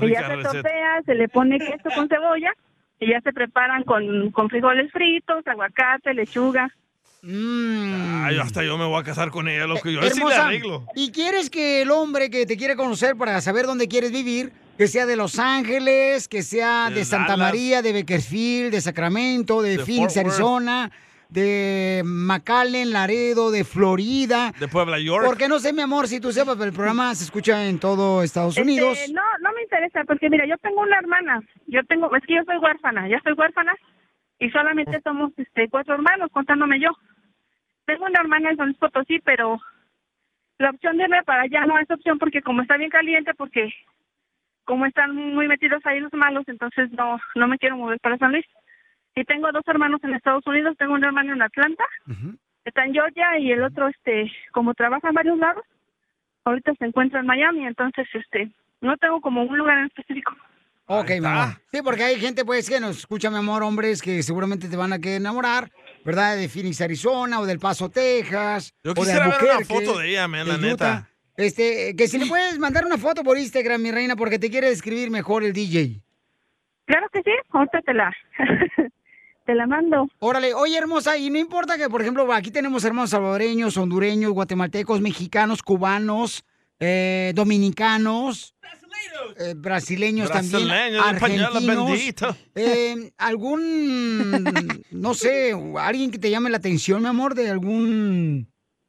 [0.00, 2.52] Y ya se tortea, se le pone queso con cebolla
[3.00, 6.70] y ya se preparan con, con frijoles fritos, aguacate, lechuga.
[7.26, 9.88] Ay, hasta yo me voy a casar con ella, loco.
[9.88, 10.86] Yo sí le Hermosa, arreglo.
[10.94, 14.88] ¿y quieres que el hombre que te quiere conocer para saber dónde quieres vivir, que
[14.88, 17.48] sea de Los Ángeles, que sea de, De Santa Dallas.
[17.48, 20.16] María, de Bakersfield, de Sacramento, de, De Phoenix.
[20.16, 20.90] Arizona,
[21.30, 24.52] de McAllen, Laredo, de Florida?
[24.60, 25.24] De Puebla, York.
[25.24, 28.22] Porque no sé, mi amor, si tú sepas, pero el programa se escucha en todo
[28.22, 28.98] Estados Unidos.
[28.98, 32.34] Este, no, no me interesa, porque mira, yo tengo una hermana, yo tengo, es que
[32.34, 33.72] yo soy huérfana, ya soy huérfana
[34.38, 36.90] y solamente somos este cuatro hermanos, contándome yo.
[37.86, 39.60] Tengo una hermana en San Luis Potosí, pero
[40.58, 43.72] la opción de irme para allá no es opción porque como está bien caliente, porque
[44.64, 48.32] como están muy metidos ahí los malos, entonces no, no me quiero mover para San
[48.32, 48.46] Luis.
[49.14, 51.84] Y tengo dos hermanos en Estados Unidos, tengo un hermano en Atlanta,
[52.64, 55.64] está en Georgia y el otro, este, como trabaja en varios lados,
[56.44, 58.50] ahorita se encuentra en Miami, entonces, este,
[58.80, 60.34] no tengo como un lugar en específico.
[60.86, 61.54] Ok, mi amor.
[61.72, 64.92] Sí, porque hay gente, pues, que nos escucha, mi amor, hombres que seguramente te van
[64.92, 65.70] a querer enamorar,
[66.04, 66.36] ¿verdad?
[66.36, 68.72] De Phoenix, Arizona, o del Paso, Texas.
[68.82, 70.66] Yo o de quisiera ver una foto de ella, man, la Utah.
[70.66, 71.08] neta.
[71.36, 74.68] Este, que si le puedes mandar una foto por Instagram, mi reina, porque te quiere
[74.68, 76.00] describir mejor el DJ.
[76.86, 78.12] Claro que sí, ahorita te la,
[79.46, 80.06] te la mando.
[80.20, 85.00] Órale, oye, hermosa, y no importa que, por ejemplo, aquí tenemos hermanos salvadoreños, hondureños, guatemaltecos,
[85.00, 86.44] mexicanos, cubanos,
[86.78, 88.54] eh, dominicanos,
[89.38, 91.88] eh, brasileños también, Brasileños, española argentinos.
[91.90, 92.36] bendita.
[92.54, 98.48] Eh, algún, no sé, alguien que te llame la atención, mi amor, de algún,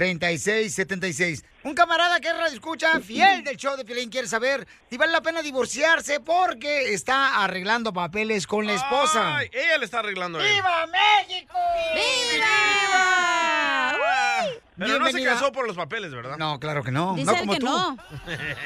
[0.00, 1.44] 1-800-333-3676.
[1.62, 5.12] Un camarada que es radio escucha, fiel del show de Piolín, quiere saber si vale
[5.12, 9.36] la pena divorciarse porque está arreglando papeles con la esposa.
[9.36, 10.54] Ay, ella le está arreglando a él.
[10.54, 11.58] ¡Viva México!
[11.94, 12.46] ¡Viva!
[14.78, 16.38] Pero no se casó por los papeles, ¿verdad?
[16.38, 17.14] No, claro que no.
[17.14, 17.66] Dice no como que tú.
[17.66, 17.98] no.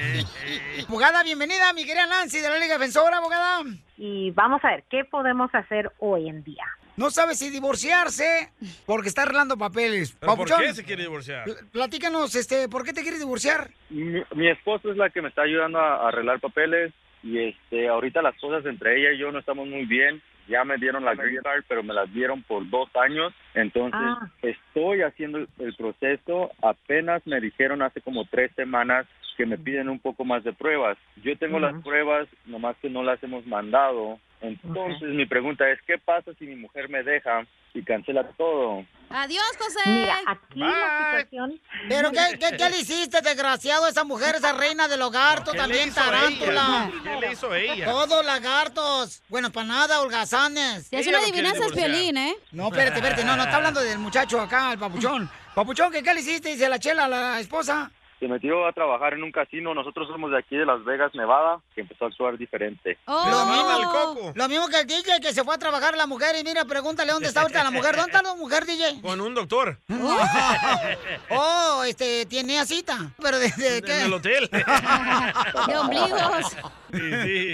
[0.89, 3.65] Abogada, bienvenida, mi querida Nancy de la Liga Defensora, abogada.
[3.97, 6.65] Y vamos a ver, ¿qué podemos hacer hoy en día?
[6.97, 8.51] No sabe si divorciarse
[8.87, 10.17] porque está arreglando papeles.
[10.21, 11.45] ¿Pero por qué se quiere divorciar?
[11.45, 13.71] pl- Platícanos, este, ¿por qué te quieres divorciar?
[13.91, 16.93] Mi, mi esposa es la que me está ayudando a, a arreglar papeles
[17.23, 20.23] y este ahorita las cosas entre ella y yo no estamos muy bien.
[20.47, 23.33] Ya me dieron la green card, pero me la dieron por dos años.
[23.55, 24.29] Entonces Ah.
[24.43, 26.51] estoy haciendo el, el proceso.
[26.63, 29.07] Apenas me dijeron hace como tres semanas
[29.39, 30.99] que me piden un poco más de pruebas.
[31.25, 34.21] Yo tengo las pruebas, nomás que no las hemos mandado.
[34.45, 38.85] Entonces mi pregunta es, ¿qué pasa si mi mujer me deja y cancela todo?
[39.11, 39.81] Adiós, José.
[39.87, 41.61] Mira, aquí la situación...
[41.89, 45.45] ¿Pero qué, qué, qué le hiciste, desgraciado, esa mujer, esa reina del hogar?
[45.45, 46.91] Tú ¿Qué le también, tarántula.
[47.03, 47.85] ¿Qué le hizo ella?
[47.87, 49.23] Todos lagartos.
[49.29, 50.89] Bueno, para nada, holgazanes.
[50.89, 52.35] Si hace una adivinanza es Piolín, ¿eh?
[52.53, 53.25] No, espérate, espérate.
[53.25, 55.31] No, no, está hablando del muchacho acá, el papuchón.
[55.55, 56.51] Papuchón, ¿qué, qué le hiciste?
[56.51, 57.91] Dice la chela a la esposa.
[58.21, 59.75] Se metió a trabajar en un casino.
[59.75, 62.99] Nosotros somos de aquí de Las Vegas, Nevada, que empezó a actuar diferente.
[63.07, 63.29] Oh.
[63.31, 66.45] Lo, mismo, lo mismo que el DJ que se fue a trabajar la mujer y
[66.45, 67.97] mira, pregúntale dónde está ahorita la mujer.
[67.97, 69.01] ¿Dónde está la mujer, DJ?
[69.03, 69.79] Con un doctor.
[71.31, 73.13] Oh, este, tiene cita.
[73.21, 74.01] ¿Pero de, de qué?
[74.01, 74.51] En el hotel.
[75.67, 76.57] De ombligos.
[76.95, 77.53] Sí, sí.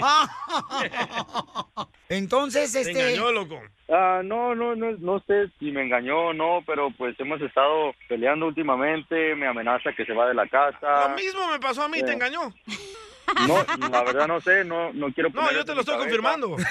[2.09, 2.91] Entonces, Te este...
[3.13, 3.61] engañó, loco.
[3.89, 7.93] Ah, no, no, no, no sé si me engañó o no, pero pues hemos estado
[8.07, 11.09] peleando últimamente, me amenaza que se va de la casa.
[11.09, 12.13] Lo mismo me pasó a mí, te Eh.
[12.13, 12.53] engañó.
[13.47, 16.09] No, la verdad no sé, no, no quiero No, yo te lo estoy cabeza.
[16.09, 16.57] confirmando.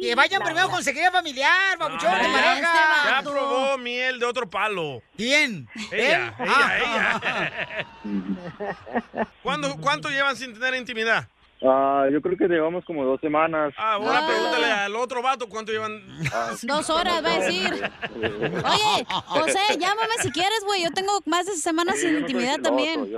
[0.00, 3.04] Que vayan primero con seguridad familiar, babuchón, de pareja.
[3.10, 5.02] Ya probó miel de otro palo.
[5.16, 5.68] ¿Quién?
[5.90, 6.78] Ella, ella, Ah.
[6.78, 7.86] ella.
[9.42, 11.28] ¿Cuándo, ¿Cuánto llevan sin tener intimidad?
[11.66, 13.72] Ah, yo creo que llevamos como dos semanas.
[13.78, 16.02] Ah, ahora pregúntale al otro vato cuánto llevan.
[16.62, 17.72] Dos horas, va a decir.
[17.72, 20.82] Oye, José, llámame si quieres, güey.
[20.82, 23.06] Yo tengo más de semanas sin intimidad también.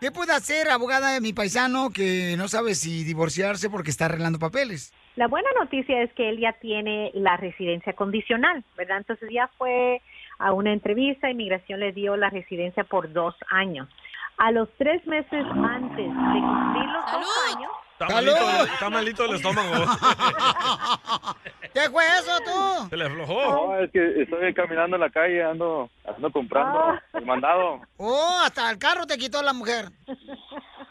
[0.00, 4.38] ¿Qué puede hacer, abogada de mi paisano, que no sabe si divorciarse porque está arreglando
[4.38, 4.94] papeles?
[5.16, 8.98] La buena noticia es que él ya tiene la residencia condicional, ¿verdad?
[8.98, 10.00] Entonces ya fue
[10.38, 13.86] a una entrevista, inmigración le dio la residencia por dos años.
[14.40, 19.34] A los tres meses antes de cumplir los dos años, Está malito, está malito el
[19.34, 19.74] estómago.
[21.74, 22.88] ¿Qué fue eso tú?
[22.88, 23.42] Se le aflojó.
[23.42, 27.82] No, es que estoy caminando en la calle, ando, ando comprando el mandado.
[27.98, 29.90] Oh, hasta el carro te quitó la mujer.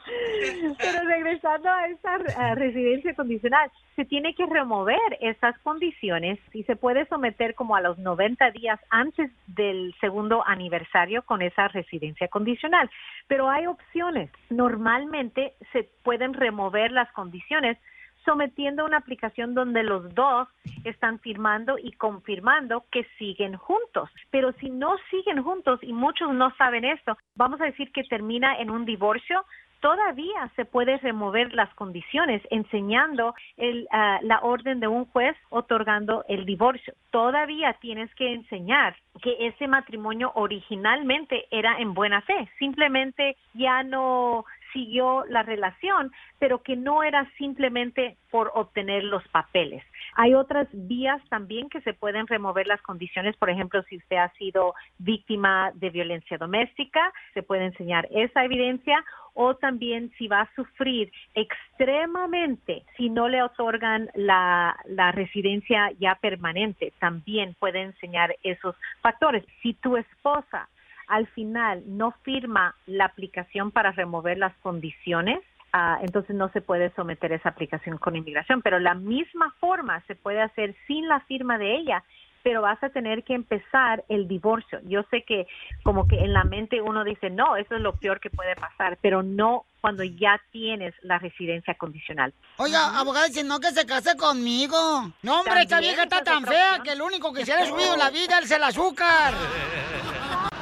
[0.78, 2.18] Pero regresando a esa
[2.56, 7.98] residencia condicional, se tiene que remover esas condiciones y se puede someter como a los
[7.98, 12.90] 90 días antes del segundo aniversario con esa residencia condicional.
[13.28, 14.32] Pero hay opciones.
[14.50, 17.78] Normalmente se pueden remover las condiciones
[18.26, 20.48] sometiendo una aplicación donde los dos
[20.84, 24.10] están firmando y confirmando que siguen juntos.
[24.30, 28.60] Pero si no siguen juntos y muchos no saben esto, vamos a decir que termina
[28.60, 29.44] en un divorcio,
[29.80, 36.24] todavía se puede remover las condiciones enseñando el, ah, la orden de un juez otorgando
[36.28, 36.94] el divorcio.
[37.12, 44.46] Todavía tienes que enseñar que ese matrimonio originalmente era en buena fe, simplemente ya no
[44.74, 49.84] siguió la relación, pero que no era simplemente por obtener los papeles.
[50.16, 54.30] Hay otras vías también que se pueden remover las condiciones, por ejemplo, si usted ha
[54.34, 60.56] sido víctima de violencia doméstica, se puede enseñar esa evidencia o también si va a
[60.56, 64.76] sufrir extremadamente si no le otorgan la,
[65.14, 69.46] residencia ya permanente, también puede enseñar esos factores.
[69.62, 70.68] Si tu esposa
[71.10, 75.40] al final no firma la aplicación para remover las condiciones,
[75.74, 78.62] ah, entonces no se puede someter esa aplicación con inmigración.
[78.62, 82.04] Pero la misma forma se puede hacer sin la firma de ella
[82.44, 84.80] pero vas a tener que empezar el divorcio.
[84.86, 85.48] Yo sé que
[85.84, 88.98] como que en la mente uno dice, no, eso es lo peor que puede pasar,
[89.02, 92.34] pero no cuando ya tienes la residencia condicional.
[92.58, 94.78] Oiga, abogada, dice, no que se case conmigo.
[95.22, 97.94] No, hombre, esta vieja está tan fea que lo único que se le ha subido
[97.94, 99.34] en la vida es el azúcar.